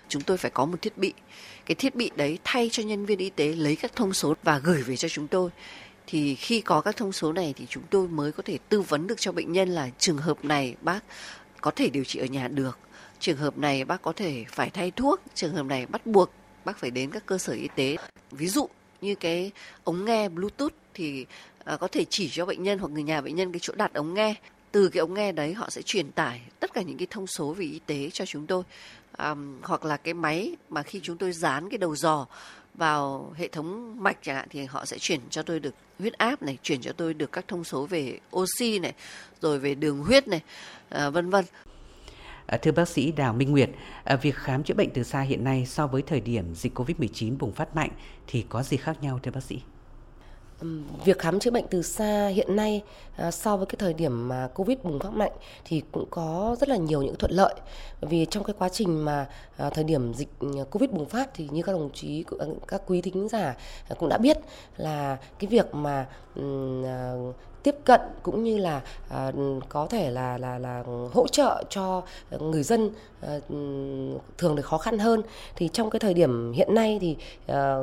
Chúng 0.09 0.21
tôi 0.21 0.37
phải 0.37 0.51
có 0.51 0.65
một 0.65 0.81
thiết 0.81 0.97
bị. 0.97 1.13
Cái 1.65 1.75
thiết 1.75 1.95
bị 1.95 2.11
đấy 2.15 2.39
thay 2.43 2.69
cho 2.71 2.83
nhân 2.83 3.05
viên 3.05 3.19
y 3.19 3.29
tế 3.29 3.53
lấy 3.53 3.75
các 3.75 3.95
thông 3.95 4.13
số 4.13 4.35
và 4.43 4.59
gửi 4.59 4.81
về 4.81 4.95
cho 4.95 5.09
chúng 5.09 5.27
tôi. 5.27 5.49
Thì 6.07 6.35
khi 6.35 6.61
có 6.61 6.81
các 6.81 6.97
thông 6.97 7.11
số 7.11 7.33
này 7.33 7.53
thì 7.57 7.65
chúng 7.69 7.83
tôi 7.89 8.07
mới 8.07 8.31
có 8.31 8.43
thể 8.43 8.57
tư 8.69 8.81
vấn 8.81 9.07
được 9.07 9.19
cho 9.19 9.31
bệnh 9.31 9.51
nhân 9.51 9.69
là 9.69 9.89
trường 9.99 10.17
hợp 10.17 10.45
này 10.45 10.75
bác 10.81 10.99
có 11.61 11.71
thể 11.71 11.89
điều 11.89 12.03
trị 12.03 12.19
ở 12.19 12.25
nhà 12.25 12.47
được. 12.47 12.79
Trường 13.19 13.37
hợp 13.37 13.57
này 13.57 13.85
bác 13.85 14.01
có 14.01 14.11
thể 14.11 14.45
phải 14.51 14.69
thay 14.69 14.91
thuốc, 14.91 15.21
trường 15.35 15.53
hợp 15.53 15.63
này 15.63 15.85
bắt 15.85 16.05
buộc 16.05 16.31
bác 16.65 16.77
phải 16.77 16.91
đến 16.91 17.11
các 17.11 17.25
cơ 17.25 17.37
sở 17.37 17.53
y 17.53 17.67
tế. 17.75 17.95
Ví 18.31 18.47
dụ 18.47 18.69
như 19.01 19.15
cái 19.15 19.51
ống 19.83 20.05
nghe 20.05 20.29
bluetooth 20.29 20.73
thì 20.93 21.25
à, 21.65 21.77
có 21.77 21.87
thể 21.87 22.05
chỉ 22.09 22.29
cho 22.29 22.45
bệnh 22.45 22.63
nhân 22.63 22.79
hoặc 22.79 22.91
người 22.91 23.03
nhà 23.03 23.21
bệnh 23.21 23.35
nhân 23.35 23.51
cái 23.51 23.59
chỗ 23.59 23.73
đặt 23.77 23.93
ống 23.93 24.13
nghe. 24.13 24.35
Từ 24.71 24.89
cái 24.89 24.99
ống 24.99 25.13
nghe 25.13 25.31
đấy 25.31 25.53
họ 25.53 25.69
sẽ 25.69 25.81
truyền 25.81 26.11
tải 26.11 26.41
tất 26.59 26.73
cả 26.73 26.81
những 26.81 26.97
cái 26.97 27.07
thông 27.09 27.27
số 27.27 27.53
về 27.53 27.65
y 27.65 27.79
tế 27.85 28.09
cho 28.13 28.25
chúng 28.25 28.47
tôi 28.47 28.63
um, 29.19 29.61
hoặc 29.61 29.85
là 29.85 29.97
cái 29.97 30.13
máy 30.13 30.55
mà 30.69 30.83
khi 30.83 30.99
chúng 31.03 31.17
tôi 31.17 31.31
dán 31.31 31.69
cái 31.69 31.77
đầu 31.77 31.95
dò 31.95 32.25
vào 32.73 33.33
hệ 33.37 33.47
thống 33.47 33.95
mạch 34.03 34.17
chẳng 34.21 34.35
hạn 34.35 34.47
thì 34.49 34.65
họ 34.65 34.85
sẽ 34.85 34.97
chuyển 34.99 35.19
cho 35.29 35.43
tôi 35.43 35.59
được 35.59 35.73
huyết 35.99 36.13
áp 36.13 36.41
này, 36.41 36.57
chuyển 36.63 36.81
cho 36.81 36.91
tôi 36.91 37.13
được 37.13 37.31
các 37.31 37.47
thông 37.47 37.63
số 37.63 37.85
về 37.85 38.19
oxy 38.35 38.79
này, 38.79 38.93
rồi 39.41 39.59
về 39.59 39.75
đường 39.75 39.99
huyết 39.99 40.27
này, 40.27 40.41
à, 40.89 41.09
vân 41.09 41.29
vân. 41.29 41.45
À, 42.45 42.57
thưa 42.57 42.71
bác 42.71 42.89
sĩ 42.89 43.11
Đào 43.11 43.33
Minh 43.33 43.51
Nguyệt, 43.51 43.69
à, 44.03 44.15
việc 44.15 44.35
khám 44.35 44.63
chữa 44.63 44.73
bệnh 44.73 44.89
từ 44.93 45.03
xa 45.03 45.21
hiện 45.21 45.43
nay 45.43 45.65
so 45.65 45.87
với 45.87 46.01
thời 46.01 46.21
điểm 46.21 46.55
dịch 46.55 46.79
Covid-19 46.79 47.37
bùng 47.37 47.51
phát 47.51 47.75
mạnh 47.75 47.91
thì 48.27 48.45
có 48.49 48.63
gì 48.63 48.77
khác 48.77 48.97
nhau 49.01 49.19
thưa 49.23 49.31
bác 49.31 49.43
sĩ? 49.43 49.61
Việc 51.05 51.19
khám 51.19 51.39
chữa 51.39 51.51
bệnh 51.51 51.65
từ 51.69 51.81
xa 51.81 52.27
hiện 52.27 52.55
nay 52.55 52.83
à, 53.15 53.31
so 53.31 53.57
với 53.57 53.65
cái 53.65 53.75
thời 53.79 53.93
điểm 53.93 54.27
mà 54.27 54.47
covid 54.47 54.77
bùng 54.83 54.99
phát 54.99 55.13
mạnh 55.13 55.31
thì 55.65 55.81
cũng 55.91 56.05
có 56.09 56.55
rất 56.59 56.69
là 56.69 56.77
nhiều 56.77 57.01
những 57.01 57.15
thuận 57.15 57.31
lợi. 57.31 57.53
Vì 58.01 58.25
trong 58.25 58.43
cái 58.43 58.55
quá 58.59 58.69
trình 58.69 59.05
mà 59.05 59.27
à, 59.57 59.69
thời 59.69 59.83
điểm 59.83 60.13
dịch 60.13 60.29
à, 60.41 60.63
covid 60.71 60.89
bùng 60.89 61.05
phát 61.05 61.29
thì 61.33 61.47
như 61.51 61.61
các 61.61 61.71
đồng 61.71 61.89
chí 61.93 62.23
các 62.67 62.81
quý 62.87 63.01
thính 63.01 63.27
giả 63.29 63.55
cũng 63.99 64.09
đã 64.09 64.17
biết 64.17 64.37
là 64.77 65.17
cái 65.39 65.47
việc 65.47 65.75
mà 65.75 66.07
tiếp 67.63 67.75
cận 67.85 68.01
cũng 68.23 68.43
như 68.43 68.57
là 68.57 68.81
à, 69.09 69.31
có 69.69 69.87
thể 69.87 70.11
là 70.11 70.37
là 70.37 70.59
là 70.59 70.83
hỗ 71.13 71.27
trợ 71.27 71.63
cho 71.69 72.01
người 72.39 72.63
dân 72.63 72.89
à, 73.21 73.39
thường 74.37 74.55
được 74.55 74.65
khó 74.65 74.77
khăn 74.77 74.99
hơn. 74.99 75.21
Thì 75.55 75.69
trong 75.73 75.89
cái 75.89 75.99
thời 75.99 76.13
điểm 76.13 76.51
hiện 76.51 76.75
nay 76.75 76.97
thì 77.01 77.17
à, 77.47 77.77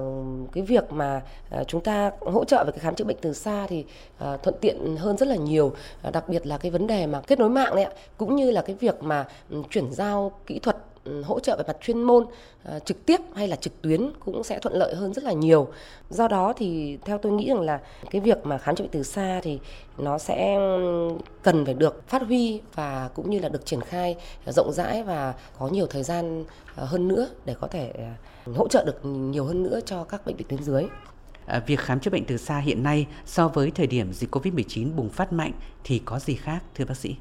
cái 0.53 0.65
việc 0.65 0.93
mà 0.93 1.23
à, 1.51 1.65
chúng 1.65 1.81
ta 1.81 2.11
hỗ 2.21 2.45
trợ 2.45 2.65
về 2.65 2.73
cái 2.73 2.79
khám 2.79 2.95
chữa 2.95 3.05
bệnh 3.05 3.17
từ 3.21 3.33
xa 3.33 3.67
thì 3.69 3.85
à, 4.19 4.37
thuận 4.37 4.55
tiện 4.61 4.97
hơn 4.97 5.17
rất 5.17 5.29
là 5.29 5.37
nhiều. 5.37 5.73
À, 6.03 6.11
đặc 6.11 6.29
biệt 6.29 6.47
là 6.47 6.59
cái 6.59 6.71
vấn 6.71 6.87
đề 6.87 7.07
mà 7.07 7.21
kết 7.21 7.39
nối 7.39 7.51
mạng 7.51 7.75
đấy 7.75 7.85
ạ 7.85 7.91
cũng 8.17 8.37
như 8.37 8.51
là 8.51 8.63
cái 8.63 8.77
việc 8.77 9.03
mà 9.03 9.27
ừ, 9.51 9.63
chuyển 9.71 9.93
giao 9.93 10.33
kỹ 10.47 10.59
thuật 10.59 10.77
hỗ 11.25 11.41
trợ 11.41 11.57
về 11.57 11.65
mặt 11.67 11.77
chuyên 11.81 12.03
môn 12.03 12.27
ờ, 12.63 12.79
trực 12.79 13.07
tiếp 13.07 13.21
hay 13.35 13.49
là 13.49 13.57
trực 13.57 13.83
tuyến 13.83 14.11
cũng 14.21 14.45
sẽ 14.45 14.59
thuận 14.59 14.75
lợi 14.75 14.95
hơn 14.95 15.13
rất 15.13 15.25
là 15.25 15.33
nhiều. 15.33 15.69
Do 16.11 16.29
đó 16.29 16.53
thì 16.57 16.99
theo 17.05 17.19
tôi 17.19 17.33
nghĩ 17.33 17.49
rằng 17.49 17.61
là 17.61 17.81
cái 18.11 18.21
việc 18.21 18.47
mà 18.47 18.59
khám 18.59 18.77
chữa 18.77 18.85
bệnh 18.85 18.91
từ 18.91 19.03
xa 19.03 19.41
thì 19.43 19.59
nó 19.99 20.19
sẽ 20.19 20.59
cần 21.43 21.65
phải 21.65 21.75
được 21.75 22.09
phát 22.09 22.23
huy 22.23 22.61
và 22.75 23.11
cũng 23.15 23.31
như 23.31 23.39
là 23.39 23.49
được 23.49 23.67
triển 23.67 23.81
khai 23.81 24.17
rộng 24.47 24.73
rãi 24.73 25.03
và 25.03 25.35
có 25.59 25.69
nhiều 25.69 25.87
thời 25.87 26.03
gian 26.03 26.45
ờ, 26.77 26.85
hơn 26.85 27.09
nữa 27.09 27.29
để 27.45 27.55
có 27.61 27.69
thể 27.69 27.93
ờ, 28.47 28.53
hỗ 28.57 28.69
trợ 28.69 28.85
được 28.85 29.05
nhiều 29.05 29.45
hơn 29.45 29.63
nữa 29.63 29.81
cho 29.87 30.05
các 30.05 30.27
bệnh 30.27 30.37
viện 30.37 30.49
tuyến 30.49 30.63
dưới. 30.63 30.85
À, 31.47 31.63
việc 31.67 31.81
khám 31.81 32.01
chữa 32.01 32.11
bệnh 32.11 32.25
từ 32.25 32.37
xa 32.37 32.59
hiện 32.59 32.83
nay 32.83 33.07
so 33.27 33.49
với 33.49 33.71
thời 33.71 33.87
điểm 33.87 34.13
dịch 34.13 34.35
Covid-19 34.35 34.97
bùng 34.97 35.09
phát 35.09 35.33
mạnh 35.33 35.53
thì 35.85 36.03
có 36.05 36.19
gì 36.19 36.35
khác 36.35 36.63
thưa 36.75 36.85
bác 36.85 36.97
sĩ? 36.97 37.17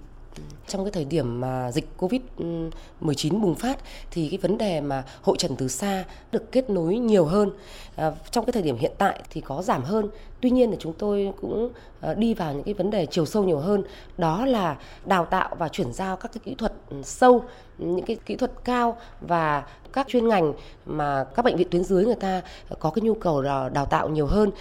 Trong 0.67 0.83
cái 0.83 0.91
thời 0.91 1.05
điểm 1.05 1.41
mà 1.41 1.71
dịch 1.71 1.87
Covid-19 1.97 3.41
bùng 3.41 3.55
phát 3.55 3.77
thì 4.11 4.29
cái 4.29 4.37
vấn 4.37 4.57
đề 4.57 4.81
mà 4.81 5.03
hội 5.21 5.35
trần 5.39 5.55
từ 5.55 5.67
xa 5.67 6.03
được 6.31 6.51
kết 6.51 6.69
nối 6.69 6.97
nhiều 6.97 7.25
hơn. 7.25 7.51
À, 7.95 8.11
trong 8.31 8.45
cái 8.45 8.51
thời 8.51 8.63
điểm 8.63 8.77
hiện 8.77 8.91
tại 8.97 9.21
thì 9.29 9.41
có 9.41 9.61
giảm 9.61 9.83
hơn. 9.83 10.09
Tuy 10.41 10.49
nhiên 10.49 10.71
thì 10.71 10.77
chúng 10.79 10.93
tôi 10.93 11.33
cũng 11.41 11.69
à, 12.01 12.13
đi 12.13 12.33
vào 12.33 12.53
những 12.53 12.63
cái 12.63 12.73
vấn 12.73 12.91
đề 12.91 13.05
chiều 13.05 13.25
sâu 13.25 13.43
nhiều 13.43 13.59
hơn. 13.59 13.83
Đó 14.17 14.45
là 14.45 14.77
đào 15.05 15.25
tạo 15.25 15.55
và 15.59 15.69
chuyển 15.69 15.93
giao 15.93 16.17
các 16.17 16.31
cái 16.33 16.41
kỹ 16.45 16.55
thuật 16.55 16.73
ừ, 16.89 17.01
sâu, 17.03 17.43
những 17.77 18.05
cái 18.05 18.17
kỹ 18.25 18.35
thuật 18.35 18.51
cao 18.63 18.97
và 19.21 19.63
các 19.93 20.07
chuyên 20.07 20.27
ngành 20.27 20.53
mà 20.85 21.23
các 21.23 21.45
bệnh 21.45 21.57
viện 21.57 21.67
tuyến 21.71 21.83
dưới 21.83 22.05
người 22.05 22.15
ta 22.15 22.41
có 22.79 22.89
cái 22.89 23.01
nhu 23.01 23.13
cầu 23.13 23.41
đào 23.73 23.85
tạo 23.89 24.09
nhiều 24.09 24.27
hơn 24.27 24.51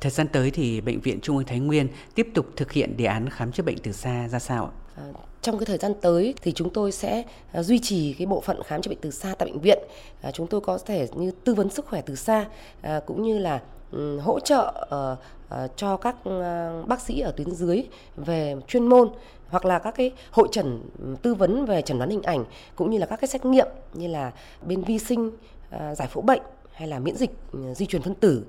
Thời 0.00 0.10
gian 0.10 0.28
tới 0.28 0.50
thì 0.50 0.80
Bệnh 0.80 1.00
viện 1.00 1.20
Trung 1.20 1.36
ương 1.36 1.46
Thái 1.46 1.58
Nguyên 1.58 1.88
tiếp 2.14 2.28
tục 2.34 2.46
thực 2.56 2.72
hiện 2.72 2.96
đề 2.96 3.04
án 3.04 3.28
khám 3.28 3.52
chữa 3.52 3.62
bệnh 3.62 3.78
từ 3.78 3.92
xa 3.92 4.28
ra 4.28 4.38
sao 4.38 4.64
ạ? 4.64 4.85
Ờ, 4.96 5.02
trong 5.42 5.58
cái 5.58 5.66
thời 5.66 5.78
gian 5.78 5.92
tới 6.00 6.34
thì 6.42 6.52
chúng 6.52 6.70
tôi 6.70 6.92
sẽ 6.92 7.22
ờ, 7.52 7.62
duy 7.62 7.78
trì 7.78 8.12
cái 8.18 8.26
bộ 8.26 8.40
phận 8.40 8.62
khám 8.62 8.82
chữa 8.82 8.88
bệnh 8.88 9.00
từ 9.00 9.10
xa 9.10 9.34
tại 9.38 9.48
bệnh 9.48 9.60
viện. 9.60 9.78
Ờ, 10.22 10.30
chúng 10.30 10.46
tôi 10.46 10.60
có 10.60 10.78
thể 10.78 11.08
như 11.14 11.30
tư 11.44 11.54
vấn 11.54 11.70
sức 11.70 11.86
khỏe 11.86 12.02
từ 12.06 12.14
xa 12.14 12.46
cũng 13.06 13.22
như 13.22 13.38
là 13.38 13.60
hỗ 14.20 14.40
trợ 14.40 14.86
cho 15.76 15.96
các 15.96 16.16
bác 16.86 17.00
sĩ 17.00 17.20
ở 17.20 17.32
tuyến 17.36 17.50
dưới 17.50 17.84
về 18.16 18.56
chuyên 18.68 18.86
môn 18.86 19.08
hoặc 19.48 19.64
là 19.64 19.78
các 19.78 19.90
cái 19.90 20.12
hội 20.30 20.48
trần 20.52 20.82
tư 21.22 21.34
vấn 21.34 21.64
về 21.66 21.82
chẩn 21.82 21.98
đoán 21.98 22.10
hình 22.10 22.22
ảnh 22.22 22.44
cũng 22.76 22.90
như 22.90 22.98
là 22.98 23.06
các 23.06 23.20
cái 23.20 23.28
xét 23.28 23.44
nghiệm 23.44 23.66
như 23.94 24.08
là 24.08 24.32
bên 24.66 24.82
vi 24.82 24.98
sinh 24.98 25.30
giải 25.70 26.08
phẫu 26.08 26.22
bệnh 26.22 26.42
hay 26.72 26.88
là 26.88 26.98
miễn 26.98 27.16
dịch 27.16 27.30
di 27.74 27.86
truyền 27.86 28.02
phân 28.02 28.14
tử 28.14 28.44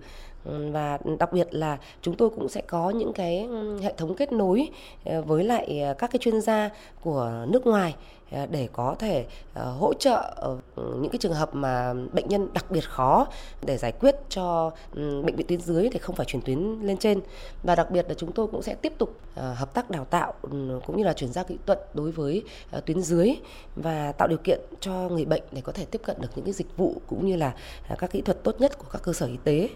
và 0.47 0.97
đặc 1.19 1.33
biệt 1.33 1.47
là 1.51 1.77
chúng 2.01 2.15
tôi 2.15 2.29
cũng 2.29 2.49
sẽ 2.49 2.61
có 2.61 2.89
những 2.89 3.13
cái 3.13 3.47
hệ 3.81 3.93
thống 3.97 4.15
kết 4.15 4.31
nối 4.31 4.69
ờ, 5.05 5.21
với 5.21 5.43
lại 5.43 5.79
ờ, 5.81 5.93
các 5.93 6.11
cái 6.11 6.19
chuyên 6.19 6.41
gia 6.41 6.69
của 7.01 7.45
nước 7.47 7.67
ngoài 7.67 7.95
ờ, 8.31 8.45
để 8.45 8.69
có 8.73 8.95
thể 8.99 9.25
hỗ 9.55 9.93
trợ 9.93 10.35
những 10.75 11.09
cái 11.11 11.19
trường 11.19 11.33
hợp 11.33 11.55
mà 11.55 11.93
bệnh 12.13 12.27
nhân 12.27 12.47
đặc 12.53 12.71
biệt 12.71 12.89
khó 12.89 13.27
để 13.65 13.77
giải 13.77 13.91
quyết 13.91 14.15
cho 14.29 14.71
bệnh 14.95 15.35
viện 15.35 15.47
tuyến 15.47 15.61
dưới 15.61 15.89
để 15.89 15.99
không 15.99 16.15
phải 16.15 16.25
chuyển 16.25 16.41
tuyến 16.41 16.79
lên 16.81 16.97
trên. 16.97 17.19
Và 17.63 17.75
đặc 17.75 17.91
biệt 17.91 18.05
là 18.07 18.13
chúng 18.13 18.31
tôi 18.31 18.47
cũng 18.47 18.61
sẽ 18.61 18.75
tiếp 18.75 18.93
tục 18.97 19.15
hợp 19.35 19.73
tác 19.73 19.89
đào 19.89 20.05
tạo 20.05 20.33
cũng 20.85 20.97
như 20.97 21.03
là 21.03 21.13
chuyển 21.13 21.33
giao 21.33 21.43
kỹ 21.43 21.57
thuật 21.65 21.89
đối 21.93 22.11
với 22.11 22.43
tuyến 22.85 23.01
dưới 23.01 23.35
và 23.75 24.11
tạo 24.11 24.27
điều 24.27 24.37
kiện 24.37 24.59
cho 24.79 24.91
người 24.91 25.25
bệnh 25.25 25.43
để 25.51 25.61
có 25.61 25.71
thể 25.71 25.85
tiếp 25.85 26.01
cận 26.05 26.21
được 26.21 26.29
những 26.35 26.45
cái 26.45 26.53
dịch 26.53 26.77
vụ 26.77 27.01
cũng 27.07 27.27
như 27.27 27.35
là 27.35 27.55
các 27.97 28.11
kỹ 28.11 28.21
thuật 28.21 28.43
tốt 28.43 28.61
nhất 28.61 28.77
của 28.77 28.87
các 28.91 29.01
cơ 29.03 29.13
sở 29.13 29.25
y 29.25 29.37
tế 29.43 29.69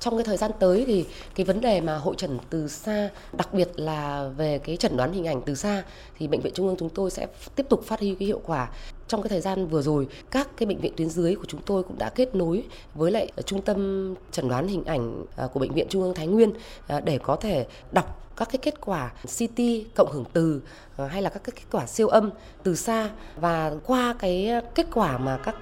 trong 0.00 0.16
cái 0.16 0.24
thời 0.24 0.36
gian 0.36 0.50
tới 0.58 0.84
thì 0.86 1.06
cái 1.34 1.44
vấn 1.44 1.60
đề 1.60 1.80
mà 1.80 1.96
hội 1.96 2.14
trần 2.18 2.38
từ 2.50 2.68
xa, 2.68 3.08
đặc 3.32 3.54
biệt 3.54 3.68
là 3.76 4.28
về 4.36 4.58
cái 4.58 4.76
chẩn 4.76 4.96
đoán 4.96 5.12
hình 5.12 5.26
ảnh 5.26 5.42
từ 5.46 5.54
xa, 5.54 5.82
thì 6.18 6.28
bệnh 6.28 6.40
viện 6.40 6.52
trung 6.54 6.66
ương 6.66 6.76
chúng 6.78 6.90
tôi 6.90 7.10
sẽ 7.10 7.26
tiếp 7.56 7.66
tục 7.68 7.84
phát 7.84 8.00
huy 8.00 8.14
cái 8.14 8.26
hiệu 8.26 8.40
quả. 8.46 8.70
Trong 9.08 9.22
cái 9.22 9.28
thời 9.28 9.40
gian 9.40 9.66
vừa 9.66 9.82
rồi, 9.82 10.06
các 10.30 10.48
cái 10.56 10.66
bệnh 10.66 10.78
viện 10.78 10.92
tuyến 10.96 11.08
dưới 11.08 11.34
của 11.34 11.44
chúng 11.48 11.60
tôi 11.66 11.82
cũng 11.82 11.98
đã 11.98 12.08
kết 12.08 12.34
nối 12.34 12.62
với 12.94 13.10
lại 13.10 13.32
trung 13.46 13.62
tâm 13.62 14.14
chẩn 14.32 14.48
đoán 14.48 14.68
hình 14.68 14.84
ảnh 14.84 15.24
à, 15.36 15.46
của 15.46 15.60
bệnh 15.60 15.72
viện 15.72 15.86
trung 15.90 16.02
ương 16.02 16.14
thái 16.14 16.26
nguyên 16.26 16.52
à, 16.86 17.00
để 17.00 17.18
có 17.18 17.36
thể 17.36 17.66
đọc 17.92 18.27
các 18.38 18.48
cái 18.52 18.58
kết 18.62 18.80
quả 18.80 19.12
CT 19.22 19.60
cộng 19.94 20.12
hưởng 20.12 20.24
từ 20.32 20.62
ờ, 20.96 21.06
hay 21.06 21.22
là 21.22 21.30
các 21.30 21.44
cái 21.44 21.52
kết 21.56 21.64
quả 21.70 21.86
siêu 21.86 22.08
âm 22.08 22.30
từ 22.62 22.74
xa. 22.74 23.10
Và 23.36 23.72
qua 23.86 24.14
cái 24.18 24.50
kết 24.74 24.86
quả 24.94 25.18
mà 25.18 25.36
các 25.44 25.56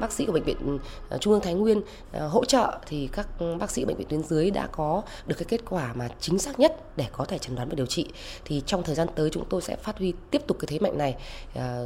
bác 0.00 0.12
sĩ 0.12 0.26
của 0.26 0.32
bệnh 0.32 0.44
viện 0.44 0.78
ờ, 1.08 1.18
Trung 1.18 1.32
ương 1.32 1.42
Thái 1.42 1.54
Nguyên 1.54 1.82
ờ, 2.12 2.28
hỗ 2.28 2.44
trợ 2.44 2.78
thì 2.86 3.08
các 3.12 3.28
bác 3.58 3.70
sĩ 3.70 3.84
bệnh 3.84 3.96
viện 3.96 4.08
tuyến 4.08 4.22
dưới 4.22 4.50
đã 4.50 4.66
có 4.72 5.02
được 5.26 5.34
cái 5.38 5.44
kết 5.48 5.60
quả 5.70 5.92
mà 5.94 6.08
chính 6.20 6.38
xác 6.38 6.60
nhất 6.60 6.96
để 6.96 7.06
có 7.12 7.24
thể 7.24 7.38
chẩn 7.38 7.56
đoán 7.56 7.68
và 7.68 7.74
điều 7.74 7.86
trị. 7.86 8.08
Thì 8.44 8.62
trong 8.66 8.82
thời 8.82 8.94
gian 8.94 9.08
tới 9.14 9.30
chúng 9.30 9.44
tôi 9.48 9.62
sẽ 9.62 9.76
phát 9.76 9.98
huy 9.98 10.12
tiếp 10.30 10.42
tục 10.46 10.56
cái 10.60 10.66
thế 10.66 10.78
mạnh 10.78 10.98
này 10.98 11.16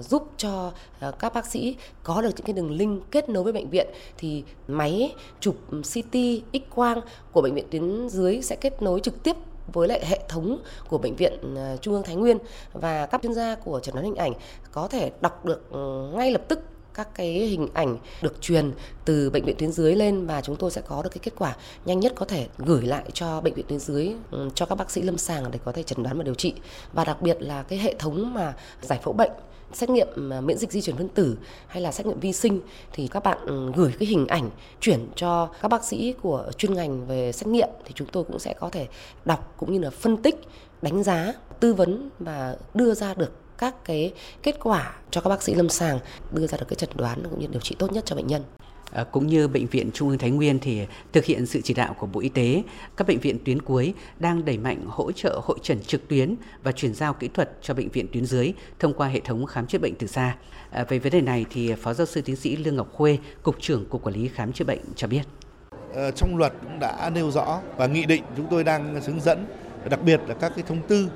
giúp 0.02 0.30
cho 0.37 0.72
các 1.18 1.35
bác 1.35 1.46
sĩ 1.46 1.76
có 2.02 2.22
được 2.22 2.30
những 2.37 2.46
cái 2.46 2.52
đường 2.52 2.70
link 2.70 3.11
kết 3.11 3.28
nối 3.28 3.44
với 3.44 3.52
bệnh 3.52 3.70
viện. 3.70 3.87
Thì 4.18 4.44
máy 4.68 5.14
chụp 5.40 5.56
CT 5.70 6.16
X 6.52 6.74
quang 6.74 7.00
của 7.32 7.42
bệnh 7.42 7.54
viện 7.54 7.66
tuyến 7.70 8.09
dưới 8.09 8.42
sẽ 8.42 8.56
kết 8.56 8.82
nối 8.82 9.00
trực 9.00 9.22
tiếp 9.22 9.37
với 9.72 9.88
lại 9.88 10.07
hệ 10.07 10.20
thống 10.29 10.59
của 10.88 10.98
bệnh 10.98 11.16
viện 11.16 11.55
ờ, 11.57 11.76
Trung 11.76 11.94
ương 11.94 12.02
Thái 12.02 12.16
Nguyên 12.16 12.38
và 12.72 13.07
các 13.07 13.22
chuyên 13.22 13.35
gia 13.35 13.55
của 13.55 13.81
chẩn 13.81 13.94
đoán 13.94 14.05
hình 14.05 14.16
ảnh 14.16 14.33
có 14.72 14.88
thể 14.88 15.11
đọc 15.20 15.44
được 15.44 15.70
ừ, 15.70 16.11
ngay 16.14 16.31
lập 16.31 16.42
tức 16.48 16.61
các 16.96 17.14
cái 17.14 17.32
hình 17.32 17.68
ảnh 17.74 17.96
được 18.22 18.40
truyền 18.40 18.72
từ 19.04 19.30
bệnh 19.30 19.44
viện 19.44 19.56
tuyến 19.59 19.72
dưới 19.72 19.94
lên 19.96 20.26
và 20.26 20.40
chúng 20.40 20.56
tôi 20.56 20.70
sẽ 20.70 20.82
có 20.88 21.02
được 21.02 21.11
cái 21.11 21.18
kết 21.22 21.32
quả 21.38 21.56
nhanh 21.85 22.00
nhất 22.00 22.12
có 22.16 22.26
thể 22.26 22.46
gửi 22.59 22.82
lại 22.82 23.04
cho 23.12 23.40
bệnh 23.40 23.54
viện 23.54 23.66
tuyến 23.68 23.78
dưới 23.78 24.11
ừ, 24.30 24.48
cho 24.54 24.66
các 24.66 24.74
bác 24.74 24.90
sĩ 24.90 25.02
lâm 25.02 25.18
sàng 25.18 25.50
để 25.50 25.59
có 25.64 25.72
thể 25.72 25.82
chẩn 25.82 26.02
đoán 26.02 26.18
và 26.18 26.24
điều 26.24 26.35
trị. 26.35 26.54
Và 26.92 27.04
đặc 27.04 27.22
biệt 27.22 27.37
là 27.40 27.62
cái 27.62 27.78
hệ 27.78 27.94
thống 27.98 28.35
mà 28.35 28.54
giải 28.82 28.98
phẫu 29.02 29.12
bệnh, 29.12 29.32
xét 29.72 29.90
nghiệm 29.90 30.30
ờ, 30.30 30.40
miễn 30.40 30.59
dịch 30.59 30.72
di 30.72 30.82
chuyển 30.82 30.96
phân 30.96 31.09
tử 31.09 31.38
hay 31.66 31.82
là 31.82 31.92
xét 31.92 32.06
nghiệm 32.06 32.20
vi 32.20 32.32
sinh 32.32 32.61
thì 32.92 33.09
các 33.09 33.22
bạn 33.22 33.38
ừ, 33.46 33.72
gửi 33.76 33.92
cái 33.98 34.09
hình 34.09 34.26
ảnh 34.26 34.50
chuyển 34.80 35.09
cho 35.16 35.48
các 35.62 35.68
bác 35.68 35.85
sĩ 35.85 36.14
của 36.22 36.50
chuyên 36.59 36.74
ngành 36.74 37.06
về 37.06 37.32
xét 37.32 37.46
nghiệm 37.46 37.68
thì 37.85 37.92
chúng 37.94 38.09
tôi 38.12 38.24
cũng 38.24 38.38
sẽ 38.38 38.54
có 38.54 38.70
thể 38.70 38.87
đọc 39.24 39.54
cũng 39.56 39.72
như 39.72 39.78
là 39.78 39.90
phân 39.90 40.16
tích, 40.16 40.37
đánh 40.82 41.02
giá, 41.02 41.32
tư 41.61 41.74
vấn 41.74 42.11
và 42.18 42.56
đưa 42.74 42.94
ra 42.94 43.14
được 43.14 43.32
các 43.59 43.85
cái 43.85 44.12
kết 44.42 44.57
quả 44.62 44.95
cho 45.11 45.21
các 45.21 45.31
bác 45.31 45.42
sĩ 45.42 45.55
lâm 45.55 45.69
sàng 45.69 45.99
đưa 46.33 46.47
ra 46.47 46.59
được 46.59 46.66
cái 46.69 46.77
chẩn 46.77 46.90
đoán 46.95 47.23
cũng 47.31 47.40
như 47.40 47.47
điều 47.47 47.61
trị 47.61 47.77
tốt 47.79 47.92
nhất 47.92 48.05
cho 48.07 48.16
bệnh 48.16 48.27
nhân. 48.27 48.42
À, 48.92 49.05
cũng 49.05 49.27
như 49.27 49.49
bệnh 49.49 49.66
viện 49.66 49.90
Trung 49.95 50.09
ương 50.09 50.19
Thái 50.19 50.31
Nguyên 50.31 50.59
thì 50.59 50.81
thực 51.12 51.25
hiện 51.25 51.47
sự 51.47 51.61
chỉ 51.61 51.75
đạo 51.75 51.95
của 51.99 52.07
Bộ 52.07 52.21
Y 52.21 52.29
tế, 52.29 52.62
các 52.97 53.07
bệnh 53.07 53.19
viện 53.19 53.38
tuyến 53.45 53.62
cuối 53.62 53.95
đang 54.19 54.45
đẩy 54.45 54.59
mạnh 54.59 54.85
hỗ 54.87 55.12
trợ 55.12 55.40
hội 55.45 55.59
trần 55.62 55.81
trực 55.81 56.09
tuyến 56.09 56.35
và 56.62 56.73
chuyển 56.73 56.95
giao 56.95 57.14
kỹ 57.14 57.29
thuật 57.29 57.51
cho 57.62 57.75
bệnh 57.75 57.88
viện 57.88 58.07
tuyến 58.12 58.27
dưới 58.27 58.53
thông 58.79 58.95
qua 58.95 59.09
hệ 59.09 59.21
thống 59.21 59.47
khám 59.47 59.66
chữa 59.66 59.79
bệnh 59.79 59.95
từ 59.95 60.07
xa. 60.07 60.37
À, 60.71 60.85
về 60.88 60.99
vấn 60.99 61.12
đề 61.12 61.21
này 61.21 61.45
thì 61.51 61.75
Phó 61.75 61.95
giáo 61.95 62.07
sư 62.07 62.21
tiến 62.21 62.37
sĩ 62.37 62.57
Lương 62.57 62.77
Ngọc 62.77 62.92
Khuê, 62.92 63.19
cục 63.42 63.57
trưởng 63.61 63.87
Cục 63.87 64.03
Quản 64.03 64.14
lý 64.14 64.29
khám 64.29 64.53
chữa 64.53 64.64
bệnh 64.64 64.81
cho 64.97 65.07
biết. 65.07 65.23
Ờ, 65.95 66.11
trong 66.11 66.37
luật 66.37 66.53
cũng 66.62 66.79
đã 66.81 67.11
nêu 67.14 67.31
rõ 67.31 67.61
và 67.77 67.87
nghị 67.87 68.05
định 68.05 68.23
chúng 68.37 68.47
tôi 68.51 68.64
đang 68.64 69.01
hướng 69.07 69.21
dẫn, 69.21 69.47
đặc 69.90 70.03
biệt 70.03 70.21
là 70.27 70.35
các 70.35 70.53
cái 70.57 70.64
thông 70.69 70.83
tư, 70.88 71.09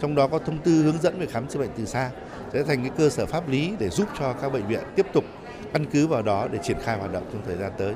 trong 0.00 0.14
đó 0.14 0.26
có 0.26 0.38
thông 0.38 0.58
tư 0.58 0.82
hướng 0.82 1.02
dẫn 1.02 1.18
về 1.18 1.26
khám 1.26 1.46
chữa 1.48 1.58
bệnh 1.58 1.70
từ 1.76 1.84
xa, 1.84 2.10
sẽ 2.52 2.62
thành 2.62 2.80
cái 2.80 2.90
cơ 2.98 3.08
sở 3.08 3.26
pháp 3.26 3.48
lý 3.48 3.72
để 3.78 3.88
giúp 3.88 4.08
cho 4.18 4.32
các 4.32 4.52
bệnh 4.52 4.66
viện 4.66 4.80
tiếp 4.96 5.06
tục 5.12 5.24
căn 5.72 5.86
cứ 5.92 6.06
vào 6.06 6.22
đó 6.22 6.48
để 6.52 6.58
triển 6.62 6.76
khai 6.84 6.98
hoạt 6.98 7.12
động 7.12 7.24
trong 7.32 7.42
thời 7.46 7.56
gian 7.56 7.72
tới. 7.78 7.94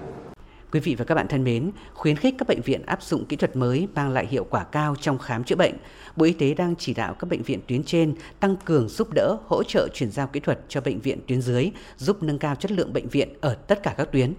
Quý 0.73 0.81
vị 0.81 0.95
và 0.95 1.05
các 1.05 1.15
bạn 1.15 1.29
thân 1.29 1.45
mến, 1.45 1.71
khuyến 1.95 2.17
khích 2.17 2.35
các 2.39 2.49
bệnh 2.49 2.61
viện 2.61 2.83
áp 2.87 3.03
dụng 3.03 3.25
kỹ 3.25 3.37
thuật 3.37 3.57
mới 3.57 3.89
mang 3.95 4.11
lại 4.11 4.27
hiệu 4.27 4.47
quả 4.51 4.65
cao 4.65 4.95
trong 5.01 5.19
khám 5.19 5.45
chữa 5.45 5.57
bệnh. 5.57 5.75
Bộ 6.17 6.25
Y 6.25 6.33
tế 6.33 6.55
đang 6.55 6.75
chỉ 6.79 6.95
đạo 6.95 7.15
các 7.15 7.31
bệnh 7.31 7.43
viện 7.43 7.61
tuyến 7.69 7.85
trên 7.85 8.15
tăng 8.41 8.57
cường 8.65 8.89
giúp 8.89 9.09
đỡ, 9.15 9.37
hỗ 9.47 9.63
trợ 9.63 9.89
chuyển 9.95 10.11
giao 10.11 10.27
kỹ 10.27 10.41
thuật 10.41 10.59
cho 10.69 10.81
bệnh 10.81 11.01
viện 11.01 11.19
tuyến 11.27 11.43
dưới, 11.43 11.71
giúp 11.97 12.23
nâng 12.23 12.39
cao 12.39 12.55
chất 12.55 12.73
lượng 12.73 12.93
bệnh 12.93 13.09
viện 13.09 13.29
ở 13.41 13.55
tất 13.55 13.83
cả 13.83 13.95
các 13.97 14.13
tuyến. 14.13 14.33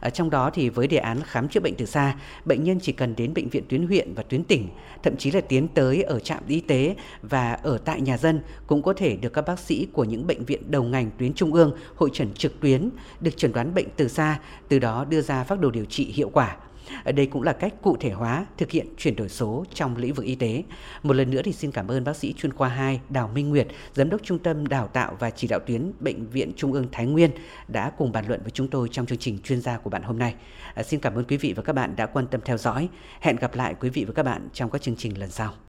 Ở 0.00 0.10
trong 0.10 0.30
đó 0.30 0.50
thì 0.54 0.68
với 0.68 0.86
đề 0.86 0.96
án 0.96 1.20
khám 1.24 1.48
chữa 1.48 1.60
bệnh 1.60 1.74
từ 1.74 1.86
xa, 1.86 2.16
bệnh 2.44 2.64
nhân 2.64 2.78
chỉ 2.82 2.92
cần 2.92 3.16
đến 3.16 3.34
bệnh 3.34 3.48
viện 3.48 3.64
tuyến 3.68 3.86
huyện 3.86 4.14
và 4.14 4.22
tuyến 4.22 4.44
tỉnh, 4.44 4.68
thậm 5.02 5.16
chí 5.16 5.30
là 5.30 5.40
tiến 5.40 5.68
tới 5.68 6.02
ở 6.02 6.20
trạm 6.20 6.42
y 6.48 6.60
tế 6.60 6.96
và 7.22 7.52
ở 7.52 7.78
tại 7.78 8.00
nhà 8.00 8.18
dân 8.18 8.40
cũng 8.66 8.82
có 8.82 8.92
thể 8.92 9.16
được 9.16 9.32
các 9.32 9.42
bác 9.46 9.58
sĩ 9.58 9.86
của 9.92 10.04
những 10.04 10.26
bệnh 10.26 10.44
viện 10.44 10.70
đầu 10.70 10.82
ngành 10.82 11.10
tuyến 11.18 11.32
trung 11.32 11.54
ương 11.54 11.72
hội 11.94 12.10
trần 12.12 12.32
trực 12.32 12.60
tuyến, 12.60 12.90
được 13.20 13.36
chẩn 13.36 13.52
đoán 13.52 13.74
bệnh 13.74 13.86
từ 13.96 14.08
xa, 14.08 14.40
từ 14.68 14.78
đó 14.78 15.04
đưa 15.04 15.20
ra 15.20 15.44
phác 15.44 15.60
đồ 15.60 15.70
điều 15.78 15.84
trị 15.84 16.12
hiệu 16.14 16.30
quả. 16.32 16.56
Ở 17.04 17.12
đây 17.12 17.26
cũng 17.26 17.42
là 17.42 17.52
cách 17.52 17.74
cụ 17.82 17.96
thể 18.00 18.10
hóa 18.10 18.46
thực 18.56 18.70
hiện 18.70 18.86
chuyển 18.96 19.16
đổi 19.16 19.28
số 19.28 19.64
trong 19.74 19.96
lĩnh 19.96 20.14
vực 20.14 20.24
y 20.24 20.34
tế. 20.34 20.62
Một 21.02 21.12
lần 21.12 21.30
nữa 21.30 21.42
thì 21.44 21.52
xin 21.52 21.72
cảm 21.72 21.88
ơn 21.88 22.04
bác 22.04 22.16
sĩ 22.16 22.32
chuyên 22.32 22.52
khoa 22.52 22.68
2 22.68 23.00
Đào 23.08 23.30
Minh 23.34 23.48
Nguyệt, 23.48 23.66
giám 23.94 24.10
đốc 24.10 24.22
Trung 24.24 24.38
tâm 24.38 24.66
Đào 24.66 24.86
tạo 24.86 25.16
và 25.18 25.30
Chỉ 25.30 25.48
đạo 25.48 25.60
tuyến 25.66 25.92
Bệnh 26.00 26.30
viện 26.30 26.52
Trung 26.56 26.72
ương 26.72 26.86
Thái 26.92 27.06
Nguyên 27.06 27.30
đã 27.68 27.90
cùng 27.98 28.12
bàn 28.12 28.24
luận 28.28 28.40
với 28.42 28.50
chúng 28.50 28.68
tôi 28.68 28.88
trong 28.92 29.06
chương 29.06 29.18
trình 29.18 29.38
chuyên 29.38 29.60
gia 29.60 29.78
của 29.78 29.90
bạn 29.90 30.02
hôm 30.02 30.18
nay. 30.18 30.34
À, 30.74 30.82
xin 30.82 31.00
cảm 31.00 31.14
ơn 31.14 31.24
quý 31.24 31.36
vị 31.36 31.52
và 31.56 31.62
các 31.62 31.72
bạn 31.72 31.96
đã 31.96 32.06
quan 32.06 32.26
tâm 32.26 32.40
theo 32.44 32.58
dõi. 32.58 32.88
Hẹn 33.20 33.36
gặp 33.36 33.54
lại 33.54 33.74
quý 33.80 33.90
vị 33.90 34.04
và 34.04 34.12
các 34.12 34.22
bạn 34.22 34.48
trong 34.52 34.70
các 34.70 34.82
chương 34.82 34.96
trình 34.96 35.18
lần 35.18 35.30
sau. 35.30 35.67